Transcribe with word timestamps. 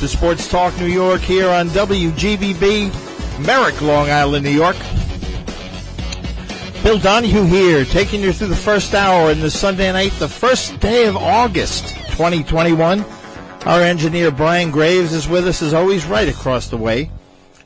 to 0.00 0.08
Sports 0.08 0.46
Talk 0.46 0.76
New 0.78 0.86
York 0.86 1.22
here 1.22 1.48
on 1.48 1.68
WGBB, 1.68 2.90
Merrick, 3.46 3.80
Long 3.80 4.10
Island, 4.10 4.44
New 4.44 4.50
York. 4.50 4.76
Bill 6.82 6.98
Donahue 6.98 7.44
here, 7.44 7.84
taking 7.86 8.20
you 8.20 8.32
through 8.32 8.48
the 8.48 8.56
first 8.56 8.94
hour 8.94 9.30
in 9.30 9.40
the 9.40 9.50
Sunday 9.50 9.90
night, 9.92 10.12
the 10.18 10.28
first 10.28 10.78
day 10.80 11.06
of 11.06 11.16
August 11.16 11.96
2021. 12.10 13.04
Our 13.64 13.80
engineer 13.80 14.30
Brian 14.30 14.70
Graves 14.70 15.14
is 15.14 15.28
with 15.28 15.48
us 15.48 15.62
as 15.62 15.72
always, 15.72 16.04
right 16.04 16.28
across 16.28 16.68
the 16.68 16.76
way. 16.76 17.10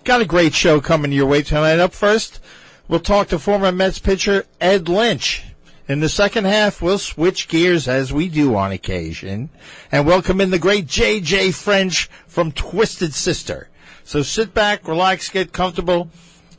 Got 0.05 0.21
a 0.21 0.27
great 0.27 0.55
show 0.55 0.80
coming 0.80 1.10
your 1.10 1.27
way 1.27 1.43
tonight. 1.43 1.80
Up 1.80 1.93
first, 1.93 2.41
we'll 2.87 3.01
talk 3.01 3.29
to 3.29 3.38
former 3.38 3.73
Mets 3.73 3.99
pitcher 3.99 4.47
Ed 4.60 4.88
Lynch. 4.88 5.43
In 5.91 5.99
the 5.99 6.09
second 6.09 6.45
half, 6.45 6.80
we'll 6.80 6.99
switch 6.99 7.49
gears 7.49 7.89
as 7.89 8.12
we 8.12 8.29
do 8.29 8.55
on 8.55 8.71
occasion 8.71 9.51
and 9.91 10.07
welcome 10.07 10.41
in 10.41 10.51
the 10.51 10.59
great 10.61 10.87
JJ 10.87 11.53
French 11.53 12.09
from 12.29 12.53
Twisted 12.53 13.13
Sister. 13.13 13.69
So 14.05 14.23
sit 14.23 14.55
back, 14.55 14.87
relax, 14.87 15.29
get 15.30 15.53
comfortable, 15.53 16.09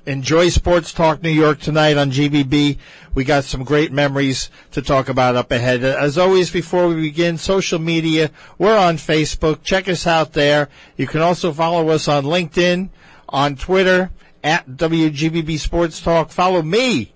enjoy 0.05 0.49
Sports 0.49 0.91
Talk 0.91 1.23
New 1.23 1.29
York 1.29 1.61
tonight 1.61 1.95
on 1.95 2.11
GBB. 2.11 2.77
We 3.13 3.23
got 3.23 3.45
some 3.45 3.63
great 3.63 3.93
memories 3.93 4.49
to 4.71 4.81
talk 4.81 5.07
about 5.07 5.37
up 5.37 5.49
ahead. 5.49 5.85
As 5.85 6.17
always, 6.17 6.51
before 6.51 6.89
we 6.89 6.95
begin, 6.95 7.37
social 7.37 7.79
media, 7.79 8.31
we're 8.57 8.77
on 8.77 8.97
Facebook. 8.97 9.63
Check 9.63 9.87
us 9.87 10.05
out 10.05 10.33
there. 10.33 10.67
You 10.97 11.07
can 11.07 11.21
also 11.21 11.53
follow 11.53 11.87
us 11.87 12.09
on 12.09 12.25
LinkedIn, 12.25 12.89
on 13.29 13.55
Twitter, 13.55 14.11
at 14.43 14.67
WGBB 14.71 15.57
Sports 15.57 16.01
Talk. 16.01 16.31
Follow 16.31 16.61
me 16.61 17.13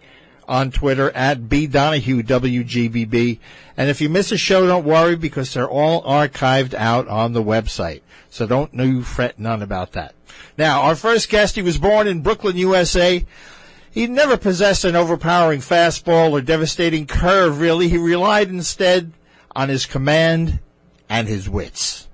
on 0.48 0.72
Twitter 0.72 1.12
at 1.12 1.50
B 1.50 1.68
Donahue 1.68 2.24
WGBB. 2.24 3.40
And 3.78 3.90
if 3.90 4.02
you 4.02 4.10
miss 4.10 4.32
a 4.32 4.38
show, 4.38 4.66
don't 4.66 4.86
worry 4.86 5.16
because 5.16 5.54
they're 5.54 5.70
all 5.70 6.04
archived 6.04 6.74
out 6.74 7.08
on 7.08 7.34
the 7.34 7.44
website. 7.44 8.02
So 8.30 8.48
don't 8.48 8.74
you 8.74 9.04
fret 9.04 9.40
none 9.40 9.62
about 9.62 9.94
that. 9.94 10.16
Now, 10.58 10.82
our 10.82 10.96
first 10.96 11.30
guest, 11.30 11.56
he 11.56 11.62
was 11.62 11.78
born 11.78 12.08
in 12.08 12.22
Brooklyn, 12.22 12.58
USA. 12.58 13.26
He 13.92 14.08
never 14.08 14.38
possessed 14.38 14.84
an 14.84 14.96
overpowering 14.96 15.62
fastball 15.62 16.32
or 16.32 16.42
devastating 16.42 17.08
curve, 17.08 17.60
really. 17.60 17.88
He 17.88 17.98
relied 17.98 18.50
instead 18.50 19.14
on 19.56 19.70
his 19.70 19.86
command 19.86 20.60
and 21.10 21.28
his 21.28 21.50
wits. 21.50 22.08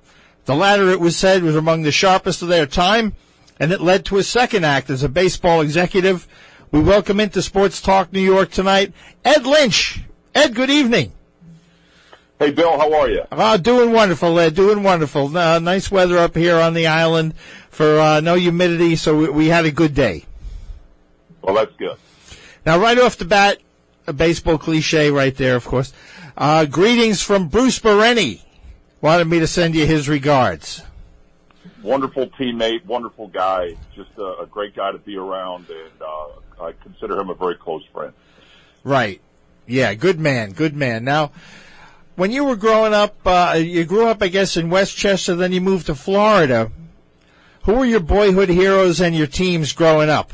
The 0.45 0.55
latter, 0.55 0.89
it 0.89 0.99
was 0.99 1.15
said, 1.15 1.43
was 1.43 1.55
among 1.55 1.83
the 1.83 1.91
sharpest 1.91 2.41
of 2.41 2.47
their 2.47 2.65
time, 2.65 3.13
and 3.59 3.71
it 3.71 3.81
led 3.81 4.05
to 4.05 4.15
his 4.15 4.27
second 4.27 4.65
act 4.65 4.89
as 4.89 5.03
a 5.03 5.09
baseball 5.09 5.61
executive 5.61 6.27
we 6.71 6.79
welcome 6.79 7.19
into 7.19 7.41
Sports 7.41 7.81
Talk 7.81 8.13
New 8.13 8.21
York 8.21 8.49
tonight, 8.49 8.93
Ed 9.25 9.45
Lynch. 9.45 9.99
Ed, 10.33 10.55
good 10.55 10.69
evening. 10.69 11.11
Hey, 12.39 12.51
Bill, 12.51 12.77
how 12.77 12.93
are 12.93 13.09
you? 13.09 13.23
Uh, 13.31 13.57
doing 13.57 13.91
wonderful, 13.91 14.39
Ed. 14.39 14.55
Doing 14.55 14.81
wonderful. 14.81 15.37
Uh, 15.37 15.59
nice 15.59 15.91
weather 15.91 16.17
up 16.17 16.35
here 16.35 16.57
on 16.57 16.73
the 16.73 16.87
island 16.87 17.35
for 17.69 17.99
uh, 17.99 18.19
no 18.21 18.35
humidity, 18.35 18.95
so 18.95 19.17
we, 19.17 19.29
we, 19.29 19.47
had 19.47 19.65
a 19.65 19.71
good 19.71 19.93
day. 19.93 20.25
Well, 21.41 21.55
that's 21.55 21.75
good. 21.75 21.97
Now, 22.65 22.79
right 22.79 22.97
off 22.97 23.17
the 23.17 23.25
bat, 23.25 23.59
a 24.07 24.13
baseball 24.13 24.57
cliche 24.57 25.11
right 25.11 25.35
there, 25.35 25.55
of 25.55 25.65
course. 25.65 25.93
Uh, 26.37 26.65
greetings 26.65 27.21
from 27.21 27.49
Bruce 27.49 27.79
Berenyi. 27.79 28.41
Wanted 29.01 29.27
me 29.27 29.39
to 29.39 29.47
send 29.47 29.75
you 29.75 29.85
his 29.85 30.07
regards 30.07 30.83
wonderful 31.83 32.27
teammate, 32.27 32.85
wonderful 32.85 33.27
guy, 33.27 33.75
just 33.95 34.09
a, 34.17 34.41
a, 34.41 34.45
great 34.45 34.75
guy 34.75 34.91
to 34.91 34.97
be 34.99 35.17
around, 35.17 35.67
and 35.69 36.01
uh, 36.01 36.27
I 36.61 36.73
consider 36.73 37.19
him 37.19 37.29
a 37.29 37.35
very 37.35 37.55
close 37.55 37.83
friend. 37.93 38.13
Right. 38.83 39.21
Yeah, 39.67 39.93
good 39.93 40.19
man, 40.19 40.51
good 40.51 40.75
man. 40.75 41.03
Now, 41.03 41.31
when 42.15 42.31
you 42.31 42.43
were 42.43 42.55
growing 42.55 42.93
up, 42.93 43.15
uh, 43.25 43.55
you 43.57 43.85
grew 43.85 44.07
up, 44.07 44.21
I 44.21 44.27
guess, 44.27 44.57
in 44.57 44.69
Westchester, 44.69 45.35
then 45.35 45.51
you 45.51 45.61
moved 45.61 45.87
to 45.87 45.95
Florida. 45.95 46.71
Who 47.63 47.75
were 47.75 47.85
your 47.85 47.99
boyhood 47.99 48.49
heroes 48.49 48.99
and 48.99 49.15
your 49.15 49.27
teams 49.27 49.73
growing 49.73 50.09
up? 50.09 50.33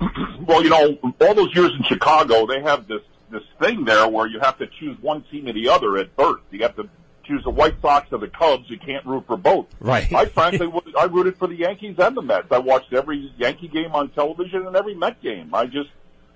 well, 0.46 0.62
you 0.62 0.70
know, 0.70 0.98
all 1.20 1.34
those 1.34 1.54
years 1.54 1.72
in 1.76 1.84
Chicago, 1.84 2.46
they 2.46 2.60
have 2.62 2.86
this 2.86 3.02
this 3.30 3.42
thing 3.60 3.84
there 3.84 4.06
where 4.08 4.26
you 4.26 4.38
have 4.40 4.58
to 4.58 4.66
choose 4.66 4.96
one 5.00 5.22
team 5.30 5.48
or 5.48 5.54
the 5.54 5.68
other 5.68 5.96
at 5.96 6.14
birth. 6.16 6.40
You 6.50 6.60
have 6.62 6.76
to 6.76 6.88
choose 7.32 7.44
the 7.44 7.50
White 7.50 7.80
Sox 7.80 8.12
or 8.12 8.18
the 8.18 8.28
Cubs. 8.28 8.68
You 8.68 8.78
can't 8.78 9.04
root 9.06 9.26
for 9.26 9.36
both. 9.36 9.66
Right. 9.80 10.12
I 10.12 10.26
frankly, 10.26 10.70
I 10.98 11.04
rooted 11.04 11.36
for 11.38 11.48
the 11.48 11.54
Yankees 11.54 11.96
and 11.98 12.16
the 12.16 12.22
Mets. 12.22 12.48
I 12.50 12.58
watched 12.58 12.92
every 12.92 13.32
Yankee 13.38 13.68
game 13.68 13.94
on 13.94 14.10
television 14.10 14.66
and 14.66 14.76
every 14.76 14.94
Met 14.94 15.20
game. 15.22 15.54
I 15.54 15.66
just 15.66 15.90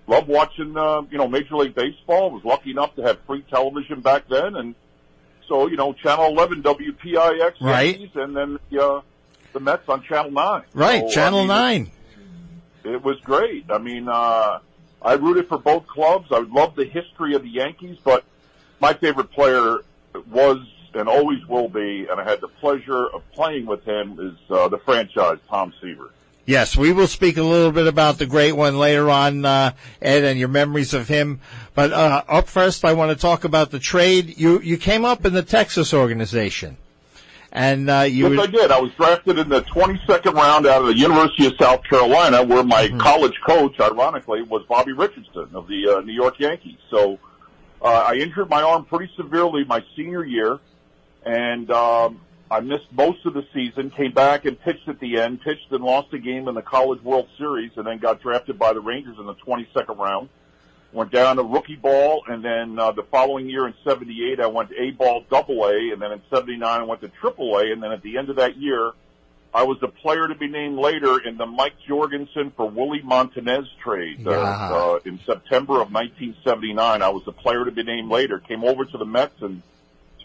love 0.06 0.28
watching, 0.28 0.76
uh, 0.76 1.02
you 1.10 1.18
know, 1.18 1.28
Major 1.28 1.56
League 1.56 1.74
Baseball. 1.74 2.30
I 2.30 2.34
was 2.34 2.44
lucky 2.44 2.70
enough 2.70 2.94
to 2.96 3.02
have 3.02 3.20
free 3.26 3.42
television 3.42 4.00
back 4.00 4.28
then, 4.28 4.56
and 4.56 4.74
so 5.48 5.68
you 5.68 5.76
know, 5.76 5.92
Channel 5.92 6.26
11 6.26 6.62
WPIX 6.62 7.54
right. 7.60 7.98
Yankees, 7.98 8.10
and 8.14 8.36
then 8.36 8.58
the, 8.70 8.82
uh, 8.82 9.00
the 9.52 9.60
Mets 9.60 9.88
on 9.88 10.02
Channel 10.02 10.30
9. 10.30 10.62
Right, 10.72 11.02
so, 11.02 11.14
Channel 11.14 11.50
I 11.50 11.78
mean, 11.78 11.84
9. 11.84 11.90
It, 12.84 12.90
it 12.94 13.04
was 13.04 13.20
great. 13.20 13.70
I 13.70 13.78
mean, 13.78 14.08
uh, 14.08 14.60
I 15.02 15.12
rooted 15.14 15.48
for 15.48 15.58
both 15.58 15.86
clubs. 15.86 16.28
I 16.30 16.38
love 16.38 16.74
the 16.74 16.84
history 16.84 17.34
of 17.34 17.42
the 17.42 17.50
Yankees, 17.50 17.98
but 18.02 18.24
my 18.80 18.94
favorite 18.94 19.30
player 19.32 19.80
was 20.30 20.58
and 20.96 21.08
always 21.08 21.46
will 21.46 21.68
be, 21.68 22.06
and 22.10 22.20
I 22.20 22.24
had 22.24 22.40
the 22.40 22.48
pleasure 22.48 23.06
of 23.06 23.22
playing 23.32 23.66
with 23.66 23.84
him, 23.84 24.18
is 24.18 24.50
uh, 24.50 24.68
the 24.68 24.78
franchise, 24.78 25.38
Tom 25.48 25.72
Seaver. 25.80 26.10
Yes, 26.46 26.76
we 26.76 26.92
will 26.92 27.08
speak 27.08 27.36
a 27.36 27.42
little 27.42 27.72
bit 27.72 27.88
about 27.88 28.18
the 28.18 28.26
great 28.26 28.52
one 28.52 28.78
later 28.78 29.10
on, 29.10 29.44
uh, 29.44 29.72
Ed, 30.00 30.22
and 30.22 30.38
your 30.38 30.48
memories 30.48 30.94
of 30.94 31.08
him. 31.08 31.40
But 31.74 31.92
uh, 31.92 32.22
up 32.28 32.46
first, 32.46 32.84
I 32.84 32.92
want 32.92 33.10
to 33.10 33.20
talk 33.20 33.42
about 33.42 33.72
the 33.72 33.80
trade. 33.80 34.38
You 34.38 34.60
you 34.60 34.78
came 34.78 35.04
up 35.04 35.24
in 35.24 35.32
the 35.32 35.42
Texas 35.42 35.92
organization, 35.92 36.76
and 37.50 37.90
uh, 37.90 38.02
you. 38.02 38.32
Yes, 38.32 38.46
I 38.46 38.50
did. 38.50 38.70
I 38.70 38.80
was 38.80 38.92
drafted 38.92 39.40
in 39.40 39.48
the 39.48 39.62
22nd 39.62 40.34
round 40.34 40.68
out 40.68 40.82
of 40.82 40.86
the 40.86 40.96
University 40.96 41.46
of 41.46 41.54
South 41.58 41.82
Carolina, 41.82 42.44
where 42.44 42.62
my 42.62 42.86
mm-hmm. 42.86 42.98
college 42.98 43.34
coach, 43.44 43.80
ironically, 43.80 44.42
was 44.42 44.64
Bobby 44.68 44.92
Richardson 44.92 45.48
of 45.52 45.66
the 45.66 45.96
uh, 45.96 46.00
New 46.02 46.14
York 46.14 46.38
Yankees. 46.38 46.78
So 46.90 47.18
uh, 47.82 48.04
I 48.06 48.14
injured 48.14 48.48
my 48.48 48.62
arm 48.62 48.84
pretty 48.84 49.12
severely 49.16 49.64
my 49.64 49.82
senior 49.96 50.24
year 50.24 50.60
and 51.26 51.70
um, 51.72 52.20
I 52.50 52.60
missed 52.60 52.86
most 52.92 53.26
of 53.26 53.34
the 53.34 53.44
season. 53.52 53.90
Came 53.90 54.12
back 54.12 54.44
and 54.44 54.58
pitched 54.58 54.88
at 54.88 55.00
the 55.00 55.20
end, 55.20 55.42
pitched 55.42 55.70
and 55.72 55.84
lost 55.84 56.14
a 56.14 56.18
game 56.18 56.48
in 56.48 56.54
the 56.54 56.62
College 56.62 57.02
World 57.02 57.28
Series, 57.36 57.72
and 57.76 57.86
then 57.86 57.98
got 57.98 58.22
drafted 58.22 58.58
by 58.58 58.72
the 58.72 58.80
Rangers 58.80 59.18
in 59.18 59.26
the 59.26 59.34
22nd 59.34 59.98
round. 59.98 60.28
Went 60.92 61.10
down 61.10 61.36
to 61.36 61.42
rookie 61.42 61.76
ball, 61.76 62.22
and 62.28 62.42
then 62.42 62.78
uh, 62.78 62.92
the 62.92 63.02
following 63.02 63.50
year 63.50 63.66
in 63.66 63.74
'78, 63.84 64.40
I 64.40 64.46
went 64.46 64.70
to 64.70 64.80
A 64.80 64.92
ball, 64.92 65.24
Double 65.28 65.64
A, 65.66 65.90
and 65.92 66.00
then 66.00 66.12
in 66.12 66.22
'79 66.30 66.62
I 66.62 66.84
went 66.84 67.00
to 67.02 67.08
Triple 67.08 67.58
A, 67.58 67.72
and 67.72 67.82
then 67.82 67.90
at 67.90 68.02
the 68.02 68.16
end 68.16 68.30
of 68.30 68.36
that 68.36 68.56
year, 68.56 68.92
I 69.52 69.64
was 69.64 69.78
the 69.80 69.88
player 69.88 70.28
to 70.28 70.34
be 70.34 70.46
named 70.46 70.78
later 70.78 71.18
in 71.18 71.36
the 71.36 71.44
Mike 71.44 71.74
Jorgensen 71.86 72.52
for 72.56 72.70
Willie 72.70 73.02
Montanez 73.02 73.66
trade 73.82 74.20
yeah. 74.20 74.32
uh, 74.32 75.00
in 75.04 75.18
September 75.26 75.80
of 75.80 75.92
1979. 75.92 77.02
I 77.02 77.08
was 77.08 77.24
the 77.24 77.32
player 77.32 77.64
to 77.64 77.72
be 77.72 77.82
named 77.82 78.08
later. 78.08 78.38
Came 78.38 78.64
over 78.64 78.84
to 78.84 78.96
the 78.96 79.04
Mets 79.04 79.42
and 79.42 79.62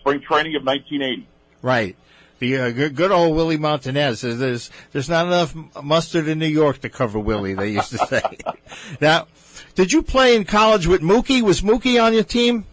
spring 0.02 0.22
training 0.22 0.56
of 0.56 0.66
1980. 0.66 1.28
Right. 1.62 1.96
The 2.40 2.58
uh, 2.58 2.72
good, 2.72 2.96
good 2.96 3.12
old 3.12 3.36
Willie 3.36 3.58
Montanez. 3.58 4.22
There's 4.22 4.72
there's 4.92 5.10
not 5.10 5.28
enough 5.28 5.56
mustard 5.84 6.28
in 6.28 6.40
New 6.40 6.48
York 6.48 6.80
to 6.80 6.90
cover 6.90 7.20
Willie. 7.20 7.54
They 7.54 7.70
used 7.70 7.92
to 7.92 8.00
say. 8.08 8.24
now, 9.02 9.28
did 9.76 9.94
you 9.94 10.02
play 10.02 10.36
in 10.36 10.46
college 10.46 10.88
with 10.88 11.02
Mookie? 11.02 11.44
Was 11.44 11.62
Mookie 11.62 12.04
on 12.04 12.14
your 12.14 12.24
team? 12.24 12.66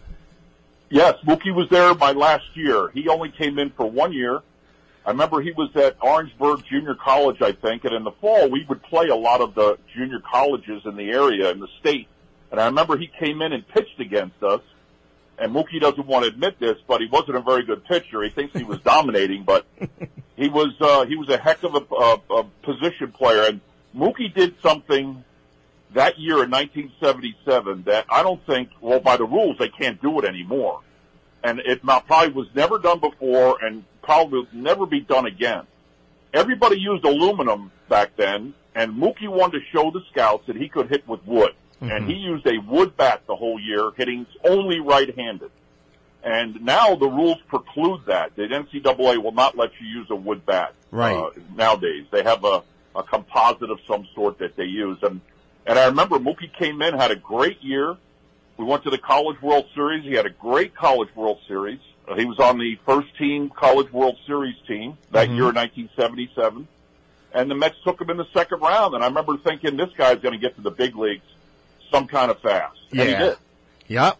Yes, 0.89 1.13
Mookie 1.23 1.53
was 1.53 1.69
there 1.69 1.93
my 1.93 2.13
last 2.13 2.45
year. 2.55 2.89
He 2.95 3.07
only 3.09 3.29
came 3.29 3.59
in 3.59 3.69
for 3.69 3.85
one 3.85 4.11
year. 4.11 4.41
I 5.05 5.11
remember 5.11 5.39
he 5.39 5.51
was 5.51 5.69
at 5.75 5.97
Orangeburg 6.01 6.63
Junior 6.67 6.95
College, 6.95 7.41
I 7.43 7.51
think, 7.51 7.85
and 7.85 7.93
in 7.93 8.03
the 8.03 8.11
fall 8.11 8.49
we 8.49 8.65
would 8.67 8.81
play 8.81 9.09
a 9.09 9.15
lot 9.15 9.39
of 9.39 9.53
the 9.53 9.77
junior 9.95 10.19
colleges 10.19 10.81
in 10.85 10.95
the 10.95 11.11
area 11.11 11.51
in 11.51 11.59
the 11.59 11.67
state. 11.79 12.07
And 12.51 12.59
I 12.59 12.65
remember 12.65 12.97
he 12.97 13.09
came 13.19 13.43
in 13.43 13.53
and 13.53 13.67
pitched 13.67 13.99
against 13.99 14.41
us 14.41 14.61
and 15.39 15.53
Mookie 15.53 15.79
doesn't 15.79 16.05
want 16.05 16.25
to 16.25 16.29
admit 16.29 16.59
this, 16.59 16.77
but 16.87 17.01
he 17.01 17.07
wasn't 17.07 17.37
a 17.37 17.41
very 17.41 17.63
good 17.63 17.85
pitcher. 17.85 18.21
He 18.23 18.29
thinks 18.29 18.57
he 18.57 18.63
was 18.63 18.79
dominating, 18.81 19.43
but 19.43 19.65
he 20.35 20.49
was 20.49 20.73
uh, 20.79 21.05
he 21.05 21.15
was 21.15 21.29
a 21.29 21.37
heck 21.37 21.63
of 21.63 21.75
a, 21.75 21.95
a, 21.95 22.39
a 22.39 22.43
position 22.63 23.11
player. 23.11 23.43
And 23.43 23.61
Mookie 23.95 24.33
did 24.33 24.55
something 24.61 25.23
that 25.93 26.19
year 26.19 26.43
in 26.43 26.51
1977 26.51 27.83
that 27.83 28.05
I 28.09 28.21
don't 28.21 28.45
think, 28.45 28.69
well, 28.81 28.99
by 28.99 29.17
the 29.17 29.25
rules 29.25 29.57
they 29.57 29.69
can't 29.69 30.01
do 30.01 30.19
it 30.19 30.25
anymore, 30.25 30.81
and 31.43 31.59
it 31.59 31.83
probably 31.83 32.31
was 32.33 32.47
never 32.53 32.77
done 32.77 32.99
before, 32.99 33.63
and 33.63 33.83
probably 34.03 34.39
will 34.39 34.47
never 34.53 34.85
be 34.85 34.99
done 34.99 35.25
again. 35.25 35.63
everybody 36.33 36.79
used 36.79 37.05
aluminum 37.05 37.71
back 37.87 38.15
then, 38.17 38.53
and 38.75 38.93
Mookie 38.93 39.27
wanted 39.27 39.59
to 39.59 39.65
show 39.71 39.91
the 39.91 40.01
scouts 40.11 40.45
that 40.47 40.55
he 40.55 40.69
could 40.69 40.89
hit 40.89 41.07
with 41.07 41.25
wood. 41.25 41.53
And 41.81 42.09
he 42.09 42.15
used 42.15 42.45
a 42.45 42.57
wood 42.57 42.97
bat 42.97 43.21
the 43.25 43.35
whole 43.35 43.59
year, 43.59 43.91
hitting 43.95 44.25
only 44.43 44.79
right-handed. 44.81 45.49
And 46.23 46.61
now 46.61 46.95
the 46.95 47.07
rules 47.07 47.37
preclude 47.47 48.01
that. 48.07 48.35
The 48.35 48.43
NCAA 48.43 49.23
will 49.23 49.31
not 49.31 49.55
let 49.57 49.71
you 49.79 49.87
use 49.87 50.07
a 50.09 50.15
wood 50.15 50.45
bat 50.45 50.73
Right. 50.91 51.15
uh, 51.15 51.29
nowadays. 51.55 52.05
They 52.11 52.23
have 52.23 52.43
a, 52.43 52.63
a 52.95 53.03
composite 53.03 53.69
of 53.69 53.79
some 53.87 54.05
sort 54.13 54.39
that 54.39 54.57
they 54.57 54.65
use. 54.65 54.97
And, 55.03 55.21
and 55.65 55.79
I 55.79 55.85
remember 55.85 56.19
Mookie 56.19 56.51
came 56.51 56.81
in, 56.81 56.93
had 56.97 57.11
a 57.11 57.15
great 57.15 57.61
year. 57.63 57.95
We 58.57 58.65
went 58.65 58.83
to 58.83 58.89
the 58.89 58.97
College 58.97 59.41
World 59.41 59.67
Series. 59.73 60.03
He 60.03 60.11
had 60.13 60.25
a 60.25 60.29
great 60.31 60.75
College 60.75 61.15
World 61.15 61.39
Series. 61.47 61.79
Uh, 62.05 62.15
he 62.15 62.25
was 62.25 62.39
on 62.39 62.57
the 62.57 62.77
first 62.85 63.15
team 63.17 63.49
College 63.49 63.89
World 63.93 64.17
Series 64.27 64.55
team 64.67 64.97
that 65.11 65.29
year 65.29 65.47
in 65.49 65.55
1977. 65.55 66.67
And 67.33 67.49
the 67.49 67.55
Mets 67.55 67.77
took 67.85 68.01
him 68.01 68.09
in 68.09 68.17
the 68.17 68.27
second 68.33 68.59
round. 68.61 68.95
And 68.95 69.03
I 69.03 69.07
remember 69.07 69.37
thinking 69.37 69.77
this 69.77 69.91
guy's 69.95 70.17
going 70.19 70.33
to 70.33 70.37
get 70.39 70.55
to 70.55 70.61
the 70.61 70.71
big 70.71 70.97
leagues 70.97 71.23
some 71.91 72.07
kind 72.07 72.31
of 72.31 72.39
fast. 72.39 72.79
Yeah. 72.91 73.35
Yep. 73.87 74.17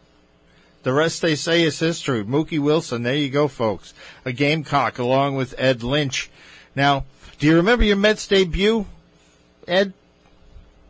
The 0.84 0.94
rest 0.94 1.22
they 1.22 1.36
say 1.36 1.64
is 1.64 1.78
history. 1.80 2.24
Mookie 2.24 2.60
Wilson, 2.60 3.04
there 3.04 3.16
you 3.16 3.30
go, 3.30 3.48
folks. 3.48 3.94
A 4.26 4.32
Gamecock 4.32 4.98
along 4.98 5.36
with 5.36 5.54
Ed 5.58 5.84
Lynch. 5.84 6.30
Now, 6.76 7.06
do 7.38 7.48
you 7.48 7.56
remember 7.58 7.84
your 7.84 7.98
Mets 7.98 8.28
debut, 8.28 8.86
Ed? 9.68 9.94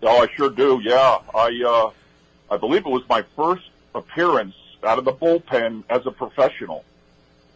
Oh, 0.01 0.23
I 0.23 0.27
sure 0.35 0.49
do. 0.49 0.79
Yeah, 0.83 1.19
I 1.35 1.61
uh, 1.65 2.53
I 2.53 2.57
believe 2.57 2.85
it 2.85 2.89
was 2.89 3.03
my 3.09 3.23
first 3.35 3.69
appearance 3.93 4.55
out 4.83 4.97
of 4.99 5.05
the 5.05 5.11
bullpen 5.11 5.83
as 5.89 6.05
a 6.05 6.11
professional. 6.11 6.85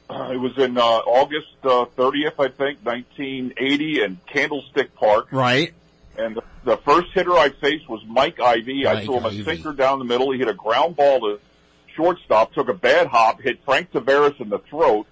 Uh, 0.10 0.32
it 0.34 0.38
was 0.38 0.58
in 0.58 0.78
uh, 0.78 0.82
August 0.82 1.56
uh, 1.64 1.86
30th, 1.98 2.34
I 2.38 2.50
think, 2.50 2.80
1980, 2.84 4.04
in 4.04 4.20
Candlestick 4.28 4.94
Park. 4.96 5.28
Right. 5.32 5.74
And 6.18 6.36
the, 6.36 6.44
the 6.64 6.78
first 6.78 7.12
hitter 7.14 7.34
I 7.34 7.50
faced 7.50 7.90
was 7.90 8.04
Mike 8.08 8.38
Ivie. 8.38 8.86
I 8.86 8.96
Mike 8.96 9.06
threw 9.06 9.18
him 9.18 9.26
a 9.26 9.44
sinker 9.44 9.74
down 9.74 10.00
the 10.00 10.06
middle. 10.06 10.32
He 10.32 10.40
hit 10.40 10.48
a 10.48 10.54
ground 10.54 10.96
ball 10.96 11.20
to 11.22 11.40
shortstop, 11.96 12.54
took 12.54 12.70
a 12.70 12.74
bad 12.74 13.08
hop, 13.08 13.42
hit 13.42 13.64
Frank 13.66 13.92
Taveras 13.92 14.40
in 14.40 14.50
the 14.50 14.60
throat, 14.60 15.08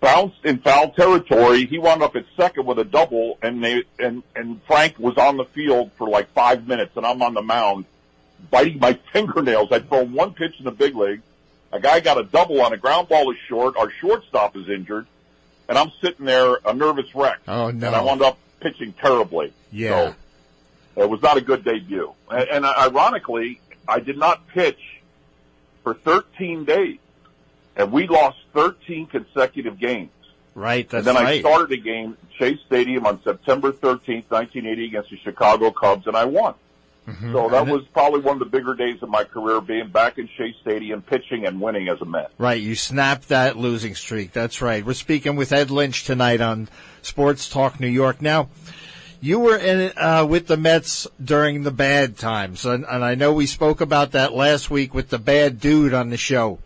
bounced 0.00 0.44
in 0.44 0.58
foul 0.58 0.90
territory. 0.92 1.66
He 1.66 1.78
wound 1.78 2.02
up 2.02 2.16
at 2.16 2.24
second 2.36 2.66
with 2.66 2.78
a 2.78 2.84
double, 2.84 3.38
and 3.42 3.62
they 3.62 3.84
and 3.98 4.22
and 4.34 4.62
Frank 4.66 4.98
was 4.98 5.16
on 5.16 5.36
the 5.36 5.44
field 5.44 5.90
for 5.96 6.08
like 6.08 6.32
five 6.32 6.66
minutes, 6.66 6.96
and 6.96 7.06
I'm 7.06 7.22
on 7.22 7.34
the 7.34 7.42
mound 7.42 7.84
biting 8.50 8.78
my 8.78 8.98
fingernails. 9.12 9.68
I'd 9.70 9.88
thrown 9.88 10.12
one 10.12 10.32
pitch 10.34 10.54
in 10.58 10.64
the 10.64 10.70
big 10.70 10.94
league. 10.96 11.22
A 11.72 11.80
guy 11.80 12.00
got 12.00 12.18
a 12.18 12.24
double 12.24 12.60
on 12.62 12.72
a 12.72 12.76
ground 12.76 13.08
ball 13.08 13.30
is 13.30 13.38
short. 13.46 13.76
Our 13.76 13.90
shortstop 13.90 14.56
is 14.56 14.68
injured, 14.68 15.06
and 15.68 15.78
I'm 15.78 15.92
sitting 16.00 16.26
there 16.26 16.56
a 16.64 16.74
nervous 16.74 17.14
wreck. 17.14 17.38
Oh, 17.46 17.70
no. 17.70 17.86
And 17.86 17.96
I 17.96 18.02
wound 18.02 18.22
up 18.22 18.38
pitching 18.60 18.92
terribly. 18.94 19.52
Yeah. 19.72 20.14
So 20.94 21.02
it 21.02 21.10
was 21.10 21.22
not 21.22 21.36
a 21.36 21.40
good 21.40 21.64
debut. 21.64 22.12
And, 22.30 22.48
and 22.48 22.64
ironically, 22.64 23.60
I 23.88 24.00
did 24.00 24.18
not 24.18 24.46
pitch 24.48 25.00
for 25.82 25.94
13 25.94 26.64
days, 26.64 26.98
and 27.76 27.90
we 27.90 28.06
lost 28.06 28.38
13 28.54 29.06
consecutive 29.06 29.78
games. 29.78 30.10
Right. 30.54 30.88
That's 30.88 31.06
and 31.06 31.16
then 31.16 31.24
right. 31.24 31.36
I 31.36 31.40
started 31.40 31.72
a 31.72 31.82
game 31.82 32.16
Shea 32.36 32.58
Stadium 32.66 33.06
on 33.06 33.22
September 33.22 33.72
13th, 33.72 34.30
1980 34.30 34.84
against 34.86 35.10
the 35.10 35.18
Chicago 35.18 35.70
Cubs, 35.70 36.06
and 36.06 36.16
I 36.16 36.24
won. 36.24 36.54
Mm-hmm. 37.08 37.32
So 37.32 37.48
that 37.48 37.66
was 37.66 37.82
probably 37.92 38.20
one 38.20 38.34
of 38.34 38.38
the 38.40 38.56
bigger 38.56 38.74
days 38.74 39.02
of 39.02 39.08
my 39.08 39.24
career, 39.24 39.60
being 39.60 39.88
back 39.88 40.18
in 40.18 40.28
Shea 40.36 40.54
Stadium, 40.60 41.02
pitching 41.02 41.46
and 41.46 41.60
winning 41.60 41.88
as 41.88 42.00
a 42.00 42.04
Met. 42.04 42.30
Right, 42.38 42.60
you 42.60 42.74
snapped 42.74 43.28
that 43.28 43.56
losing 43.56 43.94
streak. 43.94 44.32
That's 44.32 44.62
right. 44.62 44.84
We're 44.84 44.92
speaking 44.94 45.36
with 45.36 45.52
Ed 45.52 45.70
Lynch 45.70 46.04
tonight 46.04 46.40
on 46.40 46.68
Sports 47.02 47.48
Talk 47.48 47.80
New 47.80 47.88
York. 47.88 48.20
Now, 48.20 48.48
you 49.20 49.38
were 49.38 49.56
in 49.56 49.92
uh, 49.96 50.26
with 50.28 50.46
the 50.46 50.56
Mets 50.56 51.06
during 51.22 51.62
the 51.62 51.70
bad 51.70 52.16
times, 52.16 52.64
and, 52.64 52.84
and 52.88 53.04
I 53.04 53.14
know 53.14 53.32
we 53.32 53.46
spoke 53.46 53.80
about 53.80 54.12
that 54.12 54.32
last 54.32 54.70
week 54.70 54.94
with 54.94 55.08
the 55.08 55.18
bad 55.18 55.60
dude 55.60 55.94
on 55.94 56.10
the 56.10 56.16
show, 56.16 56.58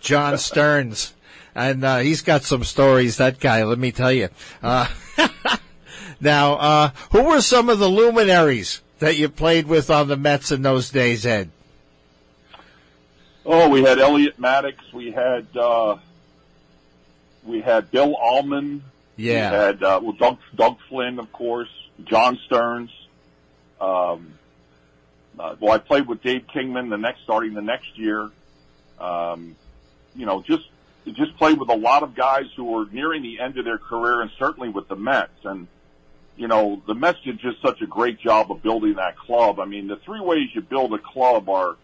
John 0.00 0.36
Stearns, 0.38 1.14
and 1.54 1.84
uh, 1.84 1.98
he's 1.98 2.22
got 2.22 2.42
some 2.42 2.64
stories. 2.64 3.16
That 3.16 3.40
guy, 3.40 3.64
let 3.64 3.78
me 3.78 3.92
tell 3.92 4.12
you. 4.12 4.28
Uh, 4.62 4.88
now, 6.20 6.54
uh, 6.54 6.90
who 7.12 7.22
were 7.22 7.40
some 7.40 7.68
of 7.68 7.78
the 7.78 7.88
luminaries 7.88 8.82
that 9.00 9.16
you 9.16 9.28
played 9.28 9.66
with 9.66 9.90
on 9.90 10.08
the 10.08 10.16
Mets 10.16 10.52
in 10.52 10.62
those 10.62 10.90
days, 10.90 11.26
Ed? 11.26 11.50
Oh, 13.44 13.68
we 13.68 13.82
had 13.82 13.98
Elliot 13.98 14.38
Maddox. 14.38 14.76
We 14.92 15.10
had 15.10 15.46
uh, 15.56 15.96
we 17.44 17.60
had 17.60 17.90
Bill 17.90 18.14
Almon. 18.16 18.84
Yeah. 19.16 19.50
We 19.50 19.56
had 19.56 19.82
uh, 19.82 20.00
well, 20.02 20.12
Doug, 20.12 20.38
Doug 20.54 20.78
Flynn, 20.88 21.18
of 21.18 21.32
course. 21.32 21.68
John 22.04 22.38
Stearns. 22.46 22.90
Um, 23.80 24.34
uh, 25.38 25.56
well, 25.58 25.72
I 25.72 25.78
played 25.78 26.06
with 26.06 26.22
Dave 26.22 26.46
Kingman 26.52 26.90
the 26.90 26.98
next 26.98 27.22
starting 27.24 27.54
the 27.54 27.62
next 27.62 27.98
year. 27.98 28.30
Um, 28.98 29.56
you 30.14 30.26
know, 30.26 30.42
just 30.42 30.68
just 31.06 31.36
played 31.38 31.58
with 31.58 31.70
a 31.70 31.76
lot 31.76 32.02
of 32.02 32.14
guys 32.14 32.44
who 32.56 32.64
were 32.64 32.86
nearing 32.92 33.22
the 33.22 33.40
end 33.40 33.58
of 33.58 33.64
their 33.64 33.78
career, 33.78 34.20
and 34.20 34.30
certainly 34.38 34.68
with 34.68 34.88
the 34.88 34.96
Mets. 34.96 35.44
And 35.44 35.66
you 36.36 36.48
know, 36.48 36.82
the 36.86 36.94
Mets 36.94 37.18
did 37.24 37.38
just 37.38 37.60
such 37.62 37.80
a 37.82 37.86
great 37.86 38.18
job 38.18 38.50
of 38.50 38.62
building 38.62 38.94
that 38.94 39.18
club. 39.18 39.60
I 39.60 39.66
mean, 39.66 39.88
the 39.88 39.96
three 39.96 40.20
ways 40.20 40.48
you 40.54 40.62
build 40.62 40.94
a 40.94 40.98
club 40.98 41.48
are 41.48 41.76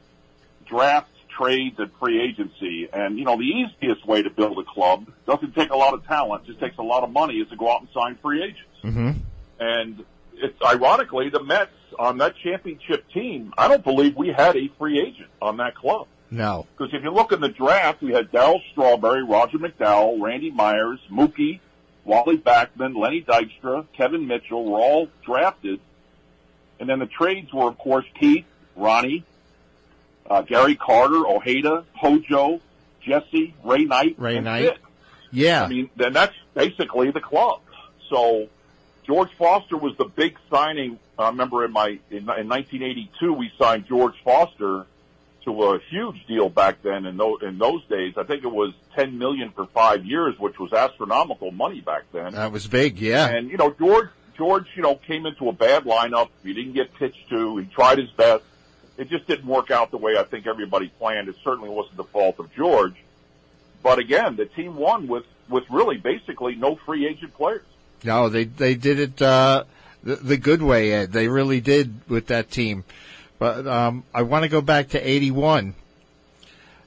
draft, 0.66 1.10
trades, 1.28 1.78
and 1.78 1.90
free 1.98 2.22
agency. 2.22 2.88
And, 2.92 3.18
you 3.18 3.24
know, 3.24 3.36
the 3.36 3.44
easiest 3.44 4.06
way 4.06 4.22
to 4.22 4.30
build 4.30 4.58
a 4.58 4.64
club 4.64 5.10
doesn't 5.26 5.54
take 5.54 5.70
a 5.70 5.76
lot 5.76 5.94
of 5.94 6.06
talent, 6.06 6.46
just 6.46 6.58
takes 6.58 6.78
a 6.78 6.82
lot 6.82 7.02
of 7.02 7.10
money 7.10 7.34
is 7.34 7.48
to 7.50 7.56
go 7.56 7.70
out 7.70 7.80
and 7.80 7.88
sign 7.92 8.16
free 8.22 8.42
agents. 8.42 8.62
Mm-hmm. 8.82 9.10
And 9.60 10.04
it's 10.34 10.62
ironically 10.62 11.28
the 11.28 11.42
Mets 11.42 11.70
on 11.98 12.18
that 12.18 12.34
championship 12.42 13.08
team, 13.12 13.52
I 13.56 13.68
don't 13.68 13.84
believe 13.84 14.16
we 14.16 14.28
had 14.28 14.56
a 14.56 14.68
free 14.78 15.00
agent 15.00 15.30
on 15.40 15.58
that 15.58 15.74
club. 15.74 16.06
No. 16.30 16.66
Because 16.76 16.92
if 16.92 17.02
you 17.02 17.10
look 17.10 17.32
in 17.32 17.40
the 17.40 17.48
draft, 17.48 18.02
we 18.02 18.12
had 18.12 18.30
Darryl 18.32 18.60
Strawberry, 18.72 19.22
Roger 19.22 19.58
McDowell, 19.58 20.20
Randy 20.20 20.50
Myers, 20.50 20.98
Mookie, 21.10 21.60
Wally 22.06 22.38
Backman, 22.38 22.96
Lenny 22.96 23.20
Dykstra, 23.20 23.84
Kevin 23.92 24.28
Mitchell 24.28 24.64
were 24.64 24.78
all 24.78 25.08
drafted. 25.24 25.80
And 26.78 26.88
then 26.88 27.00
the 27.00 27.06
trades 27.06 27.52
were, 27.52 27.68
of 27.68 27.78
course, 27.78 28.06
Keith, 28.18 28.44
Ronnie, 28.76 29.24
uh, 30.30 30.42
Gary 30.42 30.76
Carter, 30.76 31.26
Ojeda, 31.26 31.84
Hojo, 31.94 32.60
Jesse, 33.02 33.54
Ray 33.64 33.84
Knight, 33.84 34.14
Ray 34.18 34.36
and 34.36 34.44
Knight. 34.44 34.78
Yeah. 35.32 35.64
I 35.64 35.68
mean, 35.68 35.90
then 35.96 36.12
that's 36.12 36.34
basically 36.54 37.10
the 37.10 37.20
club. 37.20 37.60
So 38.08 38.48
George 39.04 39.30
Foster 39.36 39.76
was 39.76 39.96
the 39.96 40.04
big 40.04 40.38
signing. 40.48 40.98
I 41.18 41.28
remember 41.28 41.64
in 41.64 41.72
my 41.72 41.98
in, 42.10 42.18
in 42.18 42.48
1982 42.48 43.32
we 43.32 43.50
signed 43.58 43.86
George 43.86 44.14
Foster 44.22 44.86
to 45.46 45.62
a 45.62 45.78
huge 45.88 46.26
deal 46.26 46.48
back 46.50 46.82
then. 46.82 47.06
In 47.06 47.16
those 47.16 47.42
in 47.42 47.56
those 47.58 47.84
days, 47.86 48.14
I 48.16 48.24
think 48.24 48.44
it 48.44 48.52
was 48.52 48.74
10 48.94 49.16
million 49.16 49.50
for 49.50 49.66
five 49.66 50.04
years, 50.04 50.38
which 50.38 50.58
was 50.58 50.72
astronomical 50.72 51.50
money 51.52 51.80
back 51.80 52.02
then. 52.12 52.34
that 52.34 52.52
was 52.52 52.66
big. 52.66 52.98
Yeah. 52.98 53.28
And 53.28 53.50
you 53.50 53.56
know, 53.56 53.70
George 53.70 54.10
George, 54.36 54.66
you 54.74 54.82
know, 54.82 54.96
came 54.96 55.24
into 55.24 55.48
a 55.48 55.52
bad 55.52 55.84
lineup. 55.84 56.28
He 56.42 56.52
didn't 56.52 56.74
get 56.74 56.92
pitched 56.94 57.28
to. 57.30 57.56
He 57.56 57.66
tried 57.66 57.98
his 57.98 58.10
best. 58.10 58.44
It 58.98 59.08
just 59.08 59.26
didn't 59.26 59.46
work 59.46 59.70
out 59.70 59.90
the 59.90 59.98
way 59.98 60.16
I 60.18 60.24
think 60.24 60.46
everybody 60.46 60.88
planned. 60.98 61.28
It 61.28 61.36
certainly 61.42 61.70
wasn't 61.70 61.96
the 61.96 62.04
fault 62.04 62.38
of 62.38 62.52
George. 62.54 62.94
But 63.82 63.98
again, 63.98 64.36
the 64.36 64.46
team 64.46 64.76
won 64.76 65.06
with 65.06 65.24
with 65.48 65.64
really 65.70 65.96
basically 65.96 66.56
no 66.56 66.76
free 66.76 67.06
agent 67.06 67.34
players. 67.34 67.64
No, 68.04 68.28
they 68.28 68.44
they 68.44 68.74
did 68.74 68.98
it 68.98 69.22
uh, 69.22 69.64
the, 70.02 70.16
the 70.16 70.36
good 70.36 70.62
way, 70.62 70.92
Ed. 70.92 71.12
They 71.12 71.28
really 71.28 71.60
did 71.60 72.00
with 72.08 72.26
that 72.26 72.50
team. 72.50 72.84
But 73.38 73.66
um, 73.66 74.04
I 74.14 74.22
want 74.22 74.44
to 74.44 74.48
go 74.48 74.60
back 74.60 74.88
to 74.90 75.00
'81. 75.08 75.74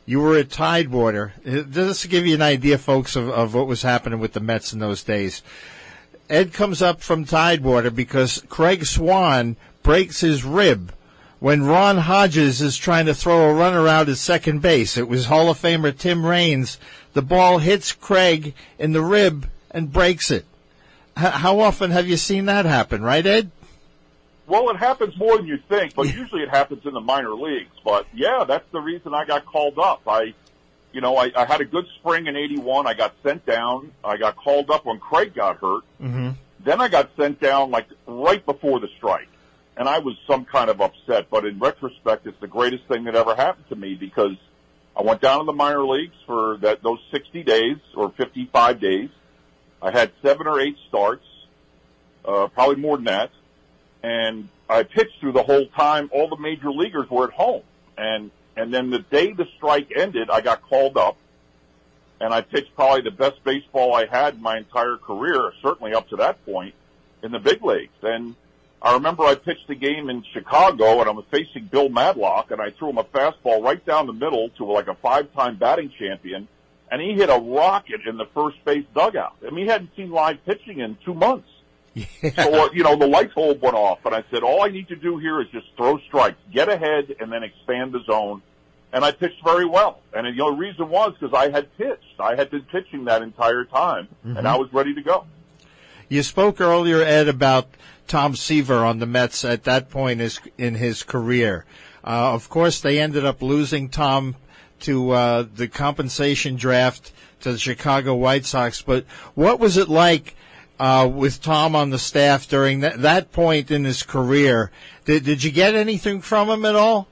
You 0.05 0.21
were 0.21 0.37
at 0.37 0.49
Tidewater. 0.49 1.33
Uh, 1.45 1.61
Just 1.61 2.01
to 2.01 2.07
give 2.07 2.25
you 2.25 2.33
an 2.33 2.41
idea, 2.41 2.77
folks, 2.79 3.15
of, 3.15 3.29
of 3.29 3.53
what 3.53 3.67
was 3.67 3.83
happening 3.83 4.19
with 4.19 4.33
the 4.33 4.39
Mets 4.39 4.73
in 4.73 4.79
those 4.79 5.03
days. 5.03 5.43
Ed 6.29 6.53
comes 6.53 6.81
up 6.81 7.01
from 7.01 7.25
Tidewater 7.25 7.91
because 7.91 8.43
Craig 8.49 8.85
Swan 8.85 9.55
breaks 9.83 10.21
his 10.21 10.43
rib 10.43 10.93
when 11.39 11.63
Ron 11.63 11.97
Hodges 11.97 12.61
is 12.61 12.77
trying 12.77 13.05
to 13.05 13.13
throw 13.13 13.49
a 13.49 13.53
runner 13.53 13.87
out 13.87 14.09
at 14.09 14.17
second 14.17 14.61
base. 14.61 14.97
It 14.97 15.07
was 15.07 15.25
Hall 15.25 15.49
of 15.49 15.59
Famer 15.59 15.95
Tim 15.97 16.25
Raines. 16.25 16.77
The 17.13 17.21
ball 17.21 17.59
hits 17.59 17.91
Craig 17.91 18.53
in 18.77 18.91
the 18.91 19.01
rib 19.01 19.47
and 19.71 19.91
breaks 19.93 20.29
it. 20.31 20.45
H- 21.17 21.33
how 21.33 21.59
often 21.59 21.91
have 21.91 22.07
you 22.07 22.17
seen 22.17 22.45
that 22.45 22.65
happen, 22.65 23.01
right, 23.01 23.25
Ed? 23.25 23.51
Well, 24.49 24.71
it 24.71 24.77
happens 24.77 25.15
more 25.15 25.37
than 25.37 25.45
you 25.45 25.59
think, 25.69 25.93
but 25.93 26.11
usually 26.13 26.41
it 26.41 26.49
happens 26.49 26.83
in 26.83 26.93
the 26.93 26.99
minor 26.99 27.35
leagues. 27.35 27.75
But 27.85 28.07
yeah, 28.15 28.45
that's 28.47 28.65
the 28.71 28.81
reason 28.81 29.13
I 29.13 29.23
got 29.23 29.45
called 29.45 29.77
up. 29.77 30.01
I, 30.07 30.33
you 30.91 31.01
know, 31.01 31.15
I, 31.17 31.31
I 31.35 31.45
had 31.45 31.61
a 31.61 31.65
good 31.65 31.85
spring 31.99 32.25
in 32.25 32.35
'81. 32.35 32.87
I 32.87 32.95
got 32.95 33.13
sent 33.21 33.45
down. 33.45 33.91
I 34.03 34.17
got 34.17 34.35
called 34.35 34.71
up 34.71 34.85
when 34.85 34.97
Craig 34.97 35.35
got 35.35 35.57
hurt. 35.57 35.83
Mm-hmm. 36.01 36.31
Then 36.63 36.81
I 36.81 36.87
got 36.87 37.11
sent 37.15 37.39
down 37.39 37.69
like 37.69 37.87
right 38.07 38.43
before 38.43 38.79
the 38.79 38.87
strike, 38.97 39.29
and 39.77 39.87
I 39.87 39.99
was 39.99 40.15
some 40.25 40.45
kind 40.45 40.71
of 40.71 40.81
upset. 40.81 41.29
But 41.29 41.45
in 41.45 41.59
retrospect, 41.59 42.25
it's 42.25 42.39
the 42.41 42.47
greatest 42.47 42.85
thing 42.87 43.03
that 43.03 43.15
ever 43.15 43.35
happened 43.35 43.69
to 43.69 43.75
me 43.75 43.93
because 43.93 44.35
I 44.97 45.03
went 45.03 45.21
down 45.21 45.39
to 45.39 45.45
the 45.45 45.53
minor 45.53 45.85
leagues 45.85 46.15
for 46.25 46.57
that 46.61 46.81
those 46.81 46.99
60 47.11 47.43
days 47.43 47.77
or 47.95 48.09
55 48.17 48.81
days. 48.81 49.09
I 49.79 49.91
had 49.91 50.11
seven 50.23 50.47
or 50.47 50.59
eight 50.59 50.75
starts, 50.89 51.25
uh, 52.25 52.47
probably 52.47 52.77
more 52.77 52.97
than 52.97 53.05
that. 53.05 53.29
And 54.03 54.49
I 54.69 54.83
pitched 54.83 55.19
through 55.19 55.33
the 55.33 55.43
whole 55.43 55.67
time. 55.67 56.09
All 56.13 56.29
the 56.29 56.37
major 56.37 56.71
leaguers 56.71 57.09
were 57.09 57.25
at 57.25 57.33
home. 57.33 57.63
And, 57.97 58.31
and 58.55 58.73
then 58.73 58.89
the 58.89 58.99
day 58.99 59.33
the 59.33 59.47
strike 59.57 59.91
ended, 59.95 60.29
I 60.29 60.41
got 60.41 60.61
called 60.61 60.97
up 60.97 61.17
and 62.21 62.33
I 62.33 62.41
pitched 62.41 62.75
probably 62.75 63.01
the 63.01 63.11
best 63.11 63.43
baseball 63.43 63.93
I 63.93 64.05
had 64.05 64.35
in 64.35 64.41
my 64.41 64.57
entire 64.57 64.97
career, 64.97 65.53
certainly 65.61 65.93
up 65.93 66.09
to 66.09 66.17
that 66.17 66.43
point 66.45 66.73
in 67.23 67.31
the 67.31 67.39
big 67.39 67.63
leagues. 67.63 67.93
And 68.01 68.35
I 68.81 68.93
remember 68.93 69.23
I 69.23 69.35
pitched 69.35 69.69
a 69.69 69.75
game 69.75 70.09
in 70.09 70.23
Chicago 70.33 70.99
and 70.99 71.09
I 71.09 71.11
was 71.11 71.25
facing 71.31 71.65
Bill 71.65 71.89
Madlock 71.89 72.51
and 72.51 72.61
I 72.61 72.71
threw 72.71 72.89
him 72.89 72.97
a 72.97 73.03
fastball 73.03 73.63
right 73.63 73.83
down 73.85 74.07
the 74.07 74.13
middle 74.13 74.49
to 74.57 74.65
like 74.65 74.87
a 74.87 74.95
five-time 74.95 75.57
batting 75.57 75.91
champion 75.97 76.47
and 76.91 77.01
he 77.01 77.13
hit 77.13 77.29
a 77.29 77.39
rocket 77.39 78.01
in 78.07 78.17
the 78.17 78.25
first 78.27 78.63
base 78.65 78.85
dugout. 78.95 79.35
I 79.45 79.51
mean, 79.51 79.65
he 79.65 79.71
hadn't 79.71 79.95
seen 79.95 80.11
live 80.11 80.43
pitching 80.45 80.79
in 80.79 80.97
two 81.05 81.13
months. 81.13 81.49
Yeah. 81.93 82.05
So, 82.35 82.65
uh, 82.65 82.69
you 82.73 82.83
know, 82.83 82.95
the 82.95 83.07
light 83.07 83.33
bulb 83.33 83.61
went 83.61 83.75
off 83.75 83.99
and 84.05 84.13
I 84.13 84.23
said, 84.31 84.43
all 84.43 84.63
I 84.63 84.69
need 84.69 84.87
to 84.89 84.95
do 84.95 85.17
here 85.17 85.41
is 85.41 85.47
just 85.49 85.67
throw 85.75 85.97
strikes, 85.99 86.37
get 86.53 86.69
ahead 86.69 87.15
and 87.19 87.31
then 87.31 87.43
expand 87.43 87.91
the 87.93 88.03
zone. 88.05 88.41
And 88.91 89.05
I 89.05 89.11
pitched 89.11 89.43
very 89.43 89.65
well. 89.65 89.99
And 90.13 90.25
the 90.25 90.43
only 90.43 90.67
reason 90.67 90.89
was 90.89 91.13
because 91.19 91.33
I 91.33 91.49
had 91.49 91.75
pitched. 91.77 92.19
I 92.19 92.35
had 92.35 92.49
been 92.49 92.63
pitching 92.63 93.05
that 93.05 93.21
entire 93.21 93.65
time 93.65 94.07
mm-hmm. 94.25 94.37
and 94.37 94.47
I 94.47 94.57
was 94.57 94.71
ready 94.73 94.93
to 94.95 95.01
go. 95.01 95.25
You 96.07 96.23
spoke 96.23 96.59
earlier, 96.59 97.01
Ed, 97.01 97.27
about 97.27 97.67
Tom 98.07 98.35
Seaver 98.35 98.83
on 98.83 98.97
the 98.97 99.05
Mets 99.05 99.45
at 99.45 99.63
that 99.65 99.89
point 99.89 100.21
in 100.57 100.75
his 100.75 101.03
career. 101.03 101.65
Uh, 102.03 102.33
of 102.33 102.49
course, 102.49 102.81
they 102.81 102.99
ended 102.99 103.25
up 103.25 103.41
losing 103.41 103.89
Tom 103.89 104.35
to 104.81 105.11
uh, 105.11 105.45
the 105.53 105.67
compensation 105.67 106.55
draft 106.55 107.11
to 107.41 107.51
the 107.51 107.59
Chicago 107.59 108.15
White 108.15 108.45
Sox. 108.45 108.81
But 108.81 109.05
what 109.35 109.59
was 109.59 109.77
it 109.77 109.89
like 109.89 110.35
uh, 110.79 111.09
with 111.11 111.41
Tom 111.41 111.75
on 111.75 111.89
the 111.89 111.99
staff 111.99 112.47
during 112.47 112.81
that, 112.81 113.01
that 113.01 113.31
point 113.31 113.71
in 113.71 113.83
his 113.83 114.03
career? 114.03 114.71
Did 115.05 115.25
did 115.25 115.43
you 115.43 115.51
get 115.51 115.75
anything 115.75 116.21
from 116.21 116.49
him 116.49 116.65
at 116.65 116.75
all? 116.75 117.07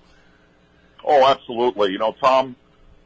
Oh, 1.03 1.25
absolutely. 1.25 1.91
You 1.91 1.99
know, 1.99 2.13
Tom 2.19 2.55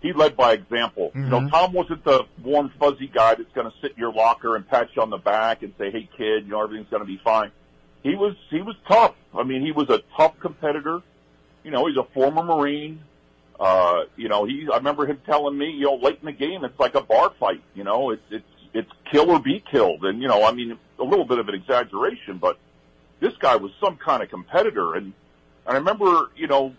he 0.01 0.13
led 0.13 0.35
by 0.35 0.53
example. 0.53 1.09
Mm-hmm. 1.09 1.23
You 1.23 1.29
know, 1.29 1.39
mm-hmm. 1.39 1.49
Tom 1.49 1.73
wasn't 1.73 2.03
the 2.03 2.25
warm, 2.43 2.71
fuzzy 2.79 3.07
guy 3.07 3.35
that's 3.35 3.51
going 3.53 3.69
to 3.69 3.73
sit 3.81 3.91
in 3.91 3.97
your 3.97 4.11
locker 4.11 4.55
and 4.55 4.67
pat 4.67 4.89
you 4.95 5.01
on 5.01 5.09
the 5.09 5.17
back 5.17 5.61
and 5.61 5.73
say, 5.77 5.91
"Hey, 5.91 6.09
kid, 6.17 6.45
you 6.45 6.51
know 6.51 6.63
everything's 6.63 6.89
going 6.89 7.01
to 7.01 7.07
be 7.07 7.21
fine." 7.23 7.51
He 8.03 8.15
was 8.15 8.35
he 8.49 8.61
was 8.61 8.75
tough. 8.87 9.13
I 9.33 9.43
mean, 9.43 9.61
he 9.61 9.71
was 9.71 9.89
a 9.89 10.01
tough 10.17 10.39
competitor. 10.39 11.01
You 11.63 11.71
know, 11.71 11.85
he's 11.85 11.97
a 11.97 12.03
former 12.03 12.43
Marine. 12.43 13.01
Uh, 13.59 14.05
you 14.15 14.27
know, 14.27 14.45
he. 14.45 14.67
I 14.71 14.77
remember 14.77 15.05
him 15.05 15.21
telling 15.25 15.55
me, 15.55 15.69
you 15.69 15.85
know, 15.85 15.95
late 15.95 16.17
in 16.19 16.25
the 16.25 16.31
game, 16.31 16.65
it's 16.65 16.79
like 16.79 16.95
a 16.95 17.01
bar 17.01 17.31
fight. 17.39 17.61
You 17.75 17.83
know, 17.83 18.09
it's 18.09 18.23
it's 18.31 18.43
it's 18.73 18.91
kill 19.09 19.31
or 19.31 19.39
be 19.39 19.59
killed. 19.59 20.05
And 20.05 20.21
you 20.21 20.27
know, 20.27 20.45
I 20.45 20.51
mean, 20.51 20.77
a 20.99 21.03
little 21.03 21.25
bit 21.25 21.39
of 21.39 21.49
an 21.49 21.55
exaggeration, 21.55 22.37
but 22.37 22.57
this 23.19 23.35
guy 23.37 23.55
was 23.55 23.71
some 23.79 23.97
kind 23.97 24.21
of 24.21 24.29
competitor. 24.29 24.95
And, 24.95 25.13
and 25.65 25.67
I 25.67 25.73
remember, 25.75 26.31
you 26.35 26.47
know, 26.47 26.73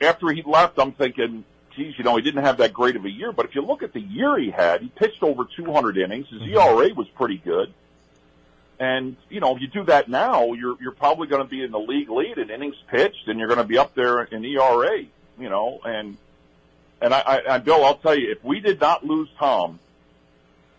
after 0.00 0.28
he 0.28 0.42
left, 0.42 0.78
I'm 0.78 0.92
thinking, 0.92 1.44
geez, 1.76 1.94
you 1.96 2.04
know, 2.04 2.16
he 2.16 2.22
didn't 2.22 2.44
have 2.44 2.58
that 2.58 2.72
great 2.72 2.96
of 2.96 3.04
a 3.04 3.10
year, 3.10 3.32
but 3.32 3.46
if 3.46 3.54
you 3.54 3.62
look 3.62 3.82
at 3.82 3.92
the 3.92 4.00
year 4.00 4.36
he 4.38 4.50
had, 4.50 4.82
he 4.82 4.88
pitched 4.88 5.22
over 5.22 5.44
200 5.44 5.98
innings. 5.98 6.28
His 6.28 6.40
mm-hmm. 6.40 6.56
ERA 6.56 6.94
was 6.94 7.08
pretty 7.10 7.38
good. 7.38 7.72
And, 8.80 9.16
you 9.30 9.40
know, 9.40 9.54
if 9.54 9.62
you 9.62 9.68
do 9.68 9.84
that 9.84 10.08
now, 10.08 10.52
you're, 10.52 10.76
you're 10.80 10.92
probably 10.92 11.28
going 11.28 11.42
to 11.42 11.48
be 11.48 11.62
in 11.62 11.70
the 11.70 11.78
league 11.78 12.10
lead 12.10 12.38
in 12.38 12.50
innings 12.50 12.76
pitched 12.88 13.28
and 13.28 13.38
you're 13.38 13.48
going 13.48 13.58
to 13.58 13.64
be 13.64 13.78
up 13.78 13.94
there 13.94 14.24
in 14.24 14.44
ERA, 14.44 15.04
you 15.38 15.48
know, 15.48 15.80
and, 15.84 16.16
and 17.00 17.14
I, 17.14 17.20
I, 17.20 17.54
I, 17.54 17.58
Bill, 17.58 17.84
I'll 17.84 17.96
tell 17.96 18.18
you, 18.18 18.32
if 18.32 18.42
we 18.42 18.60
did 18.60 18.80
not 18.80 19.04
lose 19.04 19.28
Tom, 19.38 19.78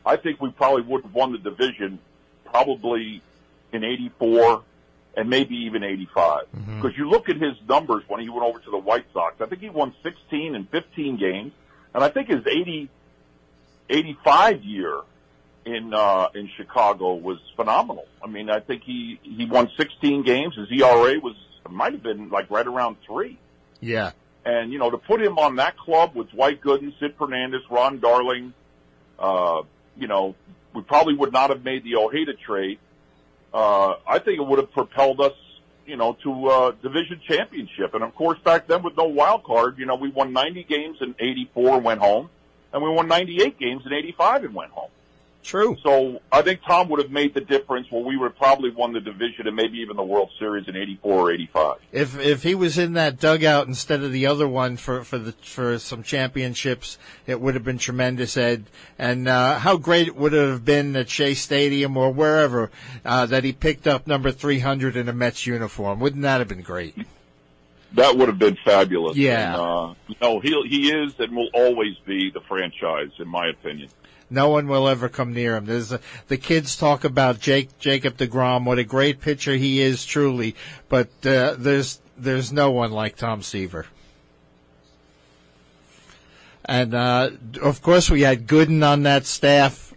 I 0.06 0.18
think 0.18 0.42
we 0.42 0.52
probably 0.52 0.84
would 0.84 1.04
have 1.04 1.14
won 1.14 1.32
the 1.32 1.38
division 1.38 2.00
probably 2.46 3.22
in 3.74 3.84
84, 3.84 4.64
and 5.18 5.30
maybe 5.30 5.56
even 5.56 5.84
85. 5.84 6.44
Mm-hmm. 6.56 6.82
Because 6.82 6.98
you 6.98 7.10
look 7.10 7.30
at 7.30 7.38
his 7.38 7.56
numbers 7.68 8.04
when 8.08 8.22
he 8.22 8.30
went 8.30 8.44
over 8.44 8.60
to 8.60 8.72
the 8.72 8.78
White 8.78 9.06
Sox. 9.14 9.42
I 9.42 9.46
think 9.46 9.62
he 9.62 9.70
won 9.70 9.94
16 10.04 10.56
and 10.56 10.70
15 10.70 11.18
games, 11.18 11.54
and 11.94 12.04
I 12.04 12.10
think 12.10 12.30
his 12.30 12.46
80, 12.46 12.90
85 13.90 14.64
year 14.64 15.02
in 15.66 15.94
uh, 15.94 16.30
in 16.36 16.50
Chicago 16.56 17.16
was 17.16 17.40
phenomenal. 17.56 18.06
I 18.24 18.28
mean, 18.28 18.50
I 18.50 18.60
think 18.60 18.84
he 18.84 19.20
he 19.24 19.46
won 19.46 19.70
16 19.76 20.24
games. 20.24 20.56
His 20.56 20.72
ERA 20.72 21.20
was 21.20 21.36
might 21.70 21.94
have 21.94 22.04
been 22.04 22.30
like 22.30 22.50
right 22.52 22.66
around 22.66 22.98
three. 23.06 23.38
Yeah. 23.80 24.12
And 24.46 24.72
you 24.72 24.78
know, 24.78 24.92
to 24.92 24.98
put 24.98 25.22
him 25.22 25.40
on 25.40 25.56
that 25.56 25.78
club 25.78 26.16
with 26.16 26.30
Dwight 26.32 26.62
Gooden, 26.62 26.98
Sid 27.00 27.16
Fernandez, 27.18 27.62
Ron 27.70 28.00
Darling, 28.00 28.54
uh, 29.18 29.64
you 29.98 30.08
know, 30.08 30.36
we 30.74 30.82
probably 30.82 31.16
would 31.16 31.32
not 31.32 31.50
have 31.50 31.64
made 31.64 31.84
the 31.84 31.96
Ojeda 31.96 32.34
trade 32.34 32.80
uh, 33.56 33.96
I 34.06 34.20
think 34.20 34.38
it 34.38 34.46
would 34.46 34.60
have 34.60 34.72
propelled 34.74 35.22
us, 35.22 35.32
you 35.86 35.96
know, 35.96 36.18
to 36.24 36.48
uh, 36.48 36.72
division 36.84 37.22
championship. 37.26 37.94
And 37.94 38.04
of 38.04 38.14
course, 38.14 38.38
back 38.40 38.68
then 38.68 38.84
with 38.84 38.98
no 38.98 39.06
wild 39.06 39.46
card, 39.46 39.80
you 39.80 39.86
know, 39.86 39.96
we 39.96 40.10
won 40.10 40.34
90 40.34 40.66
games 40.66 40.98
in 41.00 41.16
'84 41.18 41.78
and 41.78 41.86
went 41.86 42.02
home, 42.02 42.30
and 42.74 42.84
we 42.84 42.90
won 42.90 43.08
98 43.08 43.58
games 43.58 43.84
in 43.86 43.94
'85 43.94 44.44
and 44.44 44.54
went 44.54 44.72
home. 44.72 44.90
True. 45.46 45.78
So 45.84 46.20
I 46.32 46.42
think 46.42 46.62
Tom 46.66 46.90
would 46.90 47.00
have 47.00 47.12
made 47.12 47.36
the 47.36 47.42
difference 47.42 47.86
where 47.92 48.04
we 48.04 48.18
would 48.18 48.32
have 48.32 48.38
probably 48.38 48.72
won 48.72 48.94
the 48.94 49.00
division 49.00 49.46
and 49.46 49.56
maybe 49.56 49.78
even 49.78 49.96
the 49.96 50.04
World 50.04 50.32
Series 50.40 50.68
in 50.68 50.76
'84 50.76 51.14
or 51.14 51.32
'85. 51.32 51.78
If 51.92 52.20
if 52.20 52.42
he 52.42 52.56
was 52.56 52.80
in 52.80 52.94
that 52.94 53.20
dugout 53.20 53.68
instead 53.68 54.02
of 54.02 54.12
the 54.12 54.26
other 54.26 54.48
one 54.48 54.76
for 54.76 55.04
for 55.04 55.20
the 55.20 55.34
for 55.34 55.78
some 55.78 56.02
championships, 56.02 56.98
it 57.28 57.40
would 57.40 57.54
have 57.54 57.64
been 57.64 57.78
tremendous, 57.78 58.36
Ed. 58.36 58.66
And 58.98 59.28
uh, 59.28 59.60
how 59.60 59.78
great 59.78 60.16
would 60.16 60.34
it 60.34 60.50
have 60.50 60.66
been 60.66 60.96
at 60.96 61.10
Shea 61.10 61.36
Stadium 61.36 61.96
or 61.96 62.12
wherever 62.12 62.72
uh, 63.06 63.28
that 63.28 63.44
he 63.44 63.54
picked 63.54 63.86
up 63.86 64.08
number 64.08 64.32
300 64.32 64.96
in 64.96 65.08
a 65.08 65.14
Mets 65.14 65.46
uniform? 65.46 66.00
Wouldn't 66.00 66.24
that 66.24 66.40
have 66.40 66.48
been 66.48 66.64
great? 66.64 66.96
That 67.94 68.18
would 68.18 68.30
have 68.30 68.40
been 68.40 68.58
fabulous. 68.66 69.16
Yeah. 69.16 69.54
And, 69.54 69.62
uh, 69.62 69.94
no, 70.24 70.40
he 70.40 70.60
he 70.68 70.92
is 70.92 71.14
and 71.20 71.36
will 71.36 71.52
always 71.54 71.96
be 72.04 72.32
the 72.32 72.42
franchise, 72.42 73.12
in 73.20 73.28
my 73.28 73.50
opinion. 73.50 73.90
No 74.30 74.50
one 74.50 74.68
will 74.68 74.88
ever 74.88 75.08
come 75.08 75.34
near 75.34 75.56
him. 75.56 75.66
There's 75.66 75.92
a, 75.92 76.00
the 76.28 76.38
kids 76.38 76.76
talk 76.76 77.04
about 77.04 77.40
Jake 77.40 77.78
Jacob 77.78 78.18
deGrom, 78.18 78.66
what 78.66 78.80
a 78.80 78.84
great 78.84 79.22
pitcher 79.22 79.54
he 79.56 79.82
is, 79.82 80.06
truly. 80.06 80.56
But 80.90 81.10
uh, 81.26 81.56
there's 81.58 82.02
there's 82.18 82.52
no 82.52 82.72
one 82.72 82.92
like 82.92 83.16
Tom 83.16 83.42
Seaver. 83.42 83.86
And 86.66 86.96
uh, 86.96 87.32
of 87.62 87.82
course, 87.82 88.10
we 88.10 88.22
had 88.22 88.48
Gooden 88.48 88.84
on 88.84 89.04
that 89.04 89.26
staff, 89.26 89.94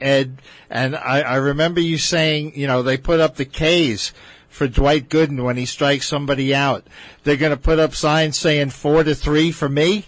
Ed. 0.00 0.42
And 0.68 0.94
I, 0.94 1.22
I 1.22 1.36
remember 1.36 1.80
you 1.80 1.96
saying, 1.96 2.52
you 2.54 2.66
know, 2.66 2.82
they 2.82 2.98
put 2.98 3.20
up 3.20 3.36
the 3.36 3.46
K's 3.46 4.12
for 4.48 4.68
Dwight 4.68 5.08
Gooden 5.08 5.42
when 5.42 5.56
he 5.56 5.64
strikes 5.64 6.06
somebody 6.06 6.54
out. 6.54 6.86
They're 7.24 7.36
going 7.36 7.50
to 7.50 7.56
put 7.56 7.78
up 7.78 7.94
signs 7.94 8.38
saying 8.38 8.70
four 8.70 9.04
to 9.04 9.14
three 9.14 9.52
for 9.52 9.68
me, 9.68 10.06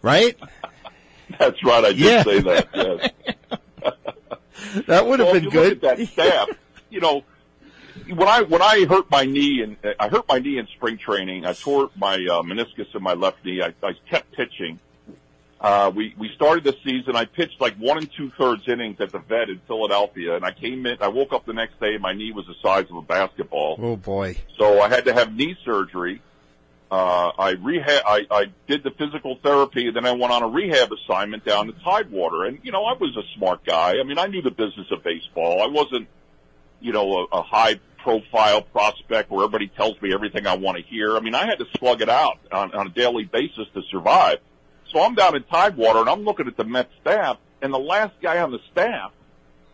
right? 0.00 0.38
That's 1.38 1.62
right. 1.64 1.84
I 1.84 1.88
did 1.88 1.98
yeah. 1.98 2.22
say 2.22 2.40
that. 2.40 2.68
Yes. 2.74 3.10
that 4.86 5.06
would 5.06 5.20
have 5.20 5.28
well, 5.28 5.40
been 5.40 5.50
good. 5.50 5.80
that 5.82 5.98
staff, 6.06 6.48
you 6.90 7.00
know, 7.00 7.24
when 8.08 8.28
I 8.28 8.42
when 8.42 8.62
I 8.62 8.84
hurt 8.84 9.10
my 9.10 9.24
knee 9.24 9.62
and 9.62 9.76
I 9.98 10.08
hurt 10.08 10.28
my 10.28 10.38
knee 10.38 10.58
in 10.58 10.66
spring 10.76 10.98
training, 10.98 11.46
I 11.46 11.52
tore 11.52 11.90
my 11.96 12.14
uh, 12.14 12.42
meniscus 12.42 12.94
in 12.94 13.02
my 13.02 13.14
left 13.14 13.44
knee. 13.44 13.62
I, 13.62 13.74
I 13.82 13.92
kept 14.08 14.32
pitching. 14.32 14.78
Uh, 15.60 15.90
we 15.94 16.14
we 16.18 16.28
started 16.34 16.64
the 16.64 16.76
season. 16.84 17.16
I 17.16 17.24
pitched 17.24 17.60
like 17.60 17.76
one 17.76 17.98
and 17.98 18.10
two 18.12 18.30
thirds 18.36 18.68
innings 18.68 19.00
at 19.00 19.12
the 19.12 19.20
vet 19.20 19.48
in 19.48 19.60
Philadelphia, 19.66 20.36
and 20.36 20.44
I 20.44 20.52
came 20.52 20.84
in. 20.84 20.98
I 21.00 21.08
woke 21.08 21.32
up 21.32 21.46
the 21.46 21.54
next 21.54 21.80
day, 21.80 21.94
and 21.94 22.02
my 22.02 22.12
knee 22.12 22.32
was 22.32 22.46
the 22.46 22.54
size 22.62 22.86
of 22.90 22.96
a 22.96 23.02
basketball. 23.02 23.78
Oh 23.80 23.96
boy! 23.96 24.36
So 24.58 24.80
I 24.80 24.88
had 24.88 25.04
to 25.06 25.14
have 25.14 25.34
knee 25.34 25.56
surgery. 25.64 26.20
Uh, 26.90 27.32
I 27.38 27.50
rehab, 27.52 28.02
I, 28.06 28.26
I 28.30 28.44
did 28.68 28.84
the 28.84 28.90
physical 28.92 29.38
therapy, 29.42 29.90
then 29.90 30.06
I 30.06 30.12
went 30.12 30.32
on 30.32 30.42
a 30.42 30.48
rehab 30.48 30.90
assignment 30.92 31.44
down 31.44 31.66
to 31.66 31.72
Tidewater. 31.72 32.44
And, 32.44 32.60
you 32.62 32.72
know, 32.72 32.84
I 32.84 32.92
was 32.92 33.16
a 33.16 33.22
smart 33.36 33.64
guy. 33.64 33.98
I 33.98 34.02
mean, 34.04 34.18
I 34.18 34.26
knew 34.26 34.42
the 34.42 34.50
business 34.50 34.86
of 34.90 35.02
baseball. 35.02 35.62
I 35.62 35.66
wasn't, 35.66 36.08
you 36.80 36.92
know, 36.92 37.26
a, 37.32 37.38
a 37.38 37.42
high 37.42 37.80
profile 37.98 38.62
prospect 38.62 39.30
where 39.30 39.44
everybody 39.44 39.68
tells 39.68 40.00
me 40.02 40.12
everything 40.12 40.46
I 40.46 40.56
want 40.56 40.76
to 40.76 40.84
hear. 40.84 41.16
I 41.16 41.20
mean, 41.20 41.34
I 41.34 41.46
had 41.46 41.58
to 41.58 41.66
slug 41.78 42.02
it 42.02 42.10
out 42.10 42.38
on, 42.52 42.72
on 42.74 42.86
a 42.86 42.90
daily 42.90 43.24
basis 43.24 43.66
to 43.74 43.82
survive. 43.90 44.38
So 44.92 45.02
I'm 45.02 45.14
down 45.14 45.34
in 45.34 45.42
Tidewater 45.44 46.00
and 46.00 46.08
I'm 46.08 46.22
looking 46.22 46.46
at 46.46 46.56
the 46.56 46.64
Mets 46.64 46.92
staff 47.00 47.38
and 47.62 47.72
the 47.72 47.78
last 47.78 48.14
guy 48.22 48.40
on 48.40 48.52
the 48.52 48.60
staff, 48.70 49.10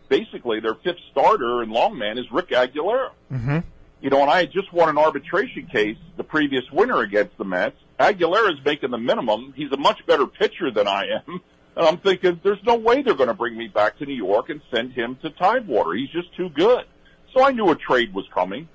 basically 0.07 0.61
their 0.61 0.75
fifth 0.75 1.01
starter 1.11 1.61
and 1.61 1.71
long 1.71 1.97
man 1.97 2.17
is 2.17 2.25
Rick 2.31 2.49
Aguilera. 2.49 3.11
Mm-hmm 3.31 3.59
you 4.01 4.09
know, 4.09 4.21
and 4.21 4.29
I 4.29 4.39
had 4.39 4.51
just 4.51 4.73
won 4.73 4.89
an 4.89 4.97
arbitration 4.97 5.67
case 5.67 5.97
the 6.17 6.23
previous 6.23 6.63
winter 6.71 6.99
against 6.99 7.37
the 7.37 7.45
Mets. 7.45 7.77
Aguilera's 7.99 8.59
making 8.65 8.91
the 8.91 8.97
minimum. 8.97 9.53
He's 9.55 9.71
a 9.71 9.77
much 9.77 10.05
better 10.07 10.25
pitcher 10.25 10.71
than 10.71 10.87
I 10.87 11.05
am. 11.27 11.41
And 11.73 11.85
I'm 11.85 11.99
thinking, 11.99 12.37
there's 12.43 12.61
no 12.65 12.75
way 12.75 13.01
they're 13.01 13.13
going 13.13 13.29
to 13.29 13.33
bring 13.33 13.57
me 13.57 13.69
back 13.69 13.97
to 13.99 14.05
New 14.05 14.13
York 14.13 14.49
and 14.49 14.61
send 14.71 14.91
him 14.91 15.17
to 15.21 15.29
Tidewater. 15.29 15.93
He's 15.93 16.09
just 16.09 16.35
too 16.35 16.49
good. 16.49 16.83
So 17.33 17.45
I 17.45 17.51
knew 17.51 17.69
a 17.69 17.77
trade 17.77 18.13
was 18.13 18.25
coming. 18.33 18.67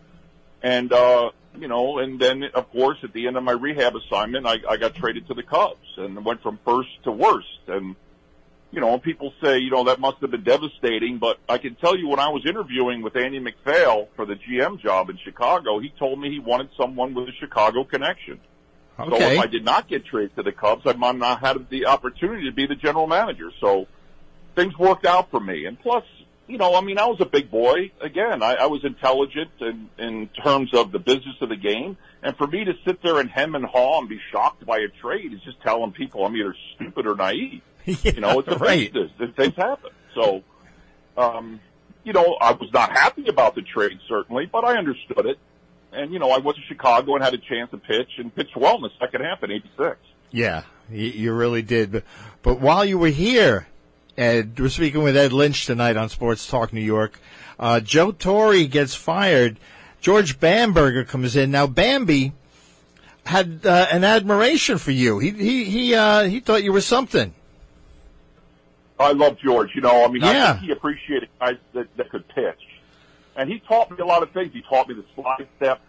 And, 0.62 0.90
uh, 0.90 1.30
you 1.60 1.68
know, 1.68 1.98
and 1.98 2.18
then 2.18 2.44
of 2.54 2.70
course 2.70 2.96
at 3.02 3.12
the 3.12 3.26
end 3.26 3.36
of 3.36 3.42
my 3.42 3.52
rehab 3.52 3.96
assignment, 3.96 4.46
I, 4.46 4.60
I 4.66 4.78
got 4.78 4.94
traded 4.94 5.28
to 5.28 5.34
the 5.34 5.42
Cubs 5.42 5.86
and 5.98 6.24
went 6.24 6.42
from 6.42 6.58
first 6.64 6.88
to 7.04 7.12
worst. 7.12 7.60
And, 7.68 7.96
you 8.76 8.82
know, 8.82 8.98
people 8.98 9.32
say, 9.42 9.58
you 9.58 9.70
know, 9.70 9.84
that 9.84 9.98
must 9.98 10.18
have 10.20 10.30
been 10.30 10.44
devastating, 10.44 11.16
but 11.18 11.38
I 11.48 11.56
can 11.56 11.76
tell 11.76 11.96
you 11.96 12.08
when 12.08 12.20
I 12.20 12.28
was 12.28 12.44
interviewing 12.46 13.00
with 13.00 13.16
Andy 13.16 13.38
MacPhail 13.40 14.08
for 14.14 14.26
the 14.26 14.34
GM 14.34 14.78
job 14.80 15.08
in 15.08 15.16
Chicago, 15.24 15.78
he 15.78 15.88
told 15.98 16.20
me 16.20 16.30
he 16.30 16.38
wanted 16.40 16.68
someone 16.76 17.14
with 17.14 17.26
a 17.26 17.32
Chicago 17.40 17.84
connection. 17.84 18.38
So 18.98 19.14
Okay. 19.14 19.34
if 19.34 19.40
I 19.40 19.46
did 19.46 19.64
not 19.64 19.88
get 19.88 20.04
traded 20.04 20.36
to 20.36 20.42
the 20.42 20.52
Cubs, 20.52 20.82
I 20.84 20.92
might 20.92 21.16
not 21.16 21.40
have 21.40 21.70
the 21.70 21.86
opportunity 21.86 22.44
to 22.44 22.52
be 22.52 22.66
the 22.66 22.74
general 22.74 23.06
manager. 23.06 23.50
So 23.60 23.86
things 24.54 24.76
worked 24.78 25.06
out 25.06 25.30
for 25.30 25.40
me. 25.40 25.64
And 25.64 25.80
plus, 25.80 26.04
you 26.46 26.58
know, 26.58 26.74
I 26.74 26.82
mean, 26.82 26.98
I 26.98 27.06
was 27.06 27.20
a 27.20 27.26
big 27.26 27.50
boy. 27.50 27.92
Again, 28.02 28.42
I, 28.42 28.54
I 28.56 28.66
was 28.66 28.84
intelligent 28.84 29.50
in, 29.60 29.88
in 29.98 30.28
terms 30.44 30.74
of 30.74 30.92
the 30.92 30.98
business 30.98 31.36
of 31.40 31.48
the 31.48 31.56
game. 31.56 31.96
And 32.22 32.36
for 32.36 32.46
me 32.46 32.64
to 32.64 32.74
sit 32.86 33.02
there 33.02 33.20
and 33.20 33.30
hem 33.30 33.54
and 33.54 33.64
haw 33.64 34.00
and 34.00 34.08
be 34.08 34.20
shocked 34.30 34.64
by 34.66 34.78
a 34.78 34.88
trade 35.00 35.32
is 35.32 35.40
just 35.42 35.60
telling 35.62 35.92
people 35.92 36.26
I'm 36.26 36.36
either 36.36 36.54
stupid 36.74 37.06
or 37.06 37.14
naive. 37.16 37.62
You 38.04 38.20
know, 38.20 38.40
it's 38.40 38.48
a 38.48 38.58
right. 38.58 38.92
business. 38.92 39.30
Things 39.36 39.54
happen. 39.56 39.90
So, 40.14 40.42
um, 41.16 41.60
you 42.04 42.12
know, 42.12 42.36
I 42.40 42.52
was 42.52 42.70
not 42.72 42.90
happy 42.92 43.28
about 43.28 43.54
the 43.54 43.62
trade 43.62 43.98
certainly, 44.08 44.46
but 44.46 44.64
I 44.64 44.76
understood 44.76 45.26
it. 45.26 45.38
And 45.92 46.12
you 46.12 46.18
know, 46.18 46.30
I 46.30 46.38
went 46.38 46.56
to 46.56 46.62
Chicago 46.68 47.14
and 47.14 47.24
had 47.24 47.34
a 47.34 47.38
chance 47.38 47.70
to 47.70 47.78
pitch 47.78 48.10
and 48.18 48.34
pitched 48.34 48.56
well 48.56 48.76
in 48.76 48.82
the 48.82 48.90
second 49.00 49.22
half 49.22 49.42
in 49.42 49.50
'86. 49.50 49.96
Yeah, 50.30 50.62
you, 50.90 51.06
you 51.06 51.32
really 51.32 51.62
did. 51.62 51.92
But, 51.92 52.04
but 52.42 52.60
while 52.60 52.84
you 52.84 52.98
were 52.98 53.08
here, 53.08 53.68
Ed, 54.18 54.58
we're 54.58 54.68
speaking 54.68 55.02
with 55.02 55.16
Ed 55.16 55.32
Lynch 55.32 55.66
tonight 55.66 55.96
on 55.96 56.08
Sports 56.08 56.46
Talk 56.46 56.72
New 56.72 56.80
York. 56.80 57.20
Uh, 57.58 57.80
Joe 57.80 58.12
Torre 58.12 58.64
gets 58.64 58.94
fired. 58.94 59.58
George 60.00 60.38
Bamberger 60.38 61.04
comes 61.04 61.36
in. 61.36 61.50
Now, 61.50 61.66
Bambi 61.66 62.32
had 63.24 63.64
uh, 63.64 63.86
an 63.90 64.04
admiration 64.04 64.78
for 64.78 64.90
you. 64.90 65.18
He 65.18 65.30
he 65.30 65.64
he 65.64 65.94
uh, 65.94 66.24
he 66.24 66.40
thought 66.40 66.62
you 66.62 66.72
were 66.72 66.80
something. 66.80 67.34
I 68.98 69.12
love 69.12 69.38
George. 69.38 69.74
You 69.74 69.82
know, 69.82 70.04
I 70.04 70.08
mean, 70.08 70.22
I 70.24 70.32
think 70.52 70.64
he 70.64 70.70
appreciated 70.72 71.28
guys 71.38 71.56
that, 71.74 71.94
that 71.96 72.10
could 72.10 72.26
pitch, 72.28 72.60
and 73.36 73.50
he 73.50 73.60
taught 73.60 73.90
me 73.90 73.98
a 73.98 74.06
lot 74.06 74.22
of 74.22 74.30
things. 74.30 74.52
He 74.52 74.62
taught 74.62 74.88
me 74.88 74.94
the 74.94 75.04
slide 75.14 75.46
step. 75.56 75.80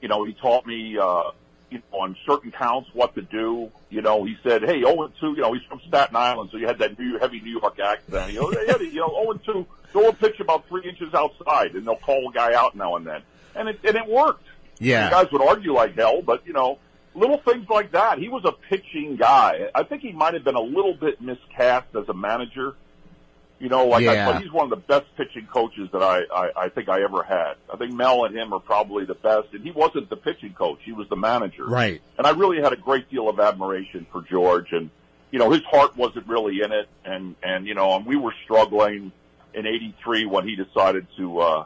You 0.00 0.08
know, 0.08 0.24
he 0.24 0.32
taught 0.34 0.64
me, 0.66 0.96
uh, 0.96 1.30
you 1.70 1.78
know, 1.92 1.98
on 1.98 2.16
certain 2.26 2.52
counts 2.52 2.88
what 2.92 3.14
to 3.16 3.22
do. 3.22 3.70
You 3.90 4.02
know, 4.02 4.24
he 4.24 4.36
said, 4.44 4.62
"Hey, 4.62 4.80
zero 4.80 5.02
and 5.02 5.12
two. 5.20 5.30
You 5.30 5.42
know, 5.42 5.52
he's 5.52 5.64
from 5.64 5.80
Staten 5.88 6.14
Island, 6.14 6.50
so 6.52 6.58
you 6.58 6.66
had 6.66 6.78
that 6.78 6.98
new, 6.98 7.18
heavy 7.18 7.40
New 7.40 7.58
York 7.58 7.78
accent. 7.80 8.32
You 8.32 8.40
know, 8.40 8.50
hey, 8.50 8.84
you 8.84 9.00
know, 9.00 9.08
zero 9.10 9.30
and 9.32 9.44
two. 9.44 9.66
Go 9.92 10.08
and 10.08 10.18
pitch 10.18 10.38
about 10.38 10.68
three 10.68 10.88
inches 10.88 11.14
outside, 11.14 11.74
and 11.74 11.86
they'll 11.86 11.96
call 11.96 12.28
a 12.28 12.32
guy 12.32 12.54
out 12.54 12.76
now 12.76 12.96
and 12.96 13.06
then, 13.06 13.22
and 13.54 13.68
it 13.68 13.80
and 13.84 13.96
it 13.96 14.06
worked. 14.06 14.44
Yeah. 14.78 15.08
The 15.08 15.10
guys 15.10 15.32
would 15.32 15.42
argue 15.42 15.72
like 15.72 15.96
hell, 15.96 16.22
but 16.22 16.46
you 16.46 16.52
know, 16.52 16.78
little 17.14 17.38
things 17.38 17.68
like 17.68 17.92
that. 17.92 18.18
He 18.18 18.28
was 18.28 18.44
a 18.44 18.52
pitching 18.52 19.16
guy. 19.16 19.68
I 19.74 19.82
think 19.82 20.02
he 20.02 20.12
might 20.12 20.34
have 20.34 20.44
been 20.44 20.54
a 20.54 20.60
little 20.60 20.94
bit 20.94 21.20
miscast 21.20 21.88
as 21.96 22.08
a 22.08 22.14
manager. 22.14 22.74
You 23.58 23.68
know, 23.68 23.86
like 23.86 24.06
I 24.06 24.14
Yeah. 24.14 24.32
but 24.32 24.42
he's 24.42 24.52
one 24.52 24.64
of 24.64 24.70
the 24.70 24.76
best 24.86 25.06
pitching 25.16 25.48
coaches 25.52 25.88
that 25.92 26.00
I, 26.02 26.20
I, 26.32 26.50
I 26.56 26.68
think 26.68 26.88
I 26.88 27.02
ever 27.02 27.24
had. 27.24 27.54
I 27.72 27.76
think 27.76 27.92
Mel 27.92 28.24
and 28.24 28.36
him 28.36 28.52
are 28.52 28.60
probably 28.60 29.04
the 29.04 29.16
best. 29.16 29.48
And 29.52 29.64
he 29.64 29.72
wasn't 29.72 30.08
the 30.10 30.16
pitching 30.16 30.52
coach; 30.52 30.78
he 30.84 30.92
was 30.92 31.08
the 31.08 31.16
manager. 31.16 31.66
Right. 31.66 32.00
And 32.18 32.26
I 32.26 32.30
really 32.30 32.60
had 32.62 32.72
a 32.72 32.76
great 32.76 33.10
deal 33.10 33.28
of 33.28 33.40
admiration 33.40 34.06
for 34.12 34.22
George. 34.22 34.68
And 34.70 34.90
you 35.32 35.40
know, 35.40 35.50
his 35.50 35.62
heart 35.64 35.96
wasn't 35.96 36.28
really 36.28 36.62
in 36.62 36.70
it. 36.70 36.88
And 37.04 37.34
and 37.42 37.66
you 37.66 37.74
know, 37.74 37.96
and 37.96 38.06
we 38.06 38.14
were 38.14 38.32
struggling 38.44 39.10
in 39.54 39.66
'83 39.66 40.26
when 40.26 40.46
he 40.46 40.54
decided 40.54 41.08
to 41.16 41.40
uh, 41.40 41.64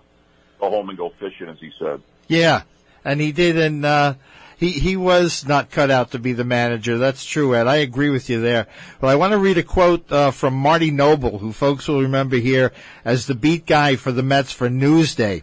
go 0.61 0.71
home 0.71 0.89
and 0.89 0.97
go 0.97 1.13
fishing, 1.21 1.49
as 1.49 1.59
he 1.61 1.73
said. 1.79 2.01
Yeah, 2.27 2.63
and 3.05 3.21
he 3.21 3.33
did, 3.33 3.59
and 3.59 3.85
uh, 3.85 4.15
he 4.63 4.71
he 4.71 4.97
was 4.97 5.47
not 5.47 5.71
cut 5.71 5.91
out 5.91 6.13
to 6.13 6.19
be 6.19 6.33
the 6.33 6.45
manager. 6.45 6.97
That's 6.97 7.25
true, 7.25 7.55
Ed. 7.55 7.67
I 7.67 7.77
agree 7.77 8.11
with 8.11 8.31
you 8.31 8.41
there. 8.41 8.69
Well, 9.01 9.11
I 9.11 9.17
want 9.17 9.33
to 9.33 9.39
read 9.39 9.59
a 9.59 9.63
quote 9.63 10.11
uh, 10.13 10.31
from 10.31 10.55
Marty 10.55 10.91
Noble, 10.91 11.39
who 11.39 11.53
folks 11.53 11.89
will 11.89 12.01
remember 12.01 12.37
here 12.37 12.73
as 13.05 13.27
the 13.27 13.35
beat 13.35 13.67
guy 13.67 13.97
for 13.97 14.13
the 14.13 14.23
Mets 14.23 14.53
for 14.53 14.69
Newsday. 14.69 15.43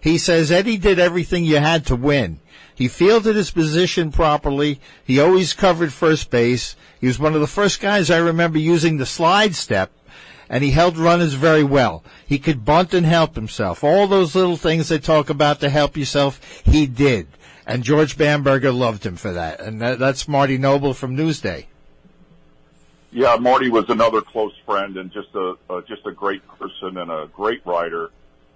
He 0.00 0.16
says 0.16 0.50
Eddie 0.50 0.78
did 0.78 0.98
everything 0.98 1.44
you 1.44 1.58
had 1.58 1.84
to 1.86 1.96
win. 1.96 2.40
He 2.74 2.88
fielded 2.88 3.36
his 3.36 3.50
position 3.50 4.10
properly. 4.10 4.80
He 5.04 5.20
always 5.20 5.52
covered 5.52 5.92
first 5.92 6.30
base. 6.30 6.76
He 7.00 7.06
was 7.06 7.18
one 7.18 7.34
of 7.34 7.40
the 7.40 7.46
first 7.46 7.80
guys 7.80 8.10
I 8.10 8.18
remember 8.18 8.58
using 8.58 8.96
the 8.96 9.06
slide 9.06 9.54
step 9.54 9.92
and 10.48 10.62
he 10.62 10.70
held 10.70 10.96
runners 10.96 11.34
very 11.34 11.64
well. 11.64 12.04
He 12.26 12.38
could 12.38 12.64
bunt 12.64 12.94
and 12.94 13.04
help 13.04 13.34
himself. 13.34 13.82
All 13.82 14.06
those 14.06 14.34
little 14.34 14.56
things 14.56 14.88
they 14.88 14.98
talk 14.98 15.28
about 15.28 15.60
to 15.60 15.68
help 15.68 15.96
yourself, 15.96 16.40
he 16.64 16.86
did. 16.86 17.26
And 17.66 17.82
George 17.82 18.16
Bamberger 18.16 18.70
loved 18.70 19.04
him 19.04 19.16
for 19.16 19.32
that. 19.32 19.60
And 19.60 19.82
that, 19.82 19.98
that's 19.98 20.28
Marty 20.28 20.56
Noble 20.56 20.94
from 20.94 21.16
Newsday. 21.16 21.66
Yeah, 23.10 23.36
Marty 23.36 23.68
was 23.68 23.88
another 23.88 24.20
close 24.20 24.54
friend 24.64 24.96
and 24.96 25.10
just 25.10 25.28
a, 25.34 25.56
just 25.88 26.06
a 26.06 26.12
great 26.12 26.46
person 26.58 26.98
and 26.98 27.10
a 27.10 27.28
great 27.32 27.64
writer. 27.64 28.10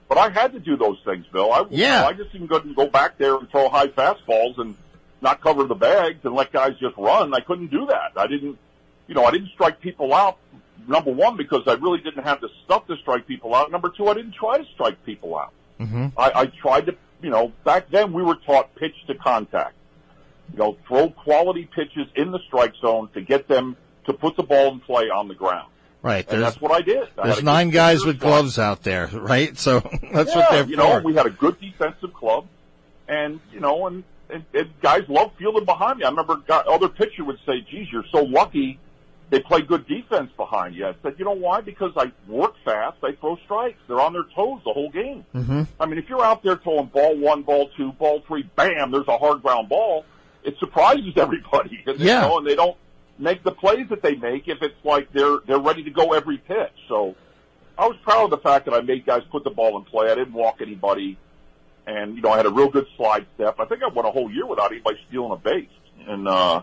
But 0.08 0.18
I 0.18 0.28
had 0.28 0.52
to 0.52 0.60
do 0.60 0.76
those 0.76 0.98
things, 1.04 1.24
Bill. 1.32 1.52
I, 1.52 1.64
Yeah. 1.70 2.04
I 2.06 2.12
just 2.12 2.30
couldn't 2.30 2.48
go, 2.48 2.60
go 2.60 2.86
back 2.86 3.16
there 3.18 3.36
and 3.36 3.48
throw 3.50 3.68
high 3.68 3.88
fastballs 3.88 4.58
and 4.58 4.76
not 5.22 5.40
cover 5.40 5.64
the 5.64 5.74
bags 5.74 6.20
and 6.24 6.34
let 6.34 6.52
guys 6.52 6.76
just 6.78 6.96
run. 6.96 7.32
I 7.34 7.40
couldn't 7.40 7.70
do 7.70 7.86
that. 7.86 8.12
I 8.16 8.26
didn't, 8.26 8.58
you 9.06 9.14
know, 9.14 9.24
I 9.24 9.30
didn't 9.30 9.50
strike 9.50 9.80
people 9.80 10.14
out. 10.14 10.38
Number 10.88 11.12
one, 11.12 11.36
because 11.36 11.62
I 11.66 11.74
really 11.74 12.00
didn't 12.00 12.24
have 12.24 12.40
the 12.40 12.48
stuff 12.64 12.86
to 12.86 12.96
strike 12.96 13.26
people 13.26 13.54
out. 13.54 13.70
Number 13.70 13.90
two, 13.90 14.08
I 14.08 14.14
didn't 14.14 14.34
try 14.34 14.58
to 14.58 14.64
strike 14.74 15.04
people 15.04 15.38
out. 15.38 15.52
Mm-hmm. 15.78 16.06
I, 16.18 16.32
I 16.34 16.46
tried 16.46 16.86
to, 16.86 16.96
you 17.22 17.30
know, 17.30 17.52
back 17.64 17.90
then 17.90 18.12
we 18.12 18.22
were 18.22 18.36
taught 18.46 18.74
pitch 18.76 18.94
to 19.06 19.14
contact. 19.14 19.74
You 20.52 20.58
know, 20.58 20.76
throw 20.86 21.10
quality 21.10 21.68
pitches 21.74 22.08
in 22.16 22.32
the 22.32 22.40
strike 22.46 22.74
zone 22.80 23.08
to 23.14 23.20
get 23.20 23.46
them 23.46 23.76
to 24.06 24.12
put 24.12 24.36
the 24.36 24.42
ball 24.42 24.72
in 24.72 24.80
play 24.80 25.04
on 25.04 25.28
the 25.28 25.34
ground. 25.34 25.70
Right. 26.02 26.26
And 26.30 26.42
that's 26.42 26.60
what 26.60 26.72
I 26.72 26.80
did. 26.80 27.08
I 27.18 27.26
there's 27.28 27.42
nine 27.42 27.70
guys 27.70 28.04
with 28.04 28.20
club. 28.20 28.32
gloves 28.32 28.58
out 28.58 28.82
there, 28.82 29.06
right? 29.12 29.56
So 29.58 29.80
that's 30.12 30.30
yeah, 30.30 30.38
what 30.38 30.50
they're 30.50 30.64
you 30.64 30.76
for. 30.76 30.82
know, 30.82 31.00
we 31.00 31.14
had 31.14 31.26
a 31.26 31.30
good 31.30 31.60
defensive 31.60 32.12
club, 32.14 32.46
and 33.06 33.40
you 33.52 33.60
know, 33.60 33.86
and, 33.86 34.02
and, 34.30 34.44
and 34.54 34.70
guys 34.80 35.02
love 35.08 35.32
fielding 35.38 35.66
behind 35.66 35.98
me. 35.98 36.04
I 36.04 36.08
remember 36.08 36.36
guy, 36.46 36.58
other 36.68 36.88
pitcher 36.88 37.24
would 37.24 37.38
say, 37.46 37.60
"Geez, 37.70 37.88
you're 37.92 38.04
so 38.10 38.22
lucky." 38.22 38.78
They 39.30 39.40
play 39.40 39.62
good 39.62 39.86
defense 39.86 40.30
behind 40.36 40.74
you. 40.74 40.86
I 40.88 40.94
said, 41.02 41.14
you 41.18 41.24
know 41.24 41.30
why? 41.36 41.60
Because 41.60 41.92
I 41.96 42.10
work 42.26 42.54
fast. 42.64 42.96
I 43.04 43.12
throw 43.12 43.36
strikes. 43.44 43.78
They're 43.86 44.00
on 44.00 44.12
their 44.12 44.24
toes 44.34 44.60
the 44.64 44.72
whole 44.72 44.90
game. 44.90 45.24
mm-hmm. 45.34 45.62
I 45.78 45.86
mean, 45.86 45.98
if 45.98 46.08
you're 46.08 46.24
out 46.24 46.42
there 46.42 46.56
throwing 46.56 46.86
ball 46.86 47.16
one, 47.16 47.42
ball 47.42 47.70
two, 47.76 47.92
ball 47.92 48.22
three, 48.26 48.42
bam, 48.56 48.90
there's 48.90 49.06
a 49.06 49.16
hard 49.16 49.42
ground 49.42 49.68
ball. 49.68 50.04
It 50.42 50.56
surprises 50.58 51.12
everybody, 51.16 51.80
and, 51.86 52.00
Yeah. 52.00 52.22
you 52.22 52.28
know, 52.28 52.38
and 52.38 52.46
they 52.46 52.56
don't 52.56 52.76
make 53.18 53.44
the 53.44 53.52
plays 53.52 53.86
that 53.90 54.02
they 54.02 54.16
make 54.16 54.48
if 54.48 54.62
it's 54.62 54.82
like 54.84 55.12
they're 55.12 55.38
they're 55.46 55.58
ready 55.60 55.84
to 55.84 55.90
go 55.90 56.12
every 56.12 56.38
pitch. 56.38 56.72
So, 56.88 57.14
I 57.78 57.86
was 57.86 57.96
proud 58.02 58.24
of 58.24 58.30
the 58.30 58.38
fact 58.38 58.64
that 58.64 58.74
I 58.74 58.80
made 58.80 59.06
guys 59.06 59.22
put 59.30 59.44
the 59.44 59.50
ball 59.50 59.78
in 59.78 59.84
play. 59.84 60.10
I 60.10 60.14
didn't 60.16 60.32
walk 60.34 60.56
anybody, 60.60 61.16
and 61.86 62.16
you 62.16 62.22
know, 62.22 62.30
I 62.30 62.36
had 62.36 62.46
a 62.46 62.50
real 62.50 62.68
good 62.68 62.86
slide 62.96 63.26
step. 63.36 63.60
I 63.60 63.64
think 63.66 63.82
I 63.82 63.88
went 63.88 64.08
a 64.08 64.10
whole 64.10 64.30
year 64.30 64.44
without 64.46 64.72
anybody 64.72 64.98
stealing 65.08 65.32
a 65.32 65.36
base, 65.36 65.68
and 66.06 66.26
uh, 66.26 66.62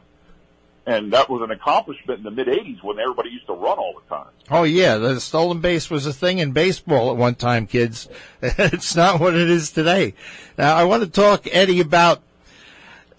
and 0.88 1.12
that 1.12 1.30
was 1.30 1.42
an 1.42 1.52
accomplishment 1.52 2.18
in 2.18 2.24
the 2.24 2.32
mid 2.32 2.48
'80s 2.48 2.82
when 2.82 2.98
everybody 2.98 3.30
used 3.30 3.46
to 3.48 3.54
run 3.54 3.78
all 3.78 3.94
the 3.94 4.16
time. 4.16 4.30
Oh 4.50 4.64
yeah, 4.64 4.96
the 4.96 5.20
stolen 5.20 5.60
base 5.60 5.90
was 5.90 6.06
a 6.06 6.14
thing 6.14 6.40
in 6.40 6.54
baseball 6.54 7.12
at 7.12 7.18
one 7.18 7.36
time, 7.36 7.68
kids. 7.68 8.08
it's 8.42 8.96
not 8.96 9.20
what 9.20 9.36
it 9.36 9.50
is 9.50 9.70
today. 9.70 10.14
Now 10.58 10.76
I 10.76 10.86
want 10.86 11.04
to 11.04 11.10
talk, 11.10 11.46
Eddie, 11.52 11.82
about 11.82 12.24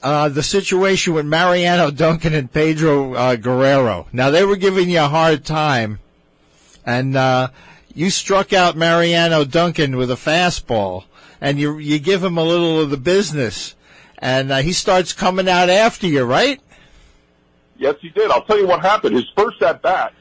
uh, 0.02 0.30
the 0.30 0.42
situation 0.42 1.12
with 1.12 1.26
Mariano 1.26 1.90
Duncan 1.90 2.32
and 2.32 2.50
Pedro 2.50 3.12
uh, 3.12 3.36
Guerrero. 3.36 4.06
Now 4.12 4.30
they 4.30 4.46
were 4.46 4.56
giving 4.56 4.88
you 4.88 5.00
a 5.00 5.08
hard 5.08 5.44
time, 5.44 5.98
and 6.86 7.14
uh, 7.16 7.48
you 7.94 8.08
struck 8.08 8.54
out 8.54 8.78
Mariano 8.78 9.44
Duncan 9.44 9.96
with 9.96 10.10
a 10.10 10.14
fastball, 10.14 11.04
and 11.38 11.60
you 11.60 11.76
you 11.76 11.98
give 11.98 12.24
him 12.24 12.38
a 12.38 12.44
little 12.44 12.80
of 12.80 12.88
the 12.88 12.96
business, 12.96 13.74
and 14.16 14.50
uh, 14.50 14.56
he 14.58 14.72
starts 14.72 15.12
coming 15.12 15.50
out 15.50 15.68
after 15.68 16.06
you, 16.06 16.24
right? 16.24 16.62
Yes, 17.78 17.94
he 18.00 18.08
did. 18.10 18.30
I'll 18.30 18.42
tell 18.44 18.58
you 18.58 18.66
what 18.66 18.80
happened. 18.80 19.14
His 19.14 19.28
first 19.36 19.62
at 19.62 19.80
bat, 19.82 20.12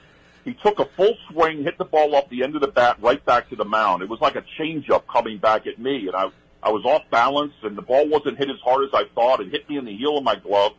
he 0.45 0.53
took 0.53 0.79
a 0.79 0.85
full 0.95 1.15
swing, 1.31 1.63
hit 1.63 1.77
the 1.77 1.85
ball 1.85 2.15
off 2.15 2.29
the 2.29 2.43
end 2.43 2.55
of 2.55 2.61
the 2.61 2.67
bat, 2.67 2.97
right 3.01 3.23
back 3.25 3.49
to 3.49 3.55
the 3.55 3.65
mound. 3.65 4.01
It 4.03 4.09
was 4.09 4.21
like 4.21 4.35
a 4.35 4.43
changeup 4.59 5.03
coming 5.07 5.37
back 5.39 5.67
at 5.67 5.79
me, 5.79 6.07
and 6.07 6.15
I 6.15 6.29
I 6.63 6.69
was 6.71 6.83
off 6.85 7.03
balance, 7.11 7.53
and 7.63 7.77
the 7.77 7.81
ball 7.83 8.07
wasn't 8.07 8.37
hit 8.39 8.49
as 8.49 8.59
hard 8.63 8.83
as 8.83 8.89
I 8.93 9.03
thought. 9.13 9.39
It 9.41 9.51
hit 9.51 9.69
me 9.69 9.77
in 9.77 9.85
the 9.85 9.95
heel 9.95 10.17
of 10.17 10.23
my 10.23 10.35
glove. 10.35 10.73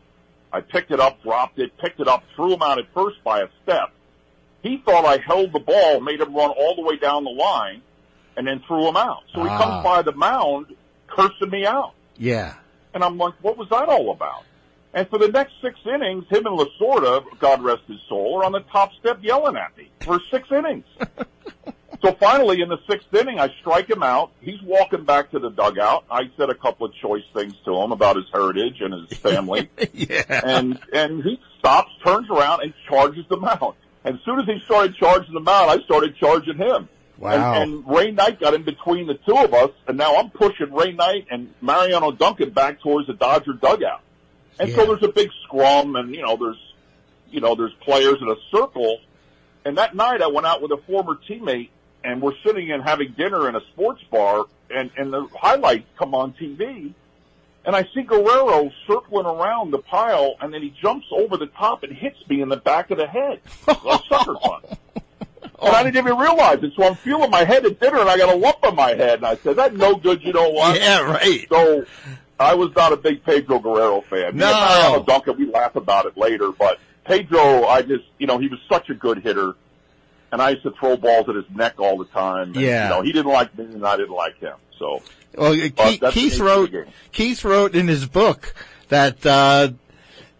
I 0.51 0.59
picked 0.61 0.91
it 0.91 0.99
up, 0.99 1.23
dropped 1.23 1.57
it, 1.57 1.75
picked 1.77 1.99
it 1.99 2.07
up, 2.07 2.23
threw 2.35 2.53
him 2.53 2.61
out 2.61 2.79
at 2.79 2.85
first 2.93 3.23
by 3.23 3.41
a 3.41 3.47
step. 3.63 3.91
He 4.61 4.77
thought 4.85 5.05
I 5.05 5.17
held 5.17 5.53
the 5.53 5.59
ball, 5.59 6.01
made 6.01 6.19
him 6.19 6.35
run 6.35 6.49
all 6.51 6.75
the 6.75 6.81
way 6.81 6.97
down 6.97 7.23
the 7.23 7.29
line, 7.31 7.81
and 8.35 8.45
then 8.45 8.61
threw 8.67 8.87
him 8.89 8.97
out. 8.97 9.23
So 9.33 9.41
he 9.43 9.49
Ah. 9.49 9.57
comes 9.57 9.83
by 9.83 10.01
the 10.01 10.11
mound, 10.11 10.75
cursing 11.07 11.49
me 11.49 11.65
out. 11.65 11.93
Yeah. 12.17 12.55
And 12.93 13.03
I'm 13.03 13.17
like, 13.17 13.33
what 13.41 13.57
was 13.57 13.69
that 13.69 13.87
all 13.87 14.11
about? 14.11 14.43
And 14.93 15.07
for 15.09 15.19
the 15.19 15.27
next 15.27 15.53
six 15.61 15.79
innings, 15.85 16.25
him 16.29 16.47
and 16.47 16.57
Lasorda, 16.57 17.23
God 17.39 17.61
rest 17.61 17.83
his 17.87 17.99
soul, 18.07 18.39
are 18.39 18.43
on 18.43 18.51
the 18.51 18.61
top 18.71 18.91
step 18.99 19.19
yelling 19.21 19.55
at 19.55 19.77
me 19.77 19.89
for 20.01 20.19
six 20.31 20.51
innings. 20.51 20.85
so 22.01 22.13
finally, 22.13 22.61
in 22.61 22.69
the 22.69 22.79
sixth 22.89 23.13
inning, 23.13 23.39
I 23.39 23.49
strike 23.59 23.87
him 23.87 24.01
out. 24.01 24.31
He's 24.41 24.61
walking 24.63 25.05
back 25.05 25.29
to 25.31 25.39
the 25.39 25.51
dugout. 25.51 26.05
I 26.09 26.31
said 26.37 26.49
a 26.49 26.55
couple 26.55 26.87
of 26.87 26.93
choice 26.95 27.23
things 27.33 27.53
to 27.65 27.75
him 27.79 27.91
about 27.91 28.15
his 28.15 28.25
heritage 28.33 28.81
and 28.81 28.93
his 28.93 29.17
family. 29.19 29.69
yeah. 29.93 30.23
and 30.43 30.79
and 30.91 31.23
he 31.23 31.39
stops, 31.59 31.91
turns 32.03 32.27
around, 32.31 32.63
and 32.63 32.73
charges 32.87 33.25
the 33.29 33.37
mound. 33.37 33.75
And 34.03 34.15
as 34.15 34.21
soon 34.25 34.39
as 34.39 34.45
he 34.45 34.59
started 34.65 34.95
charging 34.95 35.35
the 35.35 35.39
mound, 35.39 35.69
I 35.69 35.83
started 35.83 36.15
charging 36.15 36.57
him. 36.57 36.89
Wow. 37.19 37.61
And, 37.61 37.73
and 37.73 37.87
Ray 37.87 38.11
Knight 38.11 38.39
got 38.39 38.53
in 38.55 38.63
between 38.63 39.05
the 39.05 39.15
two 39.27 39.37
of 39.37 39.53
us, 39.53 39.71
and 39.87 39.97
now 39.97 40.15
I'm 40.15 40.29
pushing 40.29 40.73
Ray 40.73 40.93
Knight 40.93 41.27
and 41.29 41.53
Mariano 41.61 42.11
Duncan 42.11 42.51
back 42.51 42.81
towards 42.81 43.07
the 43.07 43.13
Dodger 43.13 43.53
dugout. 43.53 44.01
And 44.59 44.71
so 44.73 44.85
there's 44.85 45.03
a 45.03 45.11
big 45.11 45.29
scrum, 45.43 45.95
and 45.95 46.13
you 46.13 46.21
know 46.21 46.35
there's, 46.35 46.73
you 47.31 47.39
know 47.41 47.55
there's 47.55 47.73
players 47.81 48.17
in 48.21 48.29
a 48.29 48.35
circle. 48.51 48.99
And 49.65 49.77
that 49.77 49.95
night 49.95 50.21
I 50.21 50.27
went 50.27 50.47
out 50.47 50.61
with 50.61 50.71
a 50.71 50.77
former 50.77 51.15
teammate, 51.27 51.69
and 52.03 52.21
we're 52.21 52.35
sitting 52.45 52.71
and 52.71 52.83
having 52.83 53.13
dinner 53.13 53.47
in 53.47 53.55
a 53.55 53.61
sports 53.71 54.03
bar, 54.11 54.45
and 54.69 54.91
and 54.97 55.13
the 55.13 55.27
highlights 55.33 55.87
come 55.97 56.13
on 56.13 56.33
TV, 56.33 56.93
and 57.65 57.75
I 57.75 57.87
see 57.93 58.03
Guerrero 58.03 58.71
circling 58.87 59.25
around 59.25 59.71
the 59.71 59.79
pile, 59.79 60.35
and 60.41 60.53
then 60.53 60.61
he 60.61 60.73
jumps 60.81 61.07
over 61.11 61.37
the 61.37 61.47
top 61.47 61.83
and 61.83 61.95
hits 61.95 62.17
me 62.27 62.41
in 62.41 62.49
the 62.49 62.57
back 62.57 62.89
of 62.91 62.97
the 62.97 63.07
head, 63.07 63.41
a 63.67 63.99
sucker 64.09 64.35
punch. 64.35 64.65
And 65.61 65.75
I 65.75 65.83
didn't 65.83 65.97
even 65.97 66.17
realize 66.17 66.63
it. 66.63 66.71
So 66.75 66.83
I'm 66.83 66.95
feeling 66.95 67.29
my 67.29 67.43
head 67.43 67.65
at 67.65 67.79
dinner 67.79 67.99
and 67.99 68.09
I 68.09 68.17
got 68.17 68.33
a 68.33 68.37
lump 68.37 68.63
on 68.63 68.75
my 68.75 68.91
head. 68.91 69.19
And 69.19 69.25
I 69.25 69.35
said, 69.35 69.57
that's 69.57 69.75
no 69.75 69.95
good, 69.95 70.23
you 70.23 70.31
know 70.31 70.49
what? 70.49 70.79
Yeah, 70.79 71.01
right. 71.01 71.45
So 71.49 71.85
I 72.39 72.53
was 72.53 72.73
not 72.75 72.93
a 72.93 72.97
big 72.97 73.23
Pedro 73.23 73.59
Guerrero 73.59 74.01
fan. 74.01 74.37
No. 74.37 75.03
Duncan, 75.05 75.37
we 75.37 75.45
laugh 75.45 75.75
about 75.75 76.05
it 76.05 76.17
later, 76.17 76.51
but 76.51 76.79
Pedro, 77.03 77.65
I 77.65 77.81
just, 77.81 78.05
you 78.17 78.27
know, 78.27 78.37
he 78.37 78.47
was 78.47 78.59
such 78.69 78.89
a 78.89 78.93
good 78.93 79.19
hitter. 79.19 79.55
And 80.31 80.41
I 80.41 80.51
used 80.51 80.63
to 80.63 80.71
throw 80.71 80.95
balls 80.95 81.27
at 81.27 81.35
his 81.35 81.45
neck 81.53 81.79
all 81.79 81.97
the 81.97 82.05
time. 82.05 82.49
And, 82.49 82.55
Yeah. 82.55 82.83
You 82.83 82.89
know, 82.89 83.01
he 83.01 83.11
didn't 83.11 83.31
like 83.31 83.57
me 83.57 83.65
and 83.65 83.85
I 83.85 83.97
didn't 83.97 84.13
like 84.13 84.39
him. 84.39 84.55
So 84.77 85.01
Well, 85.35 85.53
Keith, 85.53 86.03
Keith 86.11 86.39
wrote. 86.39 86.71
Keith 87.11 87.43
wrote 87.43 87.75
in 87.75 87.87
his 87.87 88.05
book 88.05 88.53
that 88.89 89.25
uh, 89.25 89.69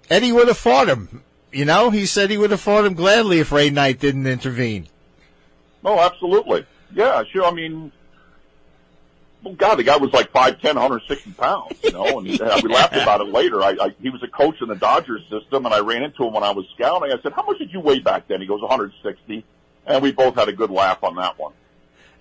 Eddie 0.10 0.32
would 0.32 0.48
have 0.48 0.58
fought 0.58 0.88
him. 0.88 1.24
You 1.52 1.66
know, 1.66 1.90
he 1.90 2.06
said 2.06 2.30
he 2.30 2.38
would 2.38 2.52
have 2.52 2.62
fought 2.62 2.86
him 2.86 2.94
gladly 2.94 3.40
if 3.40 3.52
Ray 3.52 3.72
Knight 3.72 4.00
didn't 4.00 4.28
intervene. 4.28 4.88
Oh, 5.84 6.00
absolutely. 6.00 6.66
Yeah, 6.94 7.24
sure. 7.32 7.46
I 7.46 7.52
mean, 7.52 7.92
well, 9.44 9.54
God, 9.54 9.76
the 9.76 9.84
guy 9.84 9.98
was 9.98 10.12
like 10.12 10.32
5'10", 10.34 10.64
160 10.64 11.32
pounds, 11.32 11.78
you 11.84 11.92
know, 11.92 12.20
and 12.20 12.42
uh, 12.42 12.60
we 12.64 12.70
laughed 12.74 12.96
about 12.96 13.22
it 13.22 13.28
later. 13.28 13.62
I, 13.62 13.70
I, 13.80 13.96
he 14.02 14.10
was 14.10 14.22
a 14.24 14.28
coach 14.28 14.62
in 14.62 14.68
the 14.68 14.76
Dodgers 14.76 15.22
system, 15.30 15.66
and 15.66 15.74
I 15.74 15.80
ran 15.80 16.04
into 16.04 16.26
him 16.26 16.34
when 16.34 16.44
I 16.44 16.52
was 16.52 16.66
scouting. 16.76 17.12
I 17.12 17.22
said, 17.22 17.34
how 17.34 17.44
much 17.46 17.58
did 17.60 17.72
you 17.72 17.80
weigh 17.80 18.00
back 18.00 18.28
then? 18.28 18.42
He 18.42 18.48
goes, 18.48 18.62
160. 18.62 19.46
And 19.86 20.04
we 20.04 20.12
both 20.12 20.36
had 20.36 20.50
a 20.50 20.54
good 20.54 20.70
laugh 20.70 21.04
on 21.04 21.16
that 21.16 21.40
one. 21.40 21.54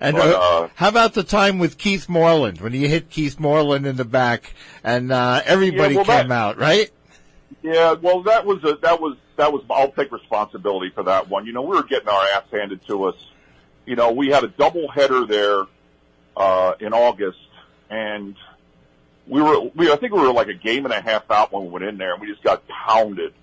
And 0.00 0.16
But, 0.16 0.34
uh, 0.34 0.38
uh, 0.38 0.68
how 0.76 0.88
about 0.88 1.14
the 1.14 1.24
time 1.24 1.58
with 1.58 1.76
Keith 1.76 2.08
Moreland 2.08 2.60
when 2.60 2.72
you 2.72 2.88
hit 2.88 3.10
Keith 3.10 3.40
Moreland 3.40 3.84
in 3.84 3.96
the 3.96 4.04
back 4.04 4.54
and 4.84 5.10
uh, 5.10 5.42
everybody 5.44 5.94
Yeah, 5.94 6.02
well, 6.02 6.18
came 6.18 6.28
that- 6.28 6.34
out, 6.34 6.58
right? 6.58 6.90
Yeah, 7.62 7.94
well, 7.94 8.22
that 8.22 8.46
was 8.46 8.62
a, 8.62 8.76
that 8.82 9.00
was 9.00 9.16
that 9.36 9.52
was. 9.52 9.64
I'll 9.68 9.90
take 9.90 10.12
responsibility 10.12 10.90
for 10.94 11.02
that 11.04 11.28
one. 11.28 11.44
You 11.46 11.52
know, 11.52 11.62
we 11.62 11.76
were 11.76 11.82
getting 11.82 12.08
our 12.08 12.24
ass 12.28 12.44
handed 12.52 12.86
to 12.86 13.04
us. 13.04 13.16
You 13.86 13.96
know, 13.96 14.12
we 14.12 14.28
had 14.28 14.44
a 14.44 14.48
double 14.48 14.88
header 14.88 15.26
there 15.26 15.64
uh, 16.38 16.74
in 16.80 16.94
August, 16.94 17.38
and 17.90 18.36
we 19.26 19.42
were. 19.42 19.60
We 19.74 19.90
I 19.92 19.96
think 19.96 20.14
we 20.14 20.20
were 20.20 20.32
like 20.32 20.48
a 20.48 20.54
game 20.54 20.86
and 20.86 20.94
a 20.94 21.00
half 21.00 21.30
out 21.30 21.52
when 21.52 21.64
we 21.64 21.68
went 21.68 21.84
in 21.84 21.98
there, 21.98 22.14
and 22.14 22.22
we 22.22 22.28
just 22.28 22.42
got 22.42 22.66
pounded. 22.68 23.34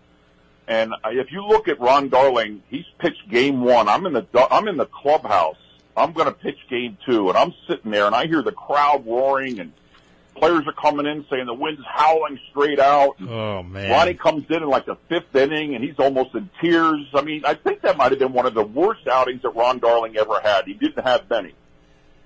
And 0.68 0.94
if 1.06 1.32
you 1.32 1.46
look 1.46 1.68
at 1.68 1.80
Ron 1.80 2.10
Darling, 2.10 2.64
he's 2.70 2.86
pitched 2.98 3.30
game 3.30 3.62
one. 3.62 3.88
I'm 3.88 4.06
in 4.08 4.14
the 4.14 4.26
I'm 4.50 4.68
in 4.68 4.78
the 4.78 4.88
clubhouse. 4.88 5.58
I'm 5.98 6.14
going 6.14 6.28
to 6.28 6.34
pitch 6.34 6.58
game 6.70 6.98
two, 7.06 7.30
and 7.30 7.38
I'm 7.38 7.54
sitting 7.68 7.92
there, 7.92 8.06
and 8.06 8.16
I 8.16 8.26
hear 8.28 8.42
the 8.42 8.52
crowd 8.52 9.06
roaring, 9.06 9.60
and 9.60 9.72
players 10.36 10.68
are 10.68 10.74
coming 10.74 11.06
in 11.06 11.26
saying 11.30 11.46
the 11.46 11.54
wind's 11.54 11.82
howling 11.86 12.40
straight 12.50 12.80
out. 12.80 13.16
Oh 13.22 13.64
man. 13.64 13.92
Ronnie 13.92 14.14
comes 14.14 14.46
in 14.50 14.64
in 14.64 14.70
like 14.70 14.86
the 14.86 14.98
fifth 15.08 15.36
inning 15.36 15.76
and 15.76 15.84
he's 15.84 15.98
almost 15.98 16.36
in 16.36 16.50
tears. 16.62 17.06
I 17.14 17.22
mean, 17.22 17.44
I 17.46 17.54
think 17.54 17.82
that 17.82 17.98
might 17.98 18.12
have 18.12 18.20
been 18.20 18.34
one 18.34 18.46
of 18.46 18.54
the 18.54 18.64
worst 18.64 19.08
outings 19.08 19.42
that 19.44 19.50
Ron 19.50 19.80
Darling 19.80 20.18
ever 20.18 20.40
had. 20.42 20.66
He 20.66 20.74
didn't 20.74 21.04
have 21.04 21.30
many. 21.30 21.54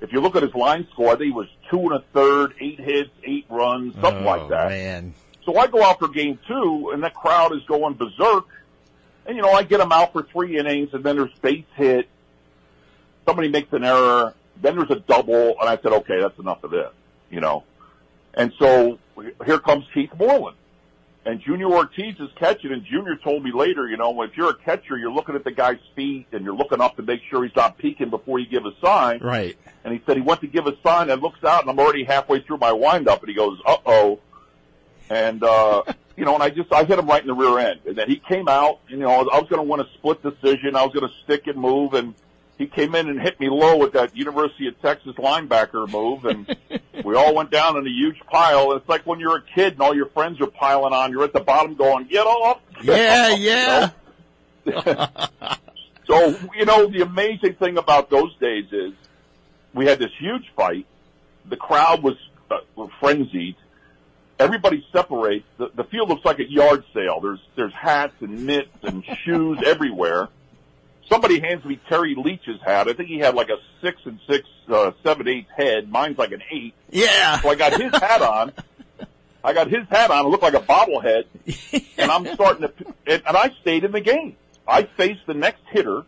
If 0.02 0.14
you 0.14 0.22
look 0.22 0.36
at 0.36 0.44
his 0.44 0.56
line 0.56 0.88
score, 0.92 1.08
I 1.08 1.12
think 1.12 1.24
he 1.24 1.32
was 1.32 1.48
two 1.70 1.80
and 1.80 1.94
a 1.94 2.04
third, 2.14 2.54
eight 2.60 2.80
hits, 2.80 3.10
eight 3.24 3.46
runs, 3.50 3.94
something 3.96 4.24
oh, 4.24 4.38
like 4.38 4.50
that. 4.50 4.70
Man. 4.70 5.14
So 5.46 5.58
I 5.58 5.68
go 5.68 5.84
out 5.84 6.00
for 6.00 6.08
game 6.08 6.40
two 6.48 6.92
and 6.94 7.04
that 7.04 7.14
crowd 7.14 7.54
is 7.54 7.64
going 7.66 7.96
berserk. 7.96 8.46
And 9.26 9.36
you 9.36 9.42
know, 9.42 9.52
I 9.52 9.64
get 9.64 9.80
him 9.80 9.92
out 9.92 10.14
for 10.14 10.24
three 10.24 10.58
innings 10.58 10.94
and 10.94 11.04
then 11.04 11.18
there's 11.18 11.34
base 11.42 11.66
hit. 11.76 12.08
Somebody 13.26 13.50
makes 13.50 13.72
an 13.74 13.84
error. 13.84 14.34
Then 14.62 14.78
there's 14.78 14.92
a 14.92 15.00
double 15.00 15.56
and 15.60 15.70
I 15.70 15.78
said, 15.78 15.92
okay, 15.92 16.20
that's 16.20 16.38
enough 16.40 16.64
of 16.64 16.72
this, 16.72 16.92
you 17.30 17.42
know. 17.42 17.64
And 18.34 18.54
so 18.58 19.00
here 19.46 19.60
comes 19.60 19.86
Keith 19.94 20.12
Moreland. 20.18 20.56
And 21.30 21.40
Junior 21.40 21.68
Ortiz 21.68 22.16
is 22.20 22.30
catching, 22.38 22.72
and 22.72 22.84
Junior 22.84 23.16
told 23.16 23.44
me 23.44 23.52
later, 23.52 23.88
you 23.88 23.98
know, 23.98 24.20
if 24.24 24.36
you're 24.36 24.50
a 24.50 24.56
catcher, 24.56 24.98
you're 24.98 25.12
looking 25.12 25.36
at 25.36 25.44
the 25.44 25.52
guy's 25.52 25.78
feet 25.96 26.26
and 26.32 26.44
you're 26.44 26.56
looking 26.56 26.82
up 26.82 26.96
to 26.96 27.04
make 27.04 27.22
sure 27.30 27.44
he's 27.44 27.56
not 27.56 27.78
peeking 27.78 28.10
before 28.10 28.40
you 28.40 28.48
give 28.48 28.66
a 28.66 28.72
sign. 28.82 29.20
Right. 29.20 29.56
And 29.84 29.94
he 29.94 30.02
said 30.08 30.16
he 30.16 30.24
went 30.24 30.42
to 30.42 30.48
give 30.48 30.66
a 30.66 30.74
sign 30.82 31.12
and 31.12 31.22
looks 31.22 31.44
out, 31.44 31.62
and 31.62 31.70
I'm 31.70 31.78
already 31.78 32.04
halfway 32.04 32.42
through 32.42 32.58
my 32.58 32.72
windup, 32.72 33.20
and 33.20 33.30
he 33.30 33.36
goes, 33.36 33.60
"Uh 33.64 33.78
oh," 33.86 34.20
and 35.12 35.44
uh, 35.44 35.84
you 36.18 36.26
know, 36.26 36.34
and 36.34 36.42
I 36.42 36.50
just 36.50 36.74
I 36.74 36.84
hit 36.84 36.98
him 36.98 37.06
right 37.06 37.22
in 37.22 37.28
the 37.28 37.36
rear 37.36 37.60
end, 37.60 37.82
and 37.86 37.96
then 37.96 38.10
he 38.10 38.20
came 38.28 38.48
out. 38.48 38.80
You 38.88 38.98
know, 38.98 39.12
I 39.12 39.40
was 39.40 39.48
going 39.52 39.64
to 39.64 39.72
win 39.72 39.82
a 39.82 39.88
split 40.00 40.24
decision. 40.24 40.76
I 40.76 40.84
was 40.84 40.96
going 40.96 41.08
to 41.08 41.14
stick 41.26 41.46
and 41.46 41.60
move, 41.60 41.94
and 41.94 42.16
he 42.60 42.68
came 42.68 42.94
in 42.94 43.10
and 43.10 43.20
hit 43.20 43.40
me 43.40 43.50
low 43.50 43.78
with 43.78 43.94
that 43.94 44.16
University 44.16 44.68
of 44.68 44.80
Texas 44.82 45.14
linebacker 45.16 45.90
move, 45.90 46.26
and 46.26 46.56
we 47.06 47.16
all 47.16 47.34
went 47.34 47.50
down 47.50 47.78
in 47.78 47.88
a 47.88 47.90
huge 47.90 48.20
pile. 48.30 48.74
It's 48.74 48.88
like 48.88 49.06
when 49.08 49.20
you're 49.20 49.38
a 49.38 49.42
kid 49.56 49.74
and 49.74 49.82
all 49.82 49.96
your 49.96 50.08
friends 50.10 50.40
are 50.42 50.48
piling 50.48 50.94
on, 50.94 51.10
you're 51.12 51.24
at 51.24 51.34
the 51.34 51.40
bottom 51.40 51.74
going, 51.76 52.06
"Get 52.06 52.28
off!" 52.28 52.60
Yeah, 52.84 53.30
You 53.36 53.50
yeah. 53.50 53.90
know? 54.66 55.28
So, 56.06 56.36
you 56.58 56.66
know, 56.66 56.88
the 56.88 57.02
amazing 57.04 57.54
thing 57.54 57.78
about 57.78 58.10
those 58.10 58.36
days 58.38 58.66
is 58.72 58.94
we 59.76 59.86
had 59.86 60.00
this 60.00 60.10
huge 60.18 60.52
fight. 60.56 60.88
The 61.48 61.56
crowd 61.56 62.02
was 62.02 62.16
uh, 62.50 62.58
were 62.76 62.88
frenzied. 63.00 63.56
Everybody 64.40 64.84
separates. 64.92 65.46
The, 65.58 65.70
the 65.76 65.84
field 65.84 66.10
looks 66.10 66.26
like 66.26 66.40
a 66.40 66.50
yard 66.50 66.84
sale. 66.96 67.20
There's 67.20 67.40
there's 67.56 67.74
hats 67.74 68.16
and 68.22 68.48
mitts 68.48 68.76
and 68.82 69.06
shoes 69.24 69.60
everywhere. 69.64 70.30
Somebody 71.10 71.40
hands 71.40 71.66
me 71.66 71.80
Terry 71.90 72.16
Leach's 72.16 72.62
hat. 72.64 72.88
I 72.88 72.94
think 72.94 73.10
he 73.10 73.18
had 73.18 73.34
like 73.36 73.50
a 73.50 73.58
six 73.82 74.00
and 74.06 74.20
six, 74.30 74.48
uh, 74.68 74.92
seven 75.04 75.28
eighth 75.28 75.50
head. 75.58 75.90
Mine's 75.90 76.18
like 76.18 76.32
an 76.32 76.44
eight. 76.52 76.76
Yeah. 76.92 77.40
So 77.42 77.50
I 77.50 77.56
got 77.56 77.80
his 77.80 77.92
hat 77.92 78.22
on. 78.22 78.54
I 79.44 79.54
got 79.54 79.70
his 79.70 79.88
hat 79.90 80.12
on. 80.12 80.26
It 80.26 80.30
looked 80.30 80.44
like 80.44 80.54
a 80.54 80.60
bobblehead. 80.60 81.26
And 81.98 82.10
I'm 82.10 82.34
starting 82.34 82.62
to, 82.62 82.74
and, 83.08 83.22
and 83.28 83.36
I 83.36 83.54
stayed 83.62 83.84
in 83.84 83.92
the 83.92 84.00
game. 84.00 84.38
I 84.66 84.84
faced 84.84 85.28
the 85.28 85.34
next 85.34 85.62
hitter, 85.70 86.04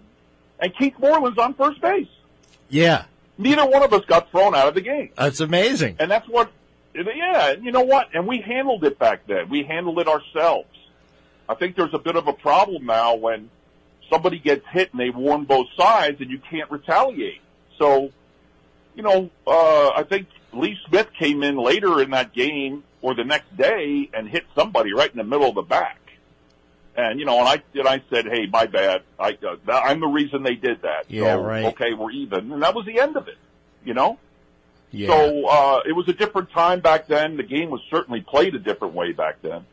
and 0.58 0.74
Keith 0.78 0.94
Moreland's 1.00 1.38
on 1.38 1.54
first 1.54 1.82
base. 1.82 2.08
Yeah. 2.70 3.04
Neither 3.38 3.66
one 3.66 3.84
of 3.84 3.92
us 3.92 4.06
got 4.06 4.32
thrown 4.32 4.56
out 4.56 4.70
of 4.70 4.74
the 4.74 4.82
game. 4.82 5.10
That's 5.18 5.42
amazing. 5.42 5.98
And 6.00 6.10
that's 6.10 6.28
what, 6.30 6.50
yeah, 6.96 7.52
and 7.52 7.66
you 7.66 7.74
know 7.74 7.82
what? 7.82 8.08
And 8.14 8.26
we 8.26 8.40
handled 8.40 8.86
it 8.86 8.98
back 9.00 9.28
then. 9.28 9.50
We 9.50 9.64
handled 9.64 10.00
it 10.00 10.08
ourselves. 10.08 10.70
I 11.50 11.56
think 11.56 11.76
there's 11.76 11.94
a 11.94 12.00
bit 12.00 12.16
of 12.16 12.28
a 12.28 12.34
problem 12.34 12.86
now 12.86 13.16
when 13.16 13.50
somebody 14.12 14.38
gets 14.38 14.68
hit 14.68 14.92
and 14.92 15.00
they 15.00 15.10
warn 15.10 15.46
both 15.46 15.68
sides 15.76 16.22
and 16.22 16.30
you 16.30 16.38
can't 16.38 16.70
retaliate. 16.70 17.42
So, 17.80 18.12
you 18.96 19.02
know, 19.02 19.32
uh, 19.48 19.90
I 19.90 20.04
think 20.08 20.28
Lee 20.54 20.78
Smith 20.88 21.08
came 21.18 21.42
in 21.42 21.58
later 21.58 22.02
in 22.02 22.12
that 22.12 22.34
game 22.34 22.84
or 23.02 23.16
the 23.16 23.24
next 23.24 23.56
day 23.58 24.10
and 24.14 24.28
hit 24.28 24.46
somebody 24.54 24.94
right 24.94 25.10
in 25.10 25.18
the 25.18 25.24
middle 25.24 25.50
of 25.50 25.56
the 25.56 25.62
back. 25.64 25.98
And 26.96 27.20
you 27.20 27.26
know, 27.26 27.40
and 27.40 27.48
I 27.48 27.64
and 27.74 27.88
I 27.88 28.04
said, 28.10 28.26
"Hey, 28.26 28.48
my 28.48 28.66
bad. 28.66 29.04
I 29.18 29.38
uh, 29.48 29.56
I'm 29.72 30.02
the 30.02 30.08
reason 30.08 30.44
they 30.44 30.56
did 30.56 30.82
that." 30.82 31.06
Yeah, 31.08 31.36
so, 31.36 31.42
right. 31.42 31.66
Okay, 31.68 31.94
we're 31.94 32.12
even, 32.12 32.52
and 32.52 32.62
that 32.62 32.76
was 32.76 32.86
the 32.86 33.00
end 33.00 33.16
of 33.16 33.30
it. 33.30 33.38
You 33.86 33.94
know. 33.94 34.20
Yeah. 34.92 35.08
So 35.08 35.48
uh, 35.48 35.80
it 35.86 35.94
was 35.94 36.10
a 36.10 36.14
different 36.14 36.52
time 36.52 36.82
back 36.82 37.08
then. 37.08 37.38
The 37.38 37.44
game 37.44 37.70
was 37.70 37.80
certainly 37.90 38.20
played 38.20 38.56
a 38.56 38.60
different 38.60 38.94
way 38.94 39.14
back 39.14 39.42
then. 39.42 39.66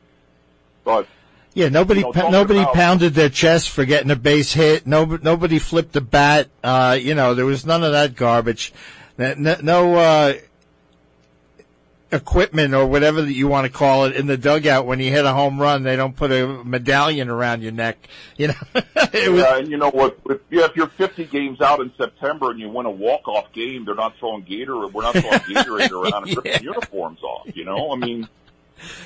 But 0.84 1.08
Yeah, 1.54 1.68
nobody 1.70 2.00
You 2.00 2.12
know, 2.14 2.30
nobody 2.30 2.60
about- 2.60 2.74
pounded 2.74 3.14
their 3.14 3.28
chest 3.30 3.70
for 3.70 3.84
getting 3.84 4.10
a 4.10 4.16
base 4.16 4.52
hit. 4.52 4.86
No, 4.86 5.04
nobody 5.22 5.58
flipped 5.58 5.96
a 5.96 6.00
bat. 6.00 6.48
Uh, 6.62 6.96
you 7.00 7.14
know, 7.14 7.34
there 7.34 7.46
was 7.46 7.66
none 7.66 7.82
of 7.82 7.92
that 7.92 8.14
garbage. 8.14 8.72
N- 9.18 9.46
n- 9.46 9.58
No 9.62 9.96
uh, 9.96 10.34
equipment 12.10 12.72
or 12.74 12.86
whatever 12.86 13.20
that 13.20 13.32
you 13.32 13.46
want 13.48 13.66
to 13.66 13.72
call 13.72 14.04
it 14.06 14.16
in 14.16 14.26
the 14.26 14.36
dugout 14.38 14.86
when 14.86 14.98
you 14.98 15.10
hit 15.10 15.24
a 15.26 15.32
home 15.32 15.60
run. 15.60 15.82
They 15.82 15.96
don't 15.96 16.16
put 16.16 16.30
a 16.32 16.46
medallion 16.64 17.28
around 17.28 17.62
your 17.62 17.72
neck. 17.72 18.08
You 18.38 18.48
know, 18.48 18.54
it 19.12 19.32
was 19.32 19.42
yeah, 19.42 19.56
and 19.58 19.68
you 19.68 19.78
know 19.78 19.90
what? 19.90 20.16
If, 20.30 20.38
yeah, 20.48 20.66
if 20.66 20.76
you're 20.76 20.86
50 20.86 21.24
games 21.24 21.60
out 21.60 21.80
in 21.80 21.90
September 21.98 22.52
and 22.52 22.60
you 22.60 22.68
win 22.68 22.86
a 22.86 22.90
walk-off 22.90 23.52
game, 23.52 23.84
they're 23.84 23.96
not 23.96 24.16
throwing 24.20 24.42
Gator. 24.44 24.86
We're 24.86 25.02
not 25.02 25.16
throwing 25.16 25.40
Gatorade 25.40 25.90
around 25.90 26.28
and 26.28 26.36
ripping 26.36 26.52
Yeah. 26.52 26.60
uniforms 26.62 27.20
off. 27.24 27.48
You 27.56 27.64
know, 27.64 27.92
I 27.92 27.96
mean, 27.96 28.28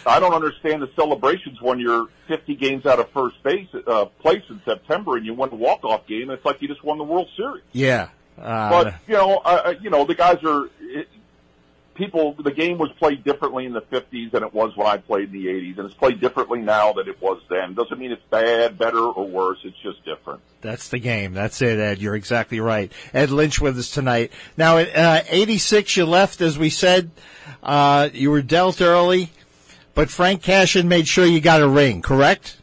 I 0.06 0.20
don't 0.20 0.34
understand 0.34 0.82
the 0.82 0.90
celebrations 0.96 1.60
when 1.60 1.78
you're 1.78 2.06
50 2.28 2.54
games 2.56 2.86
out 2.86 2.98
of 3.00 3.10
first 3.10 3.42
base 3.42 3.68
uh, 3.86 4.06
place 4.20 4.42
in 4.48 4.60
September 4.64 5.16
and 5.16 5.24
you 5.26 5.34
win 5.34 5.50
a 5.50 5.54
walk-off 5.56 6.06
game. 6.06 6.30
It's 6.30 6.44
like 6.44 6.60
you 6.62 6.68
just 6.68 6.82
won 6.84 6.98
the 6.98 7.04
World 7.04 7.28
Series. 7.36 7.62
yeah. 7.72 8.08
Uh, 8.40 8.70
But 8.70 8.94
you 9.06 9.14
know, 9.14 9.36
uh, 9.44 9.62
uh, 9.66 9.74
you 9.80 9.90
know, 9.90 10.04
the 10.04 10.14
guys 10.14 10.38
are. 10.42 10.70
It, 10.80 11.08
people, 11.94 12.32
the 12.42 12.50
game 12.50 12.78
was 12.78 12.90
played 12.92 13.22
differently 13.22 13.66
in 13.66 13.72
the 13.74 13.82
50s 13.82 14.30
than 14.32 14.42
it 14.42 14.52
was 14.54 14.74
when 14.76 14.86
I 14.86 14.96
played 14.96 15.32
in 15.32 15.32
the 15.32 15.46
80s, 15.46 15.76
and 15.78 15.86
it's 15.86 15.94
played 15.94 16.20
differently 16.20 16.60
now 16.60 16.94
than 16.94 17.06
it 17.08 17.20
was 17.20 17.42
then. 17.50 17.74
Doesn't 17.74 17.98
mean 17.98 18.10
it's 18.12 18.22
bad, 18.30 18.78
better, 18.78 18.98
or 18.98 19.26
worse. 19.26 19.58
It's 19.64 19.76
just 19.82 20.02
different. 20.04 20.40
That's 20.62 20.88
the 20.88 20.98
game. 20.98 21.34
That's 21.34 21.60
it, 21.60 21.78
Ed. 21.78 21.98
You're 21.98 22.14
exactly 22.14 22.60
right. 22.60 22.90
Ed 23.12 23.30
Lynch 23.30 23.60
with 23.60 23.78
us 23.78 23.90
tonight. 23.90 24.32
Now, 24.56 24.78
at 24.78 24.96
uh, 24.96 25.22
86, 25.28 25.96
you 25.98 26.06
left, 26.06 26.40
as 26.40 26.58
we 26.58 26.70
said. 26.70 27.10
Uh, 27.62 28.08
you 28.12 28.30
were 28.30 28.42
dealt 28.42 28.80
early, 28.80 29.30
but 29.94 30.10
Frank 30.10 30.42
Cashen 30.42 30.86
made 30.86 31.08
sure 31.08 31.26
you 31.26 31.40
got 31.40 31.60
a 31.60 31.68
ring, 31.68 32.02
correct? 32.02 32.58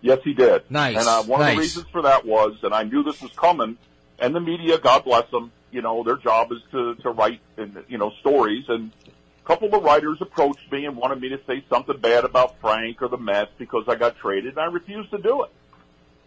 Yes, 0.00 0.20
he 0.22 0.34
did. 0.34 0.70
Nice. 0.70 0.96
And 0.98 1.08
uh, 1.08 1.22
one 1.24 1.40
nice. 1.40 1.50
of 1.50 1.56
the 1.56 1.60
reasons 1.60 1.86
for 1.90 2.02
that 2.02 2.24
was, 2.24 2.56
and 2.62 2.72
I 2.72 2.84
knew 2.84 3.02
this 3.02 3.20
was 3.20 3.32
coming, 3.32 3.76
and 4.18 4.34
the 4.34 4.40
media, 4.40 4.78
God 4.78 5.04
bless 5.04 5.28
them, 5.30 5.50
you 5.72 5.82
know, 5.82 6.04
their 6.04 6.16
job 6.16 6.52
is 6.52 6.58
to, 6.70 6.94
to 6.96 7.10
write, 7.10 7.40
and, 7.56 7.82
you 7.88 7.98
know, 7.98 8.12
stories. 8.20 8.64
And 8.68 8.92
a 9.06 9.46
couple 9.46 9.66
of 9.66 9.72
the 9.72 9.80
writers 9.80 10.18
approached 10.20 10.70
me 10.70 10.86
and 10.86 10.96
wanted 10.96 11.20
me 11.20 11.30
to 11.30 11.40
say 11.46 11.64
something 11.68 11.98
bad 11.98 12.24
about 12.24 12.60
Frank 12.60 13.02
or 13.02 13.08
the 13.08 13.18
Mets 13.18 13.50
because 13.58 13.84
I 13.88 13.96
got 13.96 14.16
traded, 14.16 14.52
and 14.52 14.60
I 14.60 14.66
refused 14.66 15.10
to 15.10 15.18
do 15.18 15.42
it. 15.42 15.50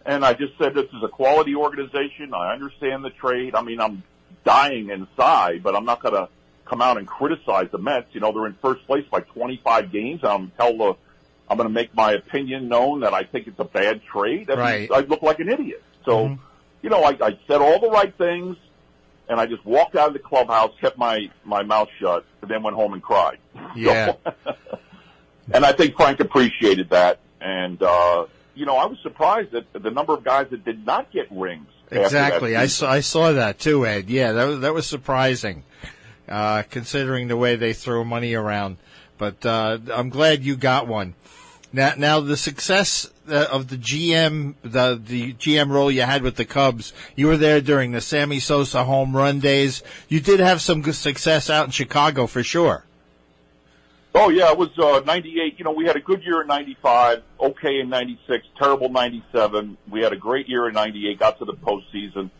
And 0.04 0.24
I 0.24 0.34
just 0.34 0.56
said, 0.58 0.74
this 0.74 0.86
is 0.86 1.02
a 1.02 1.08
quality 1.08 1.54
organization. 1.54 2.32
I 2.34 2.52
understand 2.52 3.04
the 3.04 3.10
trade. 3.10 3.54
I 3.54 3.62
mean, 3.62 3.80
I'm 3.80 4.02
dying 4.44 4.90
inside, 4.90 5.62
but 5.62 5.74
I'm 5.74 5.84
not 5.84 6.00
going 6.00 6.14
to 6.14 6.28
come 6.70 6.80
out 6.80 6.96
and 6.96 7.06
criticize 7.06 7.68
the 7.72 7.78
Mets. 7.78 8.06
You 8.12 8.20
know, 8.20 8.32
they're 8.32 8.46
in 8.46 8.54
first 8.62 8.86
place 8.86 9.04
by 9.10 9.20
25 9.20 9.90
games. 9.92 10.20
I'm 10.22 10.52
tell 10.56 10.76
the, 10.78 10.94
I'm 11.48 11.56
going 11.56 11.68
to 11.68 11.74
make 11.74 11.94
my 11.94 12.12
opinion 12.12 12.68
known 12.68 13.00
that 13.00 13.12
I 13.12 13.24
think 13.24 13.48
it's 13.48 13.58
a 13.58 13.64
bad 13.64 14.00
trade. 14.04 14.48
I, 14.50 14.54
mean, 14.54 14.60
Right. 14.60 14.90
I 14.92 15.00
look 15.00 15.22
like 15.22 15.40
an 15.40 15.48
idiot. 15.50 15.82
So, 16.06 16.28
Mhm. 16.28 16.38
you 16.82 16.88
know, 16.90 17.02
I, 17.02 17.10
I 17.20 17.38
said 17.48 17.60
all 17.60 17.80
the 17.80 17.90
right 17.90 18.14
things 18.16 18.56
and 19.28 19.40
I 19.40 19.46
just 19.46 19.64
walked 19.66 19.96
out 19.96 20.08
of 20.08 20.12
the 20.12 20.18
clubhouse, 20.20 20.72
kept 20.80 20.96
my, 20.96 21.28
my 21.44 21.62
mouth 21.62 21.88
shut, 22.00 22.24
and 22.42 22.50
then 22.50 22.62
went 22.62 22.76
home 22.76 22.94
and 22.94 23.02
cried. 23.02 23.38
Yeah. 23.76 24.14
and 25.52 25.64
I 25.64 25.72
think 25.72 25.96
Frank 25.96 26.20
appreciated 26.20 26.90
that. 26.90 27.18
And, 27.40 27.82
uh, 27.82 28.26
you 28.54 28.66
know, 28.66 28.76
I 28.76 28.86
was 28.86 28.98
surprised 29.02 29.54
at 29.54 29.72
the 29.72 29.90
number 29.90 30.12
of 30.12 30.24
guys 30.24 30.48
that 30.50 30.64
did 30.64 30.84
not 30.86 31.10
get 31.12 31.26
rings. 31.30 31.66
Exactly. 31.90 32.56
I 32.56 32.66
saw, 32.66 32.90
I 32.90 33.00
saw 33.00 33.32
that 33.32 33.58
too, 33.58 33.84
Ed. 33.86 34.08
Yeah, 34.08 34.32
that 34.32 34.44
was, 34.44 34.60
that 34.60 34.74
was 34.74 34.86
surprising, 34.86 35.64
uh, 36.30 36.62
considering 36.70 37.28
the 37.28 37.36
way 37.36 37.56
they 37.56 37.72
throw 37.72 38.04
money 38.04 38.34
around. 38.34 38.78
But, 39.18 39.44
uh, 39.44 39.78
I'm 39.92 40.08
glad 40.08 40.44
you 40.44 40.56
got 40.56 40.86
one. 40.86 41.14
Now, 41.72 41.92
now 41.96 42.20
the 42.20 42.36
success 42.36 43.10
uh, 43.28 43.46
of 43.50 43.68
the 43.68 43.76
GM, 43.76 44.54
the, 44.62 45.00
the 45.02 45.34
GM 45.34 45.70
role 45.70 45.90
you 45.90 46.02
had 46.02 46.22
with 46.22 46.36
the 46.36 46.44
Cubs, 46.44 46.92
you 47.14 47.28
were 47.28 47.36
there 47.36 47.60
during 47.60 47.92
the 47.92 48.00
Sammy 48.00 48.40
Sosa 48.40 48.84
home 48.84 49.16
run 49.16 49.38
days. 49.38 49.82
You 50.08 50.20
did 50.20 50.40
have 50.40 50.60
some 50.60 50.82
good 50.82 50.96
success 50.96 51.48
out 51.48 51.66
in 51.66 51.70
Chicago 51.70 52.26
for 52.26 52.42
sure. 52.42 52.84
Oh 54.12 54.28
yeah, 54.28 54.50
it 54.50 54.58
was 54.58 54.76
uh, 54.76 55.00
'98. 55.06 55.58
You 55.58 55.64
know, 55.64 55.70
we 55.70 55.86
had 55.86 55.94
a 55.94 56.00
good 56.00 56.24
year 56.24 56.40
in 56.40 56.48
'95, 56.48 57.22
okay 57.38 57.78
in 57.78 57.88
'96, 57.88 58.44
terrible 58.58 58.88
'97. 58.88 59.76
We 59.88 60.02
had 60.02 60.12
a 60.12 60.16
great 60.16 60.48
year 60.48 60.66
in 60.66 60.74
'98, 60.74 61.18
got 61.18 61.38
to 61.38 61.44
the 61.44 61.54
postseason. 61.54 62.30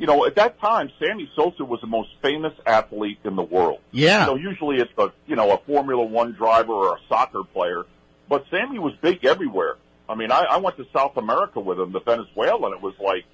You 0.00 0.06
know, 0.06 0.24
at 0.24 0.34
that 0.36 0.58
time, 0.60 0.90
Sammy 0.98 1.30
Sosa 1.36 1.62
was 1.62 1.82
the 1.82 1.86
most 1.86 2.08
famous 2.22 2.54
athlete 2.64 3.18
in 3.22 3.36
the 3.36 3.42
world. 3.42 3.80
Yeah. 3.90 4.24
Know, 4.24 4.34
usually 4.34 4.78
it's 4.78 4.90
a 4.96 5.12
you 5.26 5.36
know 5.36 5.52
a 5.52 5.58
Formula 5.58 6.02
One 6.02 6.32
driver 6.32 6.72
or 6.72 6.96
a 6.96 7.00
soccer 7.06 7.44
player, 7.44 7.84
but 8.26 8.46
Sammy 8.50 8.78
was 8.78 8.94
big 9.02 9.26
everywhere. 9.26 9.76
I 10.08 10.14
mean, 10.14 10.32
I, 10.32 10.44
I 10.44 10.56
went 10.56 10.78
to 10.78 10.86
South 10.90 11.18
America 11.18 11.60
with 11.60 11.78
him, 11.78 11.92
to 11.92 12.00
Venezuela, 12.00 12.68
and 12.68 12.76
it 12.76 12.80
was 12.80 12.94
like 12.98 13.26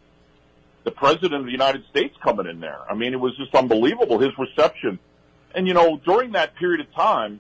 the 0.83 0.91
president 0.91 1.35
of 1.35 1.45
the 1.45 1.53
United 1.53 1.85
States 1.89 2.17
coming 2.21 2.47
in 2.47 2.59
there. 2.59 2.81
I 2.91 2.95
mean, 2.95 3.13
it 3.13 3.21
was 3.21 3.37
just 3.37 3.55
unbelievable 3.55 4.19
his 4.19 4.37
reception. 4.37 4.99
And 5.55 5.69
you 5.69 5.75
know, 5.75 6.01
during 6.05 6.33
that 6.33 6.57
period 6.57 6.81
of 6.81 6.93
time, 6.95 7.39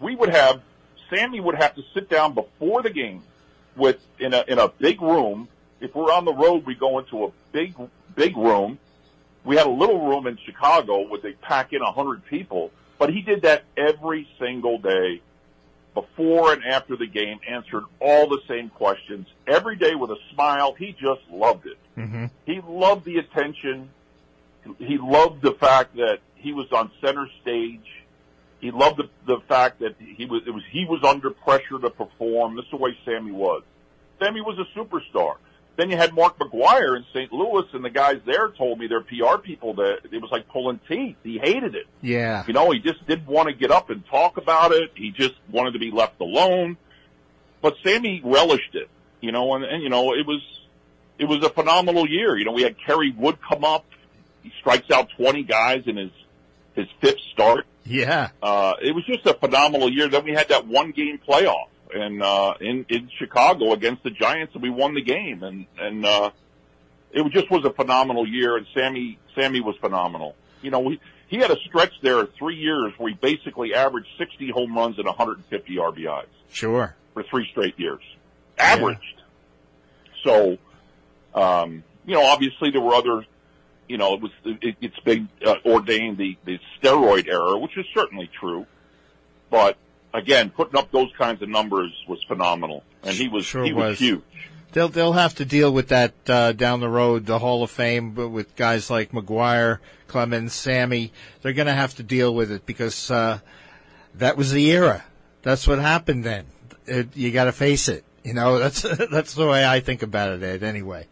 we 0.00 0.16
would 0.16 0.30
have 0.30 0.62
Sammy 1.10 1.38
would 1.38 1.56
have 1.56 1.74
to 1.74 1.82
sit 1.92 2.08
down 2.08 2.32
before 2.32 2.80
the 2.80 2.88
game 2.88 3.24
with 3.76 3.98
in 4.18 4.32
a 4.32 4.42
in 4.48 4.58
a 4.58 4.68
big 4.68 5.02
room. 5.02 5.48
If 5.82 5.94
we're 5.94 6.10
on 6.10 6.24
the 6.24 6.32
road, 6.32 6.64
we 6.64 6.74
go 6.74 6.98
into 6.98 7.26
a 7.26 7.30
big 7.52 7.74
big 8.18 8.36
room. 8.36 8.78
We 9.44 9.56
had 9.56 9.66
a 9.66 9.70
little 9.70 10.06
room 10.06 10.26
in 10.26 10.36
Chicago 10.44 11.08
where 11.08 11.20
they 11.20 11.32
pack 11.32 11.72
in 11.72 11.80
a 11.80 11.92
hundred 11.92 12.26
people, 12.26 12.72
but 12.98 13.10
he 13.10 13.22
did 13.22 13.42
that 13.42 13.64
every 13.76 14.28
single 14.38 14.78
day, 14.78 15.22
before 15.94 16.52
and 16.52 16.64
after 16.64 16.96
the 16.96 17.06
game, 17.06 17.38
answered 17.48 17.84
all 18.00 18.28
the 18.28 18.40
same 18.46 18.68
questions 18.68 19.26
every 19.46 19.76
day 19.76 19.94
with 19.94 20.10
a 20.10 20.18
smile. 20.34 20.74
He 20.74 20.92
just 20.92 21.22
loved 21.30 21.66
it. 21.66 21.78
Mm-hmm. 21.96 22.26
He 22.44 22.60
loved 22.66 23.04
the 23.04 23.18
attention. 23.18 23.90
He 24.78 24.98
loved 24.98 25.40
the 25.40 25.52
fact 25.52 25.96
that 25.96 26.18
he 26.34 26.52
was 26.52 26.66
on 26.72 26.90
center 27.00 27.26
stage. 27.40 27.86
He 28.60 28.70
loved 28.72 28.98
the, 28.98 29.08
the 29.26 29.40
fact 29.48 29.78
that 29.80 29.94
he 29.98 30.26
was, 30.26 30.42
it 30.46 30.50
was, 30.50 30.64
he 30.70 30.84
was 30.84 31.02
under 31.04 31.30
pressure 31.30 31.78
to 31.78 31.90
perform. 31.90 32.56
This 32.56 32.64
is 32.64 32.72
the 32.72 32.76
way 32.76 32.98
Sammy 33.04 33.32
was. 33.32 33.62
Sammy 34.20 34.40
was 34.40 34.58
a 34.58 34.78
superstar. 34.78 35.36
Then 35.78 35.90
you 35.90 35.96
had 35.96 36.12
Mark 36.12 36.36
McGwire 36.40 36.96
in 36.96 37.04
St. 37.14 37.32
Louis 37.32 37.64
and 37.72 37.84
the 37.84 37.90
guys 37.90 38.16
there 38.26 38.48
told 38.48 38.80
me, 38.80 38.88
their 38.88 39.00
PR 39.00 39.38
people, 39.40 39.74
that 39.74 40.00
it 40.10 40.20
was 40.20 40.28
like 40.32 40.48
pulling 40.48 40.80
teeth. 40.88 41.14
He 41.22 41.38
hated 41.38 41.76
it. 41.76 41.86
Yeah. 42.02 42.42
You 42.48 42.52
know, 42.52 42.72
he 42.72 42.80
just 42.80 43.06
didn't 43.06 43.28
want 43.28 43.46
to 43.48 43.54
get 43.54 43.70
up 43.70 43.88
and 43.88 44.04
talk 44.08 44.38
about 44.38 44.72
it. 44.72 44.90
He 44.96 45.12
just 45.12 45.34
wanted 45.48 45.74
to 45.74 45.78
be 45.78 45.92
left 45.92 46.20
alone. 46.20 46.78
But 47.62 47.76
Sammy 47.84 48.20
relished 48.24 48.74
it, 48.74 48.90
you 49.20 49.30
know, 49.30 49.54
and, 49.54 49.64
and 49.64 49.80
you 49.80 49.88
know, 49.88 50.14
it 50.14 50.26
was, 50.26 50.42
it 51.16 51.26
was 51.26 51.44
a 51.44 51.48
phenomenal 51.48 52.08
year. 52.08 52.36
You 52.36 52.44
know, 52.44 52.52
we 52.52 52.62
had 52.62 52.74
Kerry 52.84 53.12
Wood 53.16 53.38
come 53.48 53.62
up. 53.62 53.86
He 54.42 54.52
strikes 54.58 54.90
out 54.90 55.10
20 55.16 55.44
guys 55.44 55.84
in 55.86 55.96
his, 55.96 56.10
his 56.74 56.88
fifth 57.00 57.20
start. 57.32 57.66
Yeah. 57.84 58.30
Uh, 58.42 58.74
it 58.82 58.96
was 58.96 59.04
just 59.06 59.24
a 59.26 59.34
phenomenal 59.34 59.92
year. 59.92 60.08
Then 60.08 60.24
we 60.24 60.32
had 60.32 60.48
that 60.48 60.66
one 60.66 60.90
game 60.90 61.20
playoff 61.24 61.68
and, 61.94 62.22
uh, 62.22 62.54
in, 62.60 62.84
in 62.88 63.10
Chicago 63.18 63.72
against 63.72 64.02
the 64.02 64.10
Giants 64.10 64.54
and 64.54 64.62
we 64.62 64.70
won 64.70 64.94
the 64.94 65.02
game. 65.02 65.42
And, 65.42 65.66
and, 65.78 66.04
uh, 66.04 66.30
it 67.10 67.32
just 67.32 67.50
was 67.50 67.64
a 67.64 67.70
phenomenal 67.70 68.26
year 68.28 68.56
and 68.56 68.66
Sammy, 68.74 69.18
Sammy 69.34 69.60
was 69.60 69.76
phenomenal. 69.80 70.34
You 70.62 70.70
know, 70.70 70.80
we, 70.80 71.00
he 71.28 71.36
had 71.38 71.50
a 71.50 71.56
stretch 71.66 71.92
there 72.02 72.20
of 72.20 72.34
three 72.34 72.56
years 72.56 72.92
where 72.98 73.10
he 73.10 73.14
basically 73.16 73.74
averaged 73.74 74.08
60 74.18 74.50
home 74.50 74.76
runs 74.76 74.98
and 74.98 75.06
150 75.06 75.76
RBIs 75.76 76.24
Sure. 76.50 76.94
for 77.14 77.22
three 77.24 77.46
straight 77.50 77.78
years. 77.78 78.02
Averaged. 78.58 79.22
So, 80.24 80.58
um, 81.34 81.84
you 82.06 82.14
know, 82.14 82.24
obviously 82.24 82.70
there 82.70 82.80
were 82.80 82.94
other, 82.94 83.24
you 83.88 83.98
know, 83.98 84.14
it 84.14 84.20
was, 84.20 84.32
it, 84.44 84.76
it's 84.80 84.98
been 85.00 85.28
uh, 85.44 85.56
ordained 85.64 86.18
the, 86.18 86.36
the 86.44 86.58
steroid 86.82 87.28
era, 87.28 87.56
which 87.58 87.76
is 87.76 87.86
certainly 87.94 88.28
true. 88.38 88.66
But 89.50 89.76
again, 90.14 90.50
putting 90.50 90.76
up 90.78 90.90
those 90.90 91.10
kinds 91.18 91.42
of 91.42 91.48
numbers 91.48 91.92
was 92.06 92.22
phenomenal. 92.24 92.84
And 93.02 93.14
he 93.14 93.28
was, 93.28 93.44
Sure 93.44 93.64
he 93.64 93.72
was, 93.72 93.90
was. 93.90 93.98
huge. 93.98 94.22
They'll 94.72 94.88
they'll 94.88 95.14
have 95.14 95.34
to 95.36 95.46
deal 95.46 95.72
with 95.72 95.88
that 95.88 96.12
uh, 96.28 96.52
down 96.52 96.80
the 96.80 96.90
road, 96.90 97.24
the 97.24 97.38
Hall 97.38 97.62
of 97.62 97.70
Fame, 97.70 98.10
but 98.10 98.28
with 98.28 98.54
guys 98.54 98.90
like 98.90 99.12
McGwire, 99.12 99.78
Clemens, 100.08 100.52
Sammy. 100.52 101.10
They're 101.40 101.54
going 101.54 101.68
to 101.68 101.72
have 101.72 101.94
to 101.96 102.02
deal 102.02 102.34
with 102.34 102.52
it 102.52 102.66
because 102.66 103.10
uh, 103.10 103.38
that 104.14 104.36
was 104.36 104.52
the 104.52 104.70
era. 104.70 105.04
That's 105.42 105.66
what 105.66 105.78
happened 105.78 106.24
then. 106.24 106.46
It, 106.86 107.16
you 107.16 107.32
got 107.32 107.44
to 107.44 107.52
face 107.52 107.88
it. 107.88 108.04
You 108.22 108.34
know, 108.34 108.58
that's 108.58 108.82
that's 108.82 109.32
the 109.34 109.46
way 109.46 109.66
I 109.66 109.80
think 109.80 110.02
about 110.02 110.32
it, 110.32 110.42
Ed. 110.42 110.62
Anyway. 110.62 111.06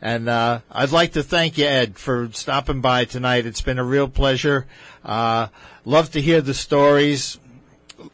And 0.00 0.28
uh, 0.28 0.60
I'd 0.70 0.92
like 0.92 1.12
to 1.12 1.22
thank 1.22 1.56
you, 1.56 1.64
Ed, 1.64 1.96
for 1.96 2.28
stopping 2.32 2.82
by 2.82 3.06
tonight. 3.06 3.46
It's 3.46 3.62
been 3.62 3.78
a 3.78 3.84
real 3.84 4.06
pleasure. 4.06 4.66
Uh, 5.02 5.48
love 5.86 6.10
to 6.10 6.20
hear 6.20 6.42
the 6.42 6.52
stories 6.52 7.38